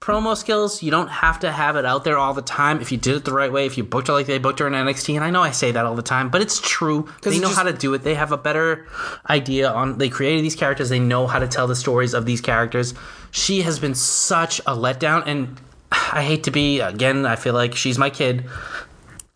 [0.00, 2.80] Promo skills, you don't have to have it out there all the time.
[2.80, 4.66] If you did it the right way, if you booked her like they booked her
[4.66, 7.06] in NXT, and I know I say that all the time, but it's true.
[7.22, 8.02] They know just- how to do it.
[8.02, 8.88] They have a better
[9.28, 9.98] idea on.
[9.98, 10.88] They created these characters.
[10.88, 12.94] They know how to tell the stories of these characters.
[13.30, 15.60] She has been such a letdown, and
[15.92, 17.26] I hate to be again.
[17.26, 18.46] I feel like she's my kid.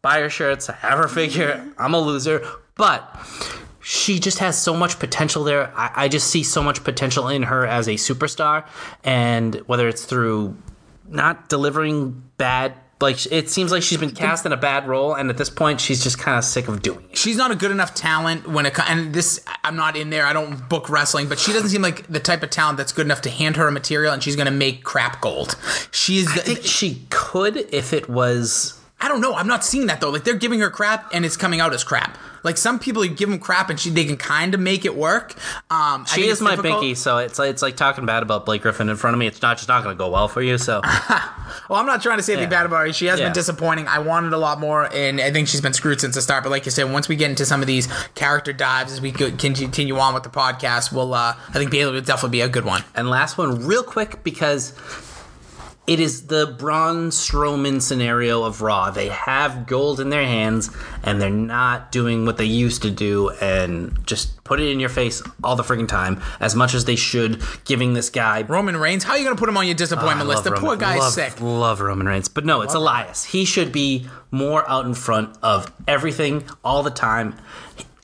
[0.01, 1.62] Buy her shirts, have her figure.
[1.78, 3.03] I'm a loser, but
[3.85, 5.70] she just has so much potential there.
[5.76, 8.66] I, I just see so much potential in her as a superstar,
[9.05, 10.57] and whether it's through
[11.07, 12.72] not delivering bad,
[13.03, 15.82] like it seems like she's been cast in a bad role, and at this point,
[15.82, 17.18] she's just kind of sick of doing it.
[17.18, 20.24] She's not a good enough talent when it and this I'm not in there.
[20.24, 23.07] I don't book wrestling, but she doesn't seem like the type of talent that's good
[23.07, 25.57] enough to hand her a material and she's going to make crap gold.
[25.91, 28.80] She's I think she could if it was.
[29.05, 29.34] I don't know.
[29.34, 30.09] I'm not seeing that though.
[30.11, 32.16] Like they're giving her crap and it's coming out as crap.
[32.42, 34.94] Like some people you give them crap and she they can kind of make it
[34.96, 35.34] work.
[35.70, 36.82] Um, She is my difficult.
[36.82, 39.26] binky, so it's like, it's like talking bad about Blake Griffin in front of me.
[39.26, 40.57] It's not just not going to go well for you.
[40.59, 40.80] So
[41.68, 42.59] Well, I'm not trying to say anything Yeah.
[42.61, 42.92] bad about her.
[42.92, 43.26] She has Yeah.
[43.26, 43.88] been disappointing.
[43.88, 46.42] I wanted a lot more, and I think she's been screwed since the start.
[46.44, 49.12] But like you said, once we get into some of these character dives as we
[49.12, 51.14] continue on with the podcast, we'll.
[51.14, 52.82] Uh, I think Bayley would definitely be a good one.
[52.94, 54.72] And last one, real quick, because
[55.87, 58.91] it is the Braun Strowman scenario of Raw.
[58.91, 60.70] They have gold in their hands,
[61.03, 64.89] and they're not doing what they used to do, and just put it in your
[64.89, 67.43] face all the freaking time, as much as they should.
[67.64, 68.43] Giving this guy.
[68.43, 70.45] Roman Reigns, how are you going to put him on your disappointment ah, I list?
[70.47, 71.41] love The poor Roman- guy's love, sick.
[71.41, 73.24] Love Roman Reigns, but no, it's Elias.
[73.24, 77.35] He should be more out in front of everything all the time.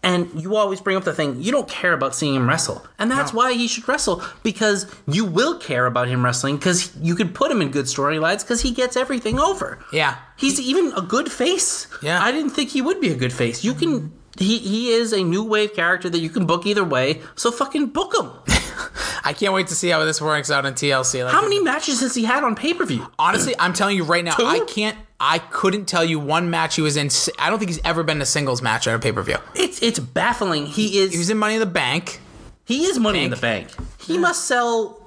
[0.03, 3.11] And you always bring up the thing you don't care about seeing him wrestle, and
[3.11, 3.39] that's No.
[3.39, 7.51] why he should wrestle because you will care about him wrestling because you could put
[7.51, 9.79] him in good storylines because he gets everything over.
[9.93, 10.17] Yeah.
[10.37, 11.87] he's even a good face.
[12.03, 12.23] Yeah.
[12.23, 13.63] I didn't think he would be a good face.
[13.63, 14.13] You can.
[14.39, 17.89] He, he is a new wave character that you can book either way, so fucking
[17.89, 18.31] book him.
[19.25, 21.23] I can't wait to see how this works out in TLC.
[21.25, 23.07] Like, How many matches has he had on pay per view?
[23.19, 24.97] Honestly, I'm telling you right now, I can't.
[25.23, 27.11] I couldn't tell you one match he was in.
[27.39, 29.37] I don't think he's ever been in a singles match at a pay per view.
[29.55, 30.67] It's it's baffling.
[30.67, 32.21] He is He was in Money in the Bank.
[32.65, 33.69] he is money in the bank.
[33.99, 35.00] He must sell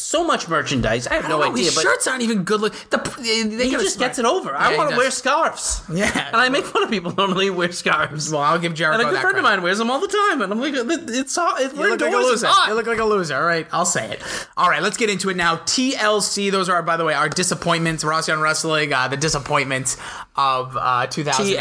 [0.00, 1.06] so much merchandise.
[1.06, 2.60] I have I no know, idea, his but shirts aren't even good.
[2.60, 2.98] Look, the,
[3.56, 4.50] they he just gets it over.
[4.50, 5.82] Yeah, I want to wear scarves.
[5.92, 6.28] Yeah.
[6.28, 8.30] and I make fun of people normally wear scarves.
[8.30, 10.08] Well, I'll give Jericho and a good that friend of mine wears them all the
[10.08, 11.60] time, and I'm like, it's hot.
[11.60, 12.48] It's, You look like a loser.
[12.68, 13.36] You look like a loser.
[13.36, 14.22] All right, I'll say it.
[14.56, 15.56] All right, let's get into it now.
[15.56, 16.50] TLC.
[16.50, 18.04] Those are, by the way, our disappointments.
[18.04, 18.92] Ross Young Wrestling.
[18.92, 19.96] Uh, the disappointments
[20.36, 21.56] of uh, 2018.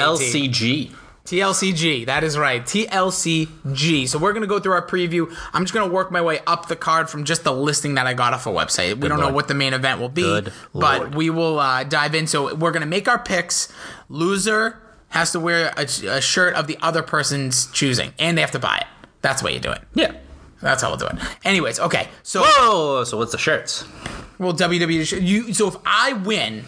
[0.52, 0.96] TLCG.
[1.28, 2.06] TLCG.
[2.06, 2.64] That is right.
[2.64, 4.08] TLCG.
[4.08, 5.30] So we're gonna go through our preview.
[5.52, 8.14] I'm just gonna work my way up the card from just the listing that I
[8.14, 8.96] got off a website.
[9.02, 11.16] We don't know what the main event will be, Good but Lord.
[11.16, 12.28] we will uh, dive in.
[12.28, 13.68] So we're gonna make our picks.
[14.08, 18.52] Loser has to wear a, a shirt of the other person's choosing, and they have
[18.52, 18.88] to buy it.
[19.22, 19.82] That's the way you do it.
[19.96, 20.14] Yeah.
[20.62, 21.16] That's how we'll do it.
[21.44, 22.08] Anyways, okay.
[22.24, 23.84] So Oh, so what's the shirts?
[24.40, 25.22] well, WWE.
[25.22, 26.64] You so if I win,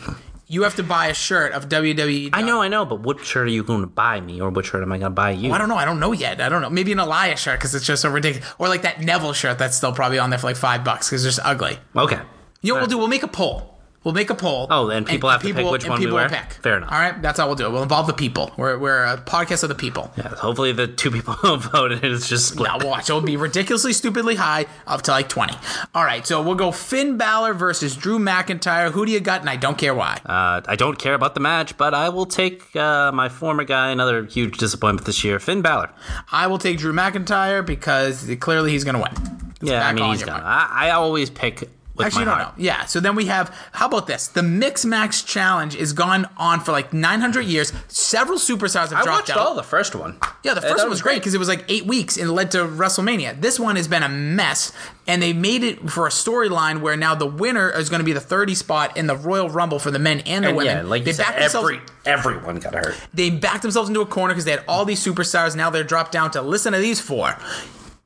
[0.51, 2.31] you have to buy a shirt of WWE.
[2.33, 4.65] I know, I know, but what shirt are you going to buy me, or what
[4.65, 5.51] shirt am I going to buy you?
[5.51, 5.75] Oh, I don't know.
[5.77, 6.41] I don't know yet.
[6.41, 6.71] I don't know.
[6.71, 9.77] Maybe an Elias shirt because it's just so ridiculous, or like that Neville shirt that's
[9.77, 11.77] still probably on there for like five bucks because it's just ugly.
[11.95, 12.19] Okay.
[12.61, 12.97] You know what we'll do?
[12.97, 13.78] We'll make a poll.
[14.03, 14.67] We'll make a poll.
[14.69, 16.29] Oh, and people have to pick which and one we wear?
[16.29, 16.53] pick.
[16.53, 16.89] Fair enough.
[16.91, 17.71] All right, that's how we'll do it.
[17.71, 18.51] We'll involve the people.
[18.55, 20.09] We're, we're a podcast of the people.
[20.17, 22.69] Yeah, hopefully the two people who voted is just split.
[22.69, 23.09] Now watch.
[23.09, 25.53] It'll be ridiculously stupidly high up to like 20.
[25.93, 28.89] All right, so we'll go Finn Balor versus Drew McIntyre.
[28.91, 29.41] Who do you got?
[29.41, 30.21] And I don't care why.
[30.25, 33.91] Uh, I don't care about the match, but I will take uh, my former guy,
[33.91, 35.89] another huge disappointment this year, Finn Balor.
[36.31, 39.51] I will take Drew McIntyre because clearly he's going to win.
[39.61, 40.41] It's Yeah, I mean he's gonna.
[40.41, 41.69] I, I always pick
[41.99, 42.57] with Actually, my you don't heart.
[42.57, 42.63] know.
[42.63, 42.85] Yeah.
[42.85, 43.55] So then we have.
[43.73, 44.27] How about this?
[44.29, 47.71] The Mixed Match Challenge is gone on for like 900 years.
[47.89, 49.37] Several superstars have I dropped watched out.
[49.37, 50.17] all the first one.
[50.43, 52.31] Yeah, the uh, first one was great because it was like eight weeks and it
[52.33, 53.39] led to WrestleMania.
[53.39, 54.71] This one has been a mess,
[55.07, 58.13] and they made it for a storyline where now the winner is going to be
[58.13, 60.77] the 30 spot in the Royal Rumble for the men and the And women.
[60.77, 61.69] yeah, like they backed themselves.
[61.69, 62.95] every everyone got hurt.
[63.13, 65.55] They backed themselves into a corner because they had all these superstars.
[65.55, 67.35] Now they're dropped down to listen to these four: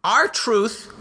[0.04, 0.93] R-Truth,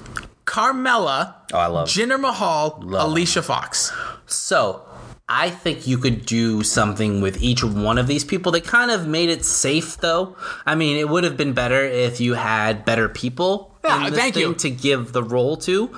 [0.44, 3.08] Carmella, Oh, I love- Jinder Mahal, Love.
[3.10, 3.92] Alicia Fox.
[4.26, 4.82] So
[5.28, 8.52] I think you could do something with each one of these people.
[8.52, 10.36] They kind of made it safe, though.
[10.66, 13.71] I mean, it would have been better if you had better people.
[13.84, 14.54] Yeah, in this thank thing you.
[14.54, 15.90] to give the role to,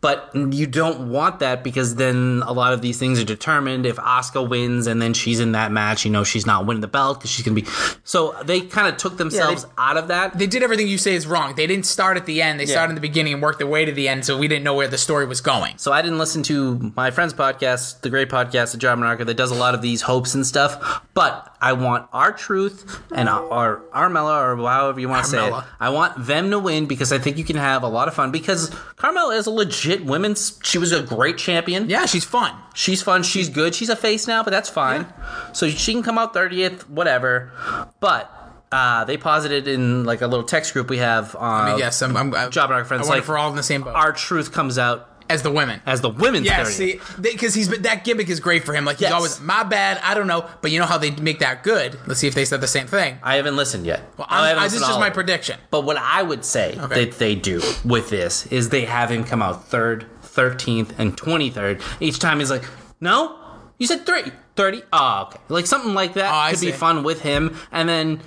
[0.00, 3.86] but you don't want that because then a lot of these things are determined.
[3.86, 6.88] If Asuka wins and then she's in that match, you know she's not winning the
[6.88, 7.66] belt because she's gonna be.
[8.02, 10.38] So they kind of took themselves out of that.
[10.38, 11.54] They did everything you say is wrong.
[11.54, 12.58] They didn't start at the end.
[12.58, 14.64] They started in the beginning and worked their way to the end, so we didn't
[14.64, 15.78] know where the story was going.
[15.78, 19.36] So I didn't listen to my friend's podcast, the great podcast, the John Monarca, that
[19.36, 21.04] does a lot of these hopes and stuff.
[21.14, 25.54] But I want R-Truth and our Armella or however you want to say it.
[25.78, 28.32] I want them to win because I think you can have a lot of fun.
[28.32, 30.58] Because Carmella is a legit women's.
[30.64, 31.88] She was a great champion.
[31.88, 32.54] Yeah, she's fun.
[32.74, 33.22] She's fun.
[33.22, 33.74] She's good.
[33.74, 35.06] She's a face now, but that's fine.
[35.52, 37.52] So she can come out thirtieth, whatever.
[38.00, 38.36] But.
[38.72, 42.16] Uh, they posited in like a little text group we have on yes, I'm.
[42.16, 43.08] I'm, I'm Job Rock Friends.
[43.08, 43.96] I like if we're all in the same boat.
[43.96, 45.80] R-Truth comes out as the women.
[45.86, 46.66] as the women's Yeah, 30th.
[46.72, 48.84] see, because he's been- that gimmick is great for him.
[48.84, 49.12] Like he's Yes.
[49.12, 50.00] always my bad.
[50.02, 51.98] I don't know, but you know how they make that good.
[52.06, 53.18] Let's see if they said the same thing.
[53.22, 54.02] I haven't listened yet.
[54.16, 55.58] Well, I I'm, haven't I, this is just my prediction.
[55.70, 57.04] But what I would say Okay.
[57.06, 61.80] that they do with this is they have him come out third, 13th, and 23rd.
[62.00, 62.64] Each time he's like,
[63.00, 63.36] no,
[63.78, 64.82] you said three, 30.
[64.92, 65.38] Oh, okay.
[65.48, 67.56] Like something like that Oh, I could be fun with him.
[67.72, 68.20] And then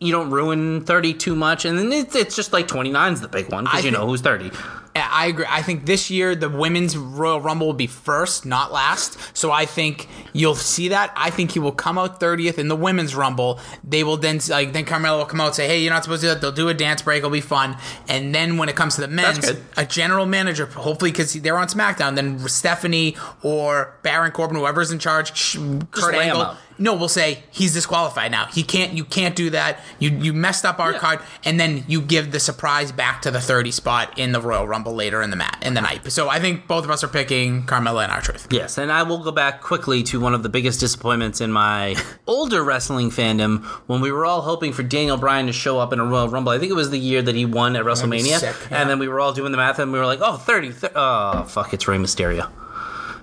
[0.00, 1.64] you don't ruin 30 too much.
[1.64, 4.50] And then it's, it's just like 29's the big one because you know who's 30.
[4.96, 5.46] I agree.
[5.48, 9.36] I think this year the women's Royal Rumble will be first, not last.
[9.36, 11.12] So I think you'll see that.
[11.16, 13.58] I think he will come out 30th in the women's Rumble.
[13.82, 16.20] They will then like then Carmella will come out and say, "Hey, you're not supposed
[16.22, 17.18] to do that." They'll do a dance break.
[17.18, 17.76] It'll be fun.
[18.08, 21.66] And then when it comes to the men's, a general manager, hopefully because they're on
[21.66, 25.58] SmackDown, then Stephanie or Baron Corbin, whoever's in charge,
[25.90, 26.56] Kurt Angle.
[26.78, 28.46] No, we'll say he's disqualified now.
[28.46, 28.92] He can't.
[28.92, 29.78] You can't do that.
[29.98, 30.98] You you messed up our Yeah.
[30.98, 34.66] card, and then you give the surprise back to the thirty spot in the Royal
[34.66, 36.10] Rumble later in the mat in the night.
[36.12, 38.48] So I think both of us are picking Carmella and R-Truth.
[38.50, 41.94] Yes, and I will go back quickly to one of the biggest disappointments in my
[42.26, 46.00] older wrestling fandom when we were all hoping for Daniel Bryan to show up in
[46.00, 46.52] a Royal Rumble.
[46.52, 48.38] I think it was the year that he won at WrestleMania.
[48.40, 48.80] sick, yeah.
[48.80, 50.72] And then we were all doing the math and we were like, oh, 30.
[50.72, 52.50] thir- oh, fuck, it's Rey Mysterio.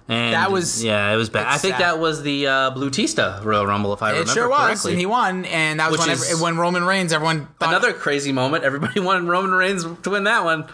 [0.08, 1.48] And That was- yeah, it was bad.
[1.48, 1.82] I think sad.
[1.82, 4.92] that was the uh, Batista Royal Rumble, if I It remember sure was, correctly.
[4.94, 7.14] and he won, and that was when, every, when Roman Reigns.
[7.14, 8.64] Everyone thought, Another crazy moment.
[8.64, 10.66] Everybody wanted Roman Reigns to win that one.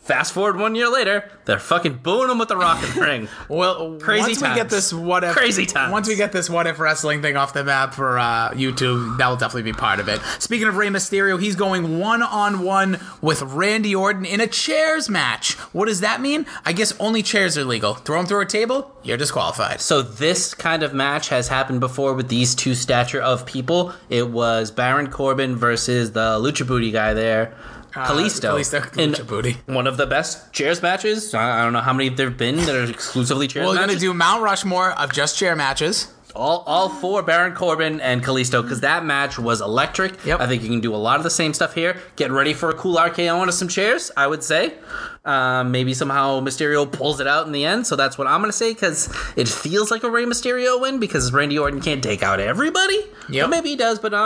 [0.00, 3.28] Fast forward one year later, they're fucking booing him with the rock in the ring.
[3.48, 5.92] Well, Crazy once we get this what if Crazy times.
[5.92, 9.28] Once we get this what if wrestling thing off the map for uh, YouTube, that
[9.28, 10.20] will definitely be part of it.
[10.38, 15.10] Speaking of Rey Mysterio, he's going one on one with Randy Orton in a chairs
[15.10, 15.54] match.
[15.74, 16.46] What does that mean?
[16.64, 17.94] I guess only chairs are legal.
[17.94, 19.80] Throw him through a table, you're disqualified.
[19.80, 23.92] So this kind of match has happened before with these two stature of people.
[24.08, 27.54] It was Baron Corbin versus the Lucha Booty guy there,
[27.94, 28.54] Uh, Kalisto.
[28.54, 29.56] Kalisto, in Lucha.
[29.74, 31.34] One of the best chairs matches.
[31.34, 33.86] I don't know how many there've been that are exclusively chairs We're matches.
[33.96, 36.12] gonna do Mount Rushmore of just chair matches.
[36.36, 40.24] all, all four Baron Corbin and Kalisto because that match was electric.
[40.24, 40.40] Yep.
[40.40, 41.96] I think you can do a lot of the same stuff here.
[42.14, 44.74] Get ready for a cool RKO onto some chairs, I would say.
[45.22, 48.50] Um, maybe somehow Mysterio pulls it out in the end, so that's what I'm going
[48.50, 52.22] to say because it feels like a Rey Mysterio win because Randy Orton can't take
[52.22, 52.98] out everybody.
[53.44, 54.16] Or maybe he does, but uh,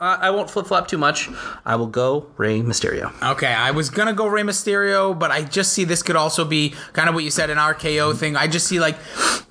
[0.00, 1.28] I I won't flip flop too much.
[1.66, 3.12] I will go Rey Mysterio.
[3.22, 6.74] Okay, I was gonna go Rey Mysterio, but I just see this could also be
[6.94, 8.34] kind of what you said an RKO thing.
[8.34, 8.96] I just see like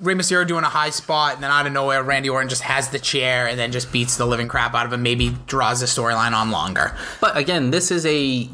[0.00, 2.90] Rey Mysterio doing a high spot, and then out of nowhere, Randy Orton just has
[2.90, 5.02] the chair and then just beats the living crap out of him.
[5.02, 6.94] Maybe draws the storyline on longer.
[7.20, 8.48] But again, this is a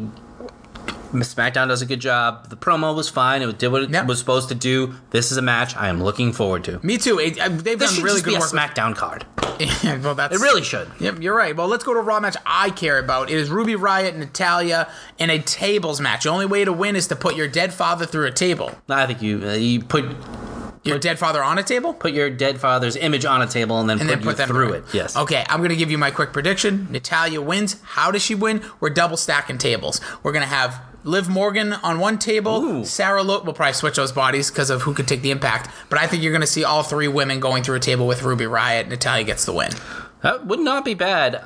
[1.22, 2.48] SmackDown does a good job.
[2.50, 3.42] The promo was fine.
[3.42, 4.06] It did what it Yep.
[4.06, 4.94] was supposed to do.
[5.10, 6.84] This is a match I am looking forward to.
[6.84, 7.18] Me too.
[7.18, 8.50] It, uh, they've This done really just good be a work.
[8.50, 9.24] SmackDown card.
[9.84, 10.88] Yeah, well, that's It really should.
[10.98, 11.56] Yep, you're right.
[11.56, 13.30] Well, let's go to a Raw match I care about.
[13.30, 16.24] It is Ruby Riott, Natalya, in a tables match.
[16.24, 18.72] The only way to win is to put your dead father through a table.
[18.88, 20.06] I think you uh, you put
[20.82, 21.94] Your dead father on a table?
[21.94, 24.36] put your dead father's image on a table and then and put, then you put
[24.38, 24.84] them through it.
[24.92, 25.16] Yes.
[25.16, 26.88] Okay, I'm gonna give you my quick prediction.
[26.90, 27.76] Natalya wins.
[27.84, 28.60] How does she win?
[28.80, 30.00] We're double stacking tables.
[30.24, 32.64] We're gonna have Liv Morgan on one table.
[32.64, 32.84] Ooh.
[32.84, 35.68] Sarah Lo- we'll probably switch those bodies because of who could take the impact.
[35.90, 38.44] But I think you're gonna see all three women going through a table with Ruby
[38.44, 38.88] Riott.
[38.88, 39.70] Natalya gets the win.
[40.22, 41.44] That would not be bad.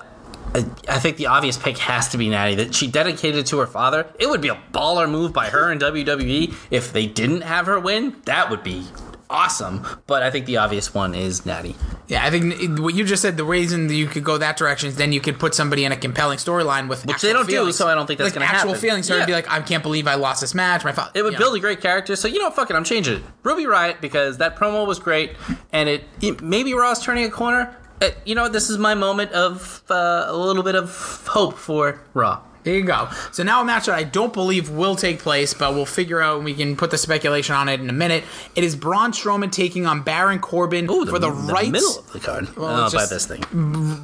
[0.55, 2.55] I, I think the obvious pick has to be Natty.
[2.55, 4.07] That she dedicated to her father.
[4.19, 7.79] It would be a baller move by her in WWE if they didn't have her
[7.79, 8.17] win.
[8.25, 8.87] That would be
[9.31, 9.87] awesome.
[10.07, 11.77] But I think the obvious one is Natty.
[12.07, 13.37] Yeah, I think what you just said.
[13.37, 15.93] The reason that you could go that direction is then you could put somebody in
[15.93, 18.47] a compelling storyline with which they don't do, so I don't think that's like gonna
[18.47, 18.71] happen.
[18.71, 19.07] actual feelings.
[19.07, 19.21] So Yeah.
[19.23, 20.85] to be like, I can't believe I lost this match.
[20.85, 21.11] My father.
[21.15, 22.17] It would build a great character.
[22.17, 23.23] So you know, fuck it, I'm changing it.
[23.43, 25.33] Ruby Riott because that promo was great,
[25.73, 27.77] and it, it maybe Raw's turning a corner.
[28.01, 32.01] Uh, you know, this is my moment of uh, a little bit of hope for
[32.15, 32.41] Raw.
[32.69, 33.09] There you go.
[33.33, 36.37] So now a match that I don't believe will take place, but we'll figure out.
[36.37, 38.25] and We can put the speculation on it in a minute.
[38.55, 41.71] It is Braun Strowman taking on Baron Corbin Ooh, for the, rights.
[41.71, 42.55] middle of the card.
[42.59, 43.41] Well, oh, by this thing.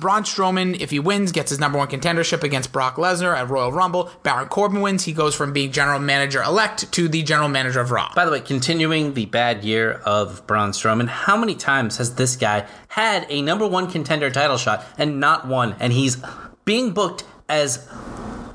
[0.00, 3.70] Braun Strowman, if he wins, gets his number one contendership against Brock Lesnar at Royal
[3.70, 4.10] Rumble.
[4.22, 5.04] Baron Corbin wins.
[5.04, 8.14] He goes from being general manager elect to the general manager of Raw.
[8.14, 12.34] By the way, continuing the bad year of Braun Strowman, how many times has this
[12.34, 15.76] guy had a number one contender title shot and not won?
[15.78, 16.16] And he's
[16.64, 17.86] being booked as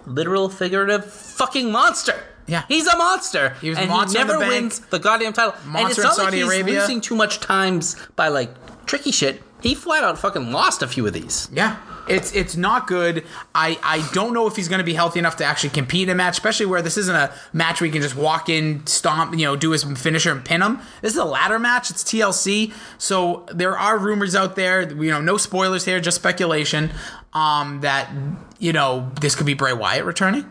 [0.10, 2.16] literal, figurative fucking monster.
[2.48, 2.64] Yeah.
[2.68, 3.56] he's a monster.
[3.62, 5.54] He was and monster he in the never wins the goddamn title.
[5.64, 6.80] and Monster it's in not Saudi like he's Arabia.
[6.82, 8.50] losing too much times by like
[8.88, 9.44] tricky shit.
[9.62, 11.48] He flat out fucking lost a few of these.
[11.54, 11.78] Yeah.
[12.08, 13.24] It's it's not good.
[13.54, 16.10] I, I don't know if he's going to be healthy enough to actually compete in
[16.10, 19.38] a match, especially where this isn't a match where you can just walk in, stomp,
[19.38, 20.80] you know, do his finisher and pin him.
[21.02, 21.90] This is a ladder match.
[21.90, 24.92] It's TLC, so there are rumors out there.
[24.92, 26.92] You know, no spoilers here, just speculation.
[27.34, 28.10] Um, that
[28.58, 30.50] you know this could be Bray Wyatt returning.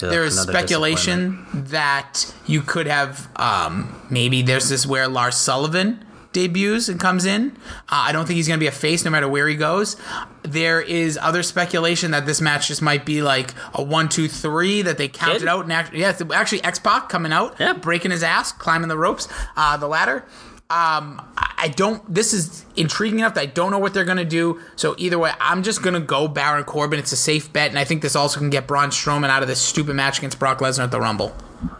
[0.00, 6.04] there is speculation that you could have um, maybe there's this where Lars Sullivan
[6.34, 7.52] debuts and comes in.
[7.88, 9.96] Uh, I don't think he's going to be a face no matter where he goes.
[10.42, 14.82] There is other speculation that this match just might be like a one, two, three
[14.82, 15.48] that they counted Kid?
[15.48, 15.62] out.
[15.64, 17.72] And actually, yeah, actually X Pac coming out, Yeah.
[17.72, 19.26] breaking his ass, climbing the ropes,
[19.56, 20.24] uh, the ladder.
[20.70, 22.02] Um, I don't.
[22.12, 24.60] This is intriguing enough that I don't know what they're gonna do.
[24.76, 26.98] So either way, I'm just gonna go Baron Corbin.
[26.98, 29.48] It's a safe bet, and I think this also can get Braun Strowman out of
[29.48, 31.34] this stupid match against Brock Lesnar at the Rumble.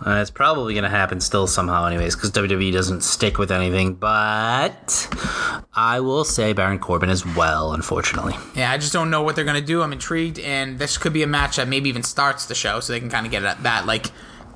[0.06, 3.94] Uh, it's probably going to happen still somehow, anyways, because WWE doesn't stick with anything.
[3.94, 5.08] But
[5.74, 8.34] I will say Baron Corbin as well, unfortunately.
[8.54, 9.82] Yeah, I just don't know what they're gonna do.
[9.82, 12.92] I'm intrigued, and this could be a match that maybe even starts the show, so
[12.92, 14.06] they can kind of get at that like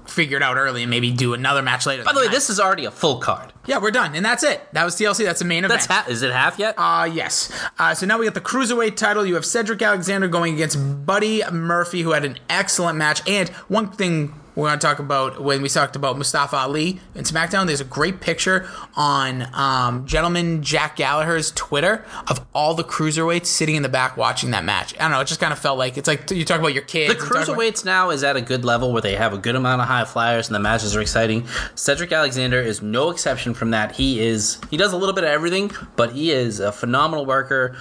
[0.09, 2.05] figured out early and maybe do another match later.
[2.05, 3.53] By the way, this is already a full card.
[3.67, 4.61] yeah, we're done, and that's it.
[4.73, 5.25] That was TLC.
[5.25, 5.81] That's the main event.
[5.81, 6.09] That's half.
[6.09, 6.75] Is it half yet?
[6.79, 7.53] Uh, yes.
[7.79, 9.25] Uh, so now we got the cruiserweight title.
[9.27, 13.27] You have Cedric Alexander going against Buddy Murphy, who had an excellent match.
[13.29, 17.23] And one thing we're going to talk about when we talked about Mustafa Ali in
[17.23, 23.47] SmackDown, there's a great picture on um, gentleman Jack Gallagher's Twitter of all the cruiserweights
[23.47, 24.95] sitting in the back watching that match.
[24.97, 25.21] I don't know.
[25.21, 27.15] It just kind of felt like it's like you talk about your kids.
[27.15, 29.55] the talk about- cruiserweights now is at a good level where they have a good
[29.55, 31.47] amount of high flyers and the matches are exciting.
[31.77, 33.93] Cedric Alexander is no exception from that.
[33.95, 37.77] He is he does a little bit of everything, but he is a phenomenal worker.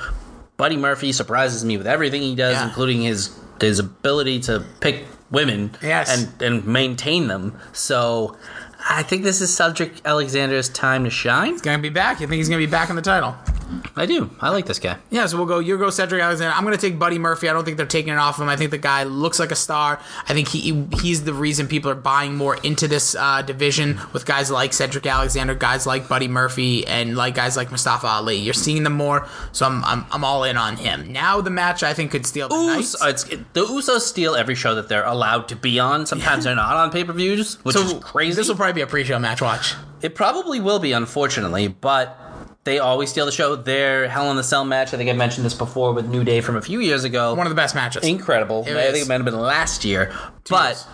[0.58, 2.68] Buddy Murphy surprises me with everything he does, Yeah.
[2.68, 6.10] including his his ability to pick women Yes.
[6.10, 7.60] and and maintain them.
[7.74, 8.36] So
[8.90, 11.52] I think this is Cedric Alexander's time to shine.
[11.52, 12.20] He's going to be back.
[12.22, 13.36] You think he's going to be back in the title?
[13.98, 14.30] I do.
[14.40, 14.98] I like this guy.
[15.10, 15.60] Yeah, so we'll go.
[15.60, 16.54] You go Cedric Alexander.
[16.56, 17.50] I'm going to take Buddy Murphy.
[17.50, 18.48] I don't think they're taking it off him.
[18.48, 20.00] I think the guy looks like a star.
[20.30, 24.26] I think he he's the reason people are buying more into this uh, division with
[24.26, 28.38] guys like Cedric Alexander, guys like Buddy Murphy, and like guys like Mustafa Ali.
[28.38, 31.12] You're seeing them more, so I'm I'm, I'm all in on him.
[31.12, 32.80] Now the match I think could steal the night.
[32.80, 36.06] Us- uh, it's, it- the Usos steal every show that they're allowed to be on.
[36.06, 38.38] Sometimes they're not on pay per views, which is crazy.
[38.38, 39.42] This will probably be a pre-show match.
[39.42, 39.76] Watch.
[40.02, 42.18] it probably will be, unfortunately, but
[42.64, 43.56] they always steal the show.
[43.56, 46.42] Their Hell in the Cell match, I think I mentioned this before with New Day
[46.42, 47.34] from a few years ago.
[47.34, 48.04] One of the best matches.
[48.04, 48.66] Incredible.
[48.68, 50.14] It I think it might have been last year.
[50.50, 50.88] but years.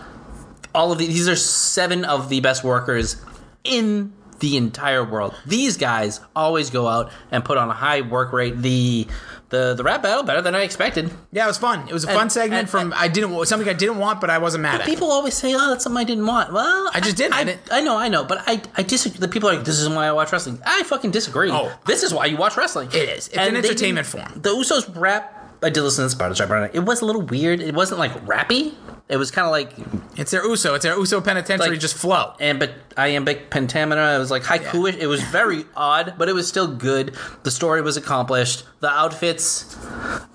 [0.74, 3.16] all of these, these are seven of the best workers
[3.64, 5.34] in the entire world.
[5.46, 8.56] These guys always go out and put on a high work rate.
[8.60, 9.06] The
[9.54, 11.04] the the rap battle better than I expected.
[11.32, 11.78] yeah, it was fun.
[11.88, 14.30] It was a fun And- segment and- from I didn't something I didn't want, but
[14.30, 14.86] I wasn't mad at.
[14.86, 17.34] People always say, "Oh, that's something I didn't want." Well, I just didn't.
[17.34, 19.18] I I, didn't- I know, I know, but I I disagree.
[19.18, 21.50] The people are like, "This is why I watch wrestling." I fucking disagree.
[21.50, 21.72] Oh.
[21.86, 22.88] this is why you watch wrestling.
[22.92, 23.28] It is.
[23.28, 24.40] It's And an they entertainment didn't- form.
[24.42, 25.30] The Usos rap.
[25.62, 26.30] I did listen to this part.
[26.30, 27.60] of Sharp It was a little weird.
[27.60, 28.74] It wasn't like rappy.
[29.06, 29.70] It was kind of like
[30.16, 30.74] It's their Uso.
[30.74, 31.72] It's their Uso penitentiary.
[31.72, 32.32] Like- just flow.
[32.40, 34.00] ambit iambic pentameter.
[34.14, 34.96] It was like haiku-ish.
[34.96, 37.14] It was very odd, but it was still good.
[37.42, 38.64] The story was accomplished.
[38.80, 39.76] The outfits,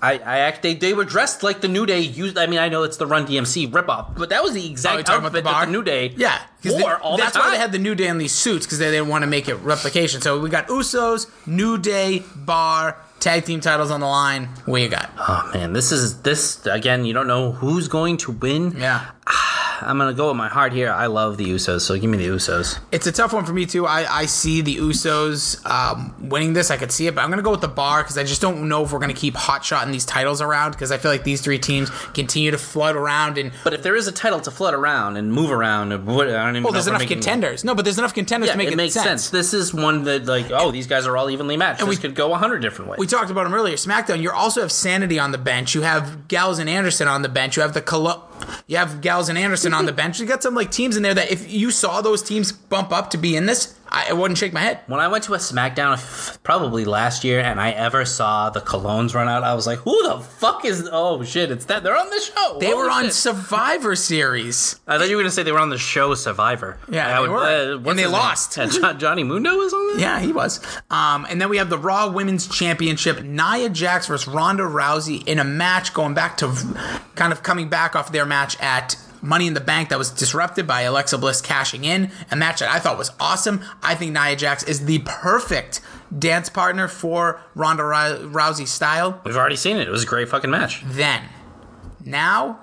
[0.00, 2.38] I, I act they, they were dressed like the New Day used.
[2.38, 5.00] I mean, I know it's the Run DMC ripoff, but that was the Oh, exact
[5.08, 6.38] about outfit the that the New Day Yeah,
[7.02, 9.22] all that's why they had the New Day in these suits because they didn't want
[9.22, 10.20] to make it replication.
[10.20, 14.48] So we got Usos, New Day, Bar, tag team titles on the line.
[14.64, 15.10] What you got?
[15.18, 17.04] Oh man, this is this again.
[17.04, 18.72] You don't know who's going to win.
[18.76, 19.10] Yeah,
[19.82, 20.90] I'm gonna go with my heart here.
[20.90, 22.78] I love the Usos, so give me the Usos.
[22.92, 23.86] It's a tough one for me too.
[23.86, 26.70] I, I see the Usos um, winning this.
[26.70, 28.68] I could see it, but I'm gonna go with the Bar because I just don't
[28.68, 31.40] know if we're gonna keep hot shotting these titles around because I feel like these
[31.40, 34.74] three teams continue to flood around and But if there is a title to flood
[34.74, 37.64] around and move around, what, I don't even well, know there's enough contenders.
[37.64, 39.30] No, but there's enough contenders Yeah, to make it it, makes sense.
[39.30, 41.80] This is one that like, oh, these guys are all evenly matched.
[41.80, 42.98] this we- could go a hundred different ways.
[42.98, 43.76] We talked about them earlier.
[43.76, 44.20] SmackDown.
[44.20, 45.74] You also have Sanity on the bench.
[45.74, 47.56] You have Gallows and Anderson on the bench.
[47.56, 48.24] You have the Colo-
[48.66, 50.20] You have Gallows and Anderson on the bench.
[50.20, 53.10] You got some like teams in there that if you saw those teams bump up
[53.10, 54.80] to be in this, I, wouldn't shake my head.
[54.86, 58.60] when I went to a SmackDown f- probably last year and I ever saw the
[58.60, 60.88] Colóns run out, I was like, who the fuck is?
[60.92, 62.58] Oh shit, it's that they're on the show.
[62.60, 63.14] They Holy were on shit.
[63.14, 64.78] Survivor Series.
[64.86, 66.78] I thought you were gonna say they were on the show Survivor.
[66.88, 67.38] Yeah, I they would- were.
[67.86, 68.58] uh, And they lost.
[68.58, 70.00] Uh, Jo- Johnny Mundo was on there.
[70.00, 70.60] Yeah, he was.
[70.90, 75.38] Um, and then we have the Raw Women's Championship, Nia Jax versus Ronda Rousey in
[75.38, 76.52] a match going back to
[77.16, 80.66] kind of coming back off their match at Money in the Bank that was disrupted
[80.66, 82.10] by Alexa Bliss cashing in.
[82.30, 83.62] A match that I thought was awesome.
[83.82, 85.80] I think Nia Jax is the perfect
[86.16, 89.20] dance partner for Ronda Rou- Rousey's style.
[89.24, 89.86] We've already seen it.
[89.86, 90.82] It was a great fucking match.
[90.84, 91.22] Then,
[92.04, 92.58] now,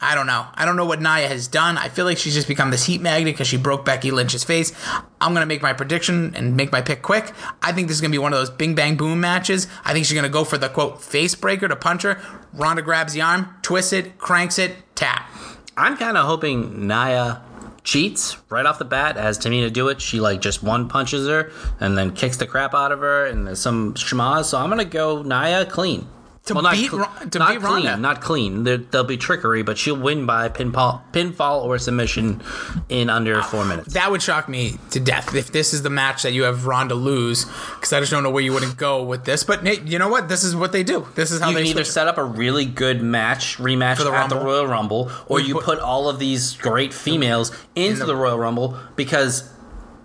[0.00, 0.46] I don't know.
[0.54, 1.78] I don't know what Nia has done.
[1.78, 4.72] I feel like she's just become this heat magnet because she broke Becky Lynch's face.
[5.20, 7.32] I'm going to make my prediction and make my pick quick.
[7.62, 9.66] I think this is going to be one of those bing bang boom matches.
[9.84, 12.20] I think she's going to go for the quote face breaker to punch her.
[12.52, 15.30] Ronda grabs the arm, twists it, cranks it, tap.
[15.76, 17.42] I'm kind of hoping Nia
[17.84, 20.00] cheats right off the bat, as Tamina do it.
[20.00, 23.56] She like just one punches her and then kicks the crap out of her and
[23.56, 24.46] some schmaz.
[24.46, 26.08] So I'm gonna go Nia clean.
[26.46, 27.96] To not beat cl- Ro- to not beat clean, Ronda.
[27.96, 28.62] not clean.
[28.64, 32.40] There, there'll be trickery, but she'll win by pinfall, pinfall or submission
[32.88, 33.94] in under four minutes.
[33.94, 36.94] That would shock me to death if this is the match that you have Ronda
[36.94, 37.44] lose
[37.74, 39.42] because I just don't know where you wouldn't go with this.
[39.42, 40.28] But hey, you know what?
[40.28, 41.06] This is what they do.
[41.16, 44.12] This is how You they can either set up a really good match rematch the
[44.12, 48.14] at the Royal Rumble, or you put- put all of these great females into the,
[48.14, 49.50] Royal Rumble because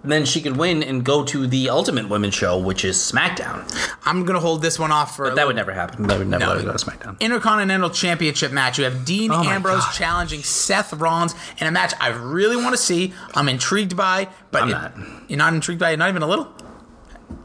[0.03, 3.63] then she could win and go to the Ultimate Women's Show, which is SmackDown.
[4.05, 5.25] I'm gonna hold this one off for.
[5.25, 6.07] a That would never happen.
[6.07, 6.49] That would never No.
[6.53, 7.19] let her go to SmackDown.
[7.19, 8.77] Intercontinental Championship match.
[8.79, 9.93] You have Dean Oh Ambrose God.
[9.93, 13.13] challenging Seth Rollins in a match I really want to see.
[13.35, 14.93] I'm intrigued by, but I'm it- not.
[15.27, 16.47] You're not intrigued by it, not even a little.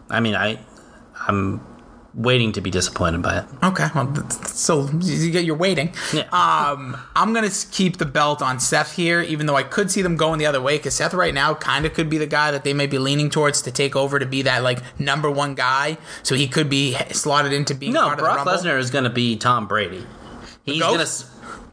[0.09, 0.59] I mean, I,
[1.29, 1.61] I'm
[2.17, 3.45] waiting to be disappointed by it.
[3.63, 5.93] Okay, well, so you get your waiting.
[6.13, 6.23] Yeah.
[6.33, 10.17] Um, I'm gonna keep the belt on Seth here, even though I could see them
[10.17, 10.79] going the other way.
[10.79, 13.29] Because Seth right now kind of could be the guy that they may be leaning
[13.31, 15.99] towards to take over to be that like number one guy.
[16.23, 19.05] So he could be slotted into being No, part Brock of the Lesnar is going
[19.05, 20.07] to be Tom Brady.
[20.65, 21.27] He's ghost?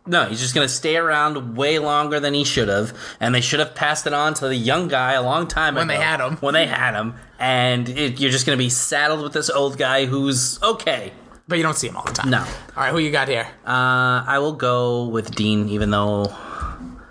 [0.06, 3.40] No, he's just going to stay around way longer than he should have, and they
[3.42, 5.94] should have passed it on to the young guy a long time When ago.
[5.94, 6.38] When they had him.
[6.38, 9.78] When they had him, and it, you're just going to be saddled with this old
[9.78, 11.14] guy who's okay.
[11.48, 12.30] but you don't see him all the time.
[12.30, 12.40] No.
[12.40, 13.48] All right, who you got here?
[13.66, 16.36] Uh, I will go with Dean, even though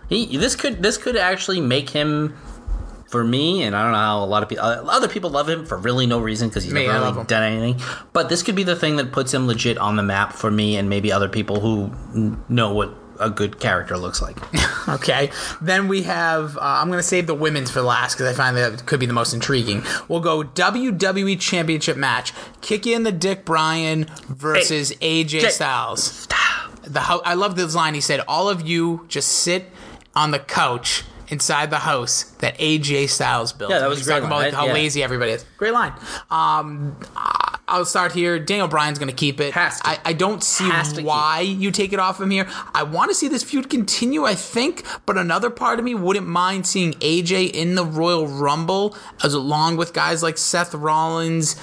[0.09, 2.36] he this could this could actually make him
[3.13, 5.67] for me, and I don't know how a lot of people other people love him
[5.67, 7.81] for really no reason because he's Me, never really done anything.
[8.15, 10.77] But this could be the thing that puts him legit on the map for me,
[10.77, 14.37] and maybe other people who know what a good character looks like.
[14.89, 15.31] Okay.
[15.61, 16.57] Then we have.
[16.57, 19.07] Uh, I'm going to save the women's for last because I find that could be
[19.07, 19.85] the most intriguing.
[20.09, 22.33] We'll go WWE Championship match.
[22.63, 25.49] Kick in the Dick Bryan versus AJ Jay.
[25.51, 26.27] Styles.
[26.83, 27.95] The I love this line.
[27.95, 29.71] He said, "All of you just sit
[30.17, 33.70] on the couch." Inside the house that AJ Styles built.
[33.70, 34.74] Yeah, that was great talking about line, like, how yeah.
[34.74, 35.45] lazy everybody is.
[35.57, 35.95] Great line.
[36.30, 36.95] Um,
[37.69, 38.39] I'll start here.
[38.39, 39.55] Daniel Bryan's going to keep it.
[39.55, 39.89] Has to.
[39.89, 42.47] I, I don't see Has to keep why you take it off him here.
[42.75, 46.27] I want to see this feud continue, I think, but another part of me wouldn't
[46.27, 51.57] mind seeing AJ in the Royal Rumble as along with guys like Seth Rollins,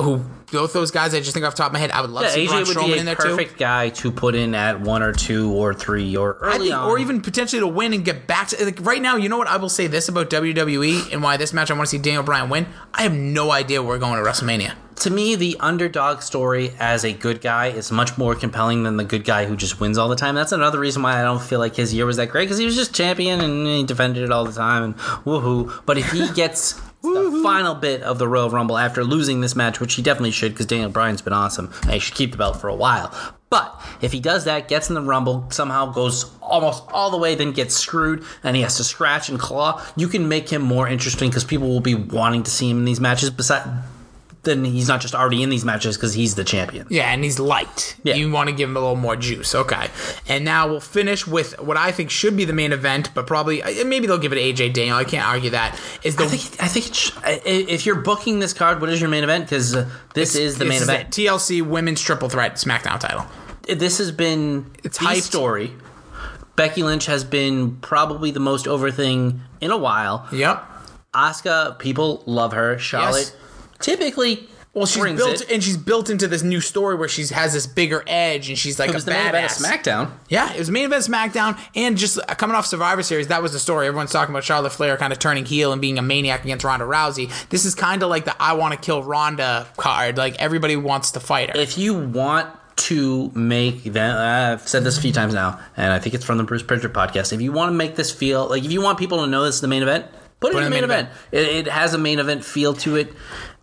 [0.00, 2.10] who both those guys I just think off the top of my head, I would
[2.10, 4.10] love Yeah, to see Braun AJ would Strowman be in a there perfect guy to
[4.10, 6.88] put in at one or two or three or early think, on.
[6.90, 9.16] or even potentially to win and get back to like right now.
[9.16, 9.48] You know what?
[9.48, 12.22] I will say this about WWE and why this match I want to see Daniel
[12.22, 12.66] Bryan win.
[12.92, 14.74] I have no idea where we're going to WrestleMania.
[15.02, 19.04] To me, the underdog story as a good guy is much more compelling than the
[19.04, 20.36] good guy who just wins all the time.
[20.36, 22.64] That's another reason why I don't feel like his year was that great because he
[22.64, 25.82] was just champion and he defended it all the time and woohoo.
[25.86, 29.80] But if he gets the final bit of the Royal Rumble after losing this match,
[29.80, 32.60] which he definitely should because Daniel Bryan's been awesome and he should keep the belt
[32.60, 33.12] for a while.
[33.50, 37.34] But if he does that, gets in the Rumble, somehow goes almost all the way,
[37.34, 40.88] then gets screwed, and he has to scratch and claw, you can make him more
[40.88, 43.28] interesting because people will be wanting to see him in these matches.
[43.28, 43.68] Besides,
[44.44, 46.86] then he's not just already in these matches because he's the champion.
[46.90, 47.96] Yeah, and he's light.
[48.02, 48.14] Yeah.
[48.14, 49.54] You want to give him a little more juice.
[49.54, 49.88] Okay.
[50.28, 53.62] And now we'll finish with what I think should be the main event, but probably
[53.62, 54.96] uh, maybe they'll give it to AJ Daniel.
[54.96, 55.78] I can't argue that.
[56.02, 59.10] Is the I think I think sh- if you're booking this card, what is your
[59.10, 59.44] main event?
[59.44, 61.10] Because uh, this is the main event.
[61.10, 63.24] TLC Women's Triple Threat SmackDown title.
[63.68, 65.22] This has been It's the hyped.
[65.22, 65.72] story
[66.56, 70.28] Becky Lynch has been probably the most over thing in a while.
[70.32, 70.62] Yep.
[71.14, 72.78] Asuka, people love her.
[72.78, 73.34] Charlotte,
[73.82, 75.50] typically, Well, she's built it.
[75.50, 78.78] and she's built into this new story where she has this bigger edge and she's
[78.78, 79.58] like It a was the main event of.
[79.58, 80.10] SmackDown.
[80.30, 83.58] Yeah, it was main event SmackDown, and just coming off Survivor Series, that was the
[83.58, 83.86] story.
[83.86, 86.86] Everyone's talking about Charlotte Flair kind of turning heel and being a maniac against Ronda
[86.86, 87.30] Rousey.
[87.50, 90.16] This is kind of like the "I want to kill Ronda" card.
[90.16, 91.60] Like everybody wants to fight her.
[91.60, 95.98] If you want to make them, I've said this a few times now, and I
[95.98, 97.34] think it's from the Bruce Pritchard podcast.
[97.34, 99.56] If you want to make this feel like if you want people to know this
[99.56, 100.06] is the main event,
[100.42, 101.08] put it in the main, event.
[101.30, 103.12] It, it has a main event feel to it,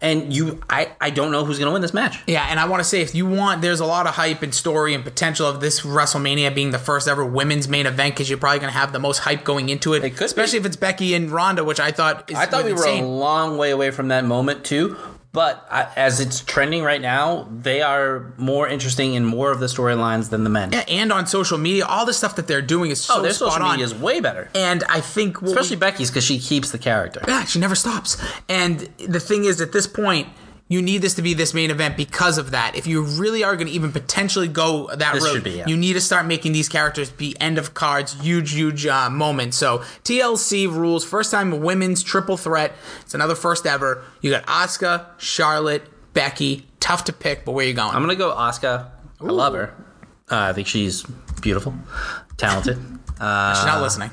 [0.02, 2.20] and you, I, I don't know who's going to win this match.
[2.26, 4.54] Yeah, and I want to say if you want, there's a lot of hype and
[4.54, 8.40] story and potential of this WrestleMania being the first ever women's main event because you're
[8.40, 10.04] probably going to have the most hype going into it.
[10.04, 10.26] It could be.
[10.26, 13.02] especially if it's Becky and Ronda, which I thought is I thought we were a
[13.02, 14.98] long way away from that moment too.
[15.32, 19.68] But I, as it's trending right now, they are more interesting in more of the
[19.68, 20.72] storylines than the men.
[20.74, 23.24] Yeah, and on social media, all the stuff that they're doing is oh, so oh,
[23.24, 23.72] their social on.
[23.72, 26.80] media is way better, and I think what we- especially Becky's because she keeps the
[26.80, 27.22] character.
[27.28, 28.18] Yeah, she never stops.
[28.48, 30.30] And the thing is, at this point,
[30.70, 32.76] you need this to be this main event because of that.
[32.76, 35.67] If you really are going to even potentially go that This route, be, yeah.
[35.67, 39.57] you need to start making these characters be end of cards, huge, huge uh, moments.
[39.57, 42.74] So TLC rules first time women's triple threat.
[43.01, 44.03] It's another first ever.
[44.22, 46.67] You got Asuka, Charlotte, Becky.
[46.80, 47.93] Tough to pick, but where you going?
[47.93, 48.89] I'm gonna go Asuka.
[49.20, 49.74] I love her.
[50.32, 51.03] Uh, I think she's
[51.41, 51.74] beautiful,
[52.38, 52.78] talented.
[53.20, 54.11] Uh, She's not listening.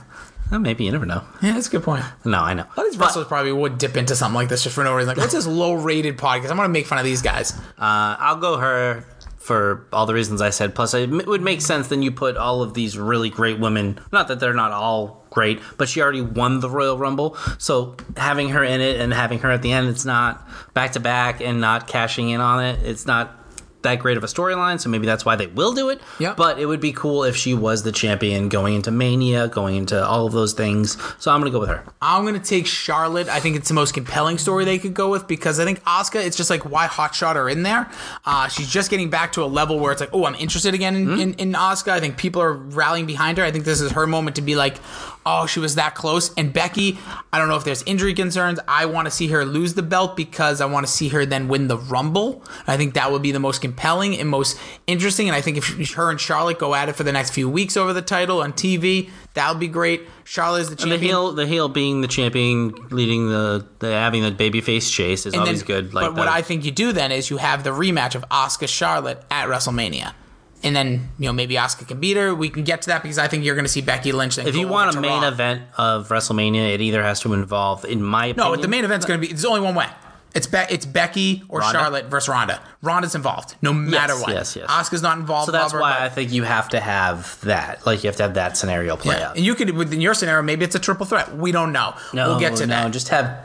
[0.50, 1.22] Uh, maybe you never know.
[1.42, 2.04] Yeah, that's a good point.
[2.24, 2.62] No, I know.
[2.62, 4.94] A lot of these wrestlers probably would dip into something like this just for no
[4.94, 5.08] reason.
[5.08, 6.50] Like, what's this low rated podcast?
[6.50, 7.52] I'm going to make fun of these guys.
[7.78, 9.04] Uh, I'll go her
[9.38, 10.74] for all the reasons I said.
[10.74, 13.98] Plus, it would make sense then you put all of these really great women.
[14.12, 17.36] Not that they're not all great, but she already won the Royal Rumble.
[17.58, 21.00] So having her in it and having her at the end, it's not back to
[21.00, 22.80] back and not cashing in on it.
[22.84, 23.45] It's not
[23.82, 24.80] that great of a storyline.
[24.80, 26.00] So maybe that's why they will do it.
[26.18, 26.34] Yeah.
[26.36, 30.04] But it would be cool if she was the champion going into Mania, going into
[30.04, 30.96] all of those things.
[31.18, 31.84] So I'm gonna go with her.
[32.02, 33.28] I'm gonna take Charlotte.
[33.28, 36.24] I think it's the most compelling story they could go with because I think Asuka.
[36.24, 37.90] It's just like why hotshot are in there.
[38.24, 40.96] Uh, she's just getting back to a level where it's like, oh, I'm interested again
[40.96, 41.92] in, in, in Asuka.
[41.92, 43.44] I think people are rallying behind her.
[43.44, 44.78] I think this is her moment to be like,
[45.26, 46.32] oh, she was that close.
[46.34, 46.98] And Becky,
[47.32, 48.60] I don't know if there's injury concerns.
[48.68, 51.48] I want to see her lose the belt because I want to see her then
[51.48, 52.44] win the Rumble.
[52.66, 55.28] I think that would be the most compelling and most interesting.
[55.28, 57.76] And I think if her and Charlotte go at it for the next few weeks
[57.76, 60.02] over the title on TV, that would be great.
[60.24, 61.00] Charlotte is the And champion.
[61.00, 65.34] the heel, the heel being the champion, leading the, the having the babyface chase is
[65.34, 65.94] And always then- good.
[65.94, 66.28] Like but what.
[66.28, 70.14] I think you do then is you have the rematch of Asuka Charlotte at WrestleMania.
[70.62, 72.34] And then, you know, maybe Asuka can beat her.
[72.34, 74.38] We can get to that because I think you're going to see Becky Lynch.
[74.38, 75.28] If you want a main Raw.
[75.28, 79.06] event of WrestleMania, it either has to involve, in my opinion, No, the main event's
[79.06, 79.86] going to be, it's only one way.
[80.34, 81.78] It's Be- it's Becky or Ronda?
[81.78, 82.60] Charlotte versus Ronda.
[82.82, 84.28] Ronda's involved, no matter what.
[84.30, 84.68] yes, yes.
[84.70, 85.46] Asuka's not involved.
[85.46, 87.86] So that's why I think you have to have that.
[87.86, 89.30] Like you have to have that scenario play Yeah.
[89.30, 89.36] out.
[89.36, 91.34] And you could, within your scenario, maybe it's a triple threat.
[91.36, 91.94] We don't know.
[92.12, 92.92] No, we'll get to no, that.
[92.92, 93.38] Just have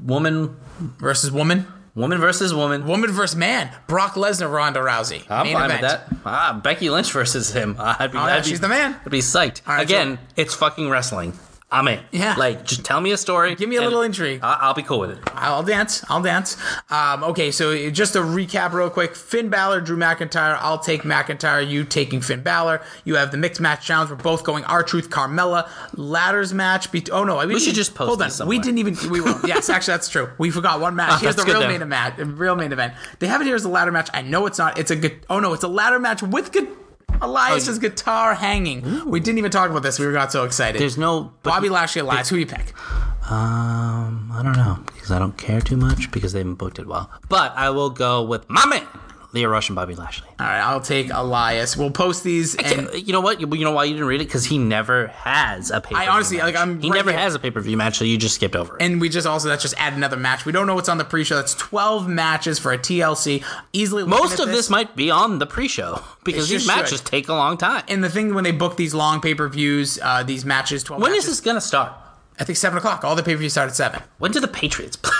[0.00, 0.54] woman,
[0.98, 1.66] versus woman.
[1.94, 2.86] Woman versus woman.
[2.86, 3.70] Woman versus man.
[3.86, 5.24] Brock Lesnar, Ronda Rousey.
[5.30, 5.82] I'm Main fine event.
[5.82, 6.16] with that.
[6.24, 7.76] Ah, Becky Lynch versus him.
[7.80, 8.96] I'd be, Oh, yeah, I'd be- she's the man.
[9.04, 9.66] I'd be psyched.
[9.66, 11.32] right, Again, it's fucking wrestling.
[11.74, 12.00] I'm in.
[12.12, 12.34] Yeah.
[12.38, 13.54] Like, just tell me a story.
[13.56, 14.40] Give me a little intrigue.
[14.42, 15.18] I- I'll be cool with it.
[15.34, 16.04] I'll dance.
[16.08, 16.56] I'll dance.
[16.90, 20.56] Um, okay, so just to recap real quick: Finn Balor, Drew McIntyre.
[20.60, 21.68] I'll take McIntyre.
[21.68, 22.80] You taking Finn Balor.
[23.04, 24.10] You have the mixed match challenge.
[24.10, 26.92] We're both going R-Truth Carmella ladders match.
[26.92, 28.96] Be- oh no, we, should didn't- just post Hold on, this we didn't even.
[29.10, 30.30] We were, yes, actually, that's true.
[30.38, 31.20] We forgot one match.
[31.22, 32.38] Here's the real main event.
[32.38, 32.94] Real main event.
[33.18, 34.08] They have it here as a ladder match.
[34.14, 34.78] I know it's not.
[34.78, 35.24] It's a good.
[35.28, 36.68] Oh no, it's a ladder match with good.
[37.22, 39.08] Elias's guitar hanging.
[39.08, 39.98] We didn't even talk about this.
[39.98, 40.80] We got so excited.
[40.80, 41.32] There's no.
[41.42, 42.28] Bobby Lashley, Elias.
[42.28, 42.72] Who do you pick?
[43.30, 46.86] Um, I don't know because I don't care too much because they haven't booked it
[46.86, 47.10] well.
[47.28, 48.86] But I will go with my man,
[49.34, 50.28] Lio Rush and Bobby Lashley.
[50.38, 51.76] All right, I'll take Elias.
[51.76, 52.54] We'll post these.
[52.54, 53.40] And you know what?
[53.40, 54.24] You know why you didn't read it?
[54.26, 55.94] Because he never has a pay.
[55.94, 57.18] I honestly- like, I'm He right never here.
[57.20, 58.82] has a pay per view match, so you just skipped over it.
[58.82, 60.44] And we just also that's just add another match.
[60.46, 61.34] We don't know what's on the pre-show.
[61.36, 63.42] That's twelve matches for a TLC.
[63.72, 67.06] Easily Most of this might be on the pre-show because these matches should.
[67.06, 67.82] take a long time.
[67.88, 71.02] And the thing when they book these long pay-per-views, uh, these matches, twelve.
[71.02, 71.92] when is matches, this gonna start?
[72.38, 73.04] I think seven o'clock.
[73.04, 74.02] All the pay-per-views start at seven.
[74.18, 75.12] When do the Patriots play?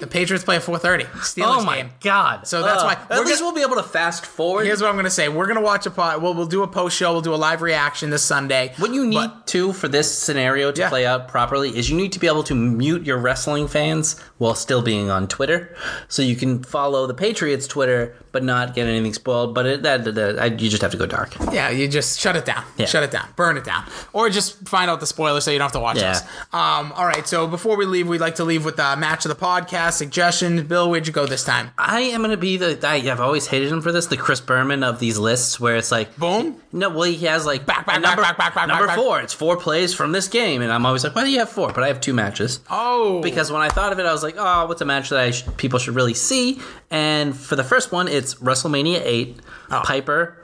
[0.00, 1.04] The Patriots play at four thirty.
[1.04, 1.90] Steelers oh my game.
[2.00, 2.46] god!
[2.46, 4.64] So that's why- at least gonna- we'll be able to fast forward.
[4.66, 5.28] Here's what I'm gonna say.
[5.28, 6.22] We're gonna watch a pod.
[6.22, 7.10] We'll, we'll do a post show.
[7.12, 8.74] We'll do a live reaction this Sunday.
[8.78, 10.88] What you need But- to for this scenario to Yeah.
[10.88, 14.54] play out properly is you need to be able to mute your wrestling fans while
[14.54, 15.74] still being on Twitter,
[16.08, 19.54] so you can follow the Patriots Twitter but not get anything spoiled.
[19.54, 21.34] But it, that, that, that- I, you just have to go dark.
[21.50, 22.62] Yeah, you just shut it down.
[22.76, 22.86] Yeah.
[22.86, 23.26] Shut it down.
[23.36, 23.84] Burn it down.
[24.12, 26.10] Or just find out the spoiler so you don't have to watch Yeah.
[26.12, 26.22] us.
[26.58, 29.28] Um, all right, so before we leave, we'd like to leave with the match of
[29.28, 29.92] the podcast.
[29.92, 30.62] suggestions.
[30.62, 31.70] Bill, where'd you go this time?
[31.78, 32.78] I am gonna be the.
[32.84, 34.06] I, I've always hated him for this.
[34.06, 36.60] The Chris Berman of these lists, where it's like, Boom.
[36.72, 39.04] no, well, he has like Back, back, number, back, back, back, number back, back.
[39.04, 39.20] four.
[39.20, 41.72] It's four plays from this game, and I'm always like, why do you have four?
[41.72, 42.58] But I have two matches.
[42.68, 45.20] Oh, Because when I thought of it, I was like, oh, what's a match that
[45.20, 46.60] I sh- people should really see?
[46.90, 49.36] And for the first one, it's WrestleMania eight,
[49.70, 49.82] Oh.
[49.84, 50.36] Piper.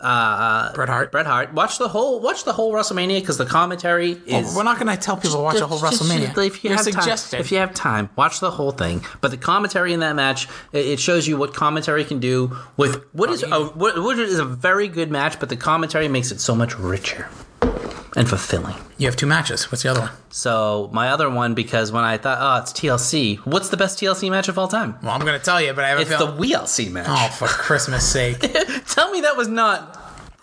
[0.00, 1.10] Uh, Bret Hart.
[1.10, 1.52] Bret Hart.
[1.54, 2.20] Watch the whole.
[2.20, 4.54] Watch the whole WrestleMania because the commentary is.
[4.54, 6.34] we're not going to tell people to watch a whole Just- WrestleMania.
[6.34, 9.04] just- if you You're have time, if you have time, watch the whole thing.
[9.20, 13.04] But the commentary in that match, it, it shows you what commentary can do with
[13.12, 15.40] what is a what, what is a very good match.
[15.40, 17.28] But the commentary makes it so much richer
[18.18, 18.74] and fulfilling.
[18.98, 19.70] you have two matches.
[19.70, 20.10] What's the other one?
[20.30, 23.38] So my other one, because when I thought, oh, it's TLC.
[23.46, 24.96] What's the best TLC match of all time?
[25.02, 26.36] Well, I'm to tell you, but I have a It's the feeling.
[26.50, 27.06] WLC match.
[27.08, 28.40] oh, for Christmas sake!
[28.88, 29.94] Tell me that was not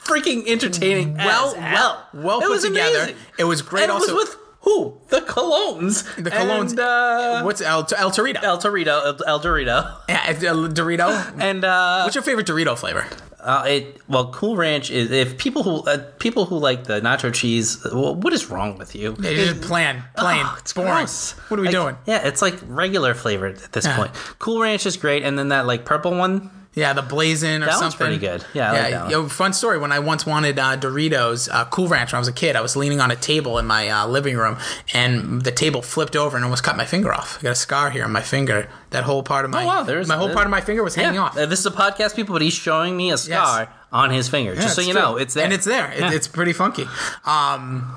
[0.03, 1.15] freaking entertaining.
[1.15, 2.97] well, well, well It put was together.
[2.97, 3.15] amazing.
[3.37, 3.83] It was great.
[3.83, 4.97] And also, it was with who?
[5.09, 6.15] The Colóns.
[6.23, 6.71] the Colóns.
[6.71, 8.41] And, uh, What's El, El Torito?
[8.43, 9.05] El Torito.
[9.05, 9.97] El, El Dorito.
[10.09, 11.39] Yeah, El Dorito.
[11.39, 13.05] And uh, What's your favorite Dorito flavor?
[13.45, 17.33] Uh, it well, Cool Ranch is if people who uh, people who like the nacho
[17.33, 17.85] cheese.
[17.85, 19.15] Well, what is wrong with you?
[19.19, 20.43] Yeah, just plain, plain.
[20.45, 20.91] Oh, it's boring.
[20.91, 21.31] gross.
[21.49, 21.97] What are we Like, doing?
[22.05, 23.95] Yeah, it's like regular flavored at this Yeah.
[23.95, 24.11] point.
[24.39, 26.49] Cool Ranch is great, and then that like purple one.
[26.75, 27.85] Yeah, the blazing or That something.
[27.85, 28.43] one's pretty good.
[28.53, 29.11] Yeah, I like that one.
[29.11, 29.77] Yo, fun story.
[29.79, 32.61] When I once wanted uh, Doritos, uh, Cool Ranch, when I was a kid, I
[32.61, 34.57] was leaning on a table in my uh, living room,
[34.93, 37.37] and the table flipped over and almost cut my finger off.
[37.39, 38.67] I got a scar here on my finger.
[38.89, 40.95] That whole part of my Oh, wow, there's- my whole part of my finger was
[40.95, 41.37] hanging off.
[41.37, 44.53] uh, this is a podcast, people, but he's showing me a scar on his finger,
[44.53, 45.01] Yeah, just so you true.
[45.01, 45.45] know, it's there.
[45.45, 45.91] and it's there.
[45.93, 46.85] It, It's pretty funky.
[47.25, 47.93] Um,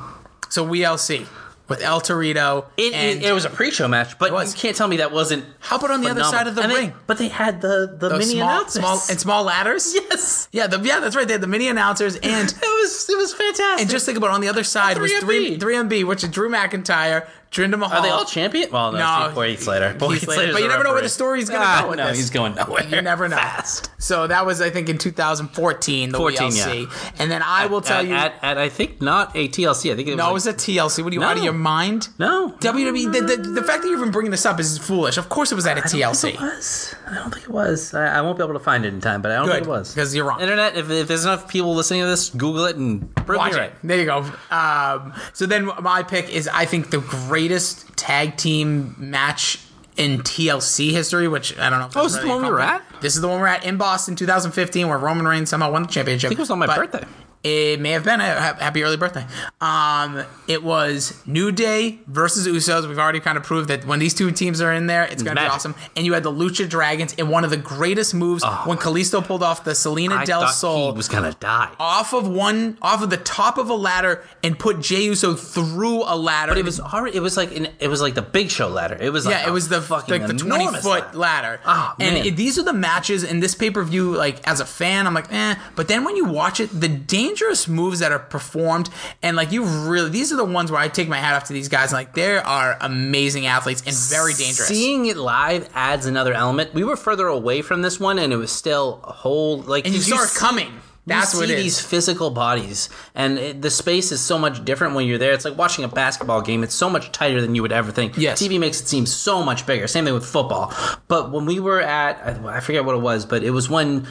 [0.51, 1.26] so WLC
[1.69, 2.64] with El Torito.
[2.77, 5.45] It, and it, it was a pre-show match, but you can't tell me that wasn't.
[5.61, 6.95] How about on the other side of the And they- ring?
[7.07, 8.81] but they had the the those mini small, announcers.
[8.83, 9.95] small and small ladders.
[10.11, 11.27] yes, Yeah, the, yeah, that's right.
[11.27, 12.49] They had the mini announcers and.
[12.49, 13.81] it was it was fantastic.
[13.83, 15.21] And just think about it, on the other side was 3MB.
[15.21, 17.99] 3 3MB, which is Drew McIntyre, Jinder Mahal.
[17.99, 18.71] are they all champion?
[18.71, 18.99] Well, no,
[19.35, 19.93] No, Heath Slater.
[19.93, 20.53] Heath Slater.
[20.53, 22.16] But you never know where the story's gonna Ah, go no, this.
[22.19, 22.85] he's going nowhere.
[22.87, 23.37] You never know.
[23.37, 23.91] Fast.
[24.09, 27.12] So that was, I think, in 2014, the 14, WLC.
[27.18, 29.92] And then I will tell at, you, at, at I think not a TLC.
[29.92, 31.04] I think it was no, like- it was a TLC.
[31.04, 31.26] What are you No.
[31.26, 32.09] out of your mind?
[32.18, 32.54] no.
[32.61, 33.12] WWE.
[33.12, 35.18] The, the, the fact that you're even bringing this up is foolish.
[35.18, 36.34] Of course, it was at a I TLC.
[36.34, 36.94] it was.
[37.06, 37.92] I don't think it was.
[37.92, 39.66] I, I won't be able to find it in time, but I don't Good, think
[39.66, 39.94] it was.
[39.94, 40.40] because you're wrong.
[40.40, 43.61] Internet, if, if there's enough people listening to this, Google it and prove Watch me
[43.61, 43.72] it.
[43.84, 44.24] There you go.
[44.50, 49.59] Um, so then my pick is I think the greatest tag team match
[49.99, 51.86] in TLC history, which I don't know.
[51.86, 52.82] If Oh, is the one we were at?
[53.01, 55.88] This is the one we're at in Boston, 2015, where Roman Reigns somehow won the
[55.88, 56.28] championship.
[56.28, 57.05] I think it was on my birthday.
[57.45, 58.20] It may have been.
[58.20, 59.24] a Happy early birthday.
[59.61, 62.89] Um, it was New Day versus Usos.
[62.89, 65.36] We've already kind of proved that when these two teams are in there, it's going
[65.36, 65.74] to be awesome.
[65.97, 69.43] And you had the Lucha Dragons in one of the greatest moves when Kalisto pulled
[69.43, 70.18] off the Salida Oh.
[70.18, 71.70] I Del Sol he was gonna die.
[71.78, 76.03] off of one off of the top of a ladder and put Jey Uso through
[76.05, 76.53] a ladder.
[76.53, 77.16] But it was already.
[77.16, 78.97] It was like an, it was like the Big Show ladder.
[79.01, 81.61] It was like yeah, it was the fucking like the twenty foot ladder.
[81.64, 84.14] Oh, and it, these are the matches in this pay per view.
[84.14, 85.55] Like as a fan, I'm like, eh.
[85.76, 86.89] But then when you watch it, the
[87.29, 88.91] dangerous moves that are performed,
[89.22, 91.53] and like you really, these are the ones where I take my hat off to
[91.53, 91.93] these guys.
[91.93, 94.68] Like they are amazing athletes and very dangerous.
[94.68, 96.74] Seeing it live adds another element.
[96.74, 99.85] We were further away from this one, and it was still a whole like.
[99.87, 100.72] and you saw it coming.
[101.07, 101.64] That's you what see it is.
[101.64, 105.33] these physical bodies, and it, the space is so much different when you're there.
[105.33, 106.62] It's like watching a basketball game.
[106.62, 108.18] It's so much tighter than you would ever think.
[108.18, 108.43] Yes.
[108.43, 109.87] TV makes it seem so much bigger.
[109.87, 110.70] Same thing with football.
[111.09, 114.07] But when we were at, I forget what it was, but it was when.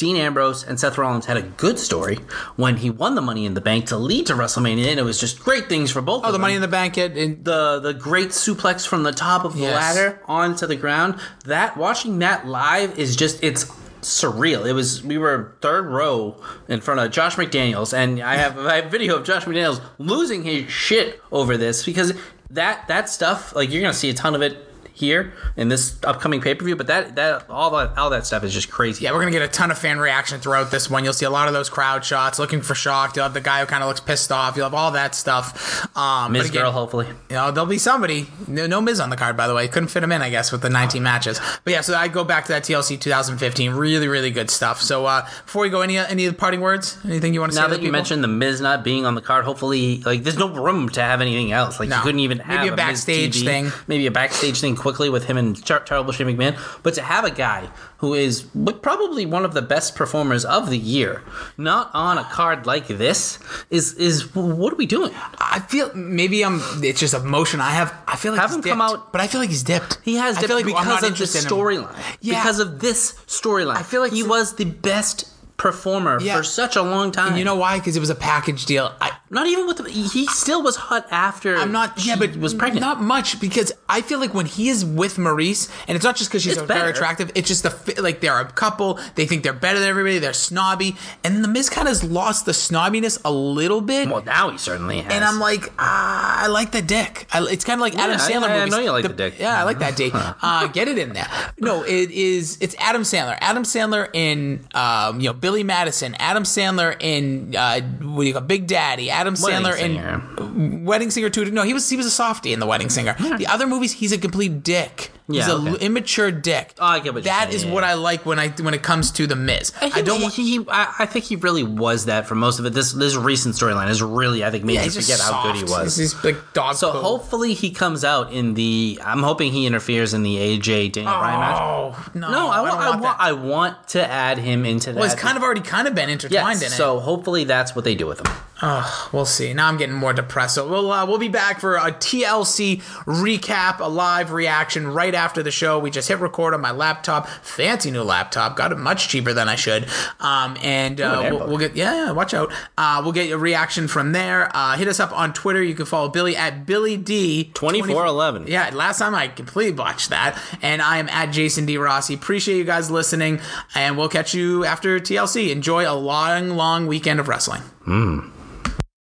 [0.00, 2.16] Dean Ambrose and Seth Rollins had a good story
[2.56, 5.20] when he won the Money in the Bank to lead to WrestleMania, and it was
[5.20, 6.22] just great things for both.
[6.24, 6.96] Oh, the Money in the Bank.
[6.96, 9.74] It, it, the the great suplex from the top of the Yes.
[9.74, 11.20] ladder onto the ground.
[11.44, 13.66] That watching that live is just it's
[14.00, 14.66] surreal.
[14.66, 16.34] It was we were third row
[16.66, 20.44] in front of Josh McDaniels, and I have I have video of Josh McDaniels losing
[20.44, 22.14] his shit over this because
[22.48, 24.66] that that stuff like you're gonna see a ton of it
[25.00, 28.44] here in this upcoming pay per view, but that that all that all that stuff
[28.44, 29.04] is just crazy.
[29.04, 31.02] Yeah, we're gonna get a ton of fan reaction throughout this one.
[31.04, 33.16] You'll see a lot of those crowd shots, looking for shock.
[33.16, 34.56] You'll have the guy who kind of looks pissed off.
[34.56, 35.86] You'll have all that stuff.
[35.96, 37.06] Um, Miz again, girl, hopefully.
[37.28, 38.28] You know, there'll be somebody.
[38.46, 39.66] No, no Miz on the card, by the way.
[39.68, 41.40] Couldn't fit him in, I guess, with the 19 matches.
[41.64, 43.72] But yeah, so I go back to that TLC 2015.
[43.72, 44.80] Really, really good stuff.
[44.80, 46.98] So uh, before we go, any any parting words?
[47.04, 47.62] Anything you want to say?
[47.62, 47.92] Now that the you people?
[47.98, 51.20] mentioned the Miz not being on the card, hopefully, like, there's no room to have
[51.20, 51.80] anything else.
[51.80, 51.96] Like, No.
[51.96, 53.72] you couldn't even Maybe have a Miz backstage thing.
[53.86, 56.58] maybe a backstage thing quickly with him and Char- Terrible Shane McMahon.
[56.82, 58.42] But to have a guy who is
[58.82, 61.22] probably one of the best performers of the year
[61.56, 63.38] not on a card like this
[63.70, 65.12] is is what are we doing?
[65.38, 66.60] I feel maybe I'm.
[66.82, 67.94] It's just a motion I have.
[68.08, 69.98] I feel like Have he's him come out- but I feel like he's dipped.
[70.04, 71.50] He has I feel dipped like because of the interested in him.
[71.58, 72.16] storyline.
[72.20, 72.40] Yeah.
[72.40, 73.76] Because of this storyline.
[73.76, 76.36] I feel like he was the best performer Yeah.
[76.38, 77.28] for such a long time.
[77.30, 77.78] And you know why?
[77.78, 78.94] Because it was a package deal.
[79.00, 81.56] I, Not even with the, he still was hot after.
[81.56, 81.98] I'm not.
[82.00, 82.80] she Yeah, but was pregnant.
[82.80, 86.30] Not much because I feel like when he is with Maryse, and it's not just
[86.30, 87.30] because she's It's so very attractive.
[87.36, 88.98] It's just the like they're a couple.
[89.14, 90.18] They think they're better than everybody.
[90.18, 94.08] They're snobby, and the Miz kind of has lost the snobbiness a little bit.
[94.08, 95.12] well, now he certainly has.
[95.12, 97.26] and I'm like, ah, I like the dick.
[97.32, 98.72] I, it's kind of like Adam I- Sandler I movies.
[98.72, 99.38] know you like the dick.
[99.38, 100.12] Yeah, I like that dick.
[100.42, 101.28] Uh, get it in there.
[101.58, 102.56] No, it is.
[102.60, 103.36] It's Adam Sandler.
[103.40, 106.14] Adam Sandler in, um, you know, Billy Madison.
[106.18, 109.10] Adam Sandler in, uh, what do you call Big Daddy.
[109.20, 110.22] Adam Wedding Sandler Singer.
[110.38, 111.50] in Wedding Singer too.
[111.50, 113.14] No, he was he was a softie in the Wedding Singer.
[113.38, 115.10] The other movies, he's a complete dick.
[115.32, 115.84] He's Yeah, okay.
[115.84, 116.74] immature dick.
[116.78, 117.90] Oh, I get what That is yeah, what yeah.
[117.90, 119.72] I like when I when it comes to the Miz.
[119.80, 120.34] I, I, think don't he, want.
[120.34, 122.70] he, he- I, I think he really was that for most of it.
[122.72, 125.42] This this recent storyline is really I think made Yeah, me he's just forget how
[125.42, 125.96] good he was.
[125.96, 126.76] He's, he's like dog.
[126.76, 128.98] so hopefully he comes out in the.
[129.04, 131.60] I'm hoping he interferes in the AJ Daniel Bryan match.
[131.60, 132.30] Oh no!
[132.30, 133.16] No, I, want, I, want want, that.
[133.18, 134.98] I want to add him into that.
[134.98, 137.84] Well, it's kind of already kind of been intertwined yes, in so hopefully that's what
[137.84, 138.32] they do with him.
[138.62, 139.54] Oh, We'll see.
[139.54, 140.54] Now I'm getting more depressed.
[140.56, 145.19] So we'll uh, we'll be back for a TLC recap, a live reaction right after
[145.42, 145.78] the show.
[145.78, 148.56] We just hit record on my laptop, fancy new laptop.
[148.56, 149.86] Got it much cheaper than I should.
[150.18, 152.52] Um, and uh, we'll, we'll get yeah, yeah, watch out.
[152.76, 154.50] Uh, we'll get a reaction from there.
[154.54, 155.62] Uh, hit us up on Twitter.
[155.62, 158.46] You can follow Billy at Billy D 2411.
[158.46, 160.40] Yeah, last time I completely botched that.
[160.62, 161.76] And I am at Jason D.
[161.78, 162.14] Rossi.
[162.14, 163.40] Appreciate you guys listening,
[163.74, 165.50] and we'll catch you after TLC.
[165.50, 167.62] Enjoy a long, long weekend of wrestling.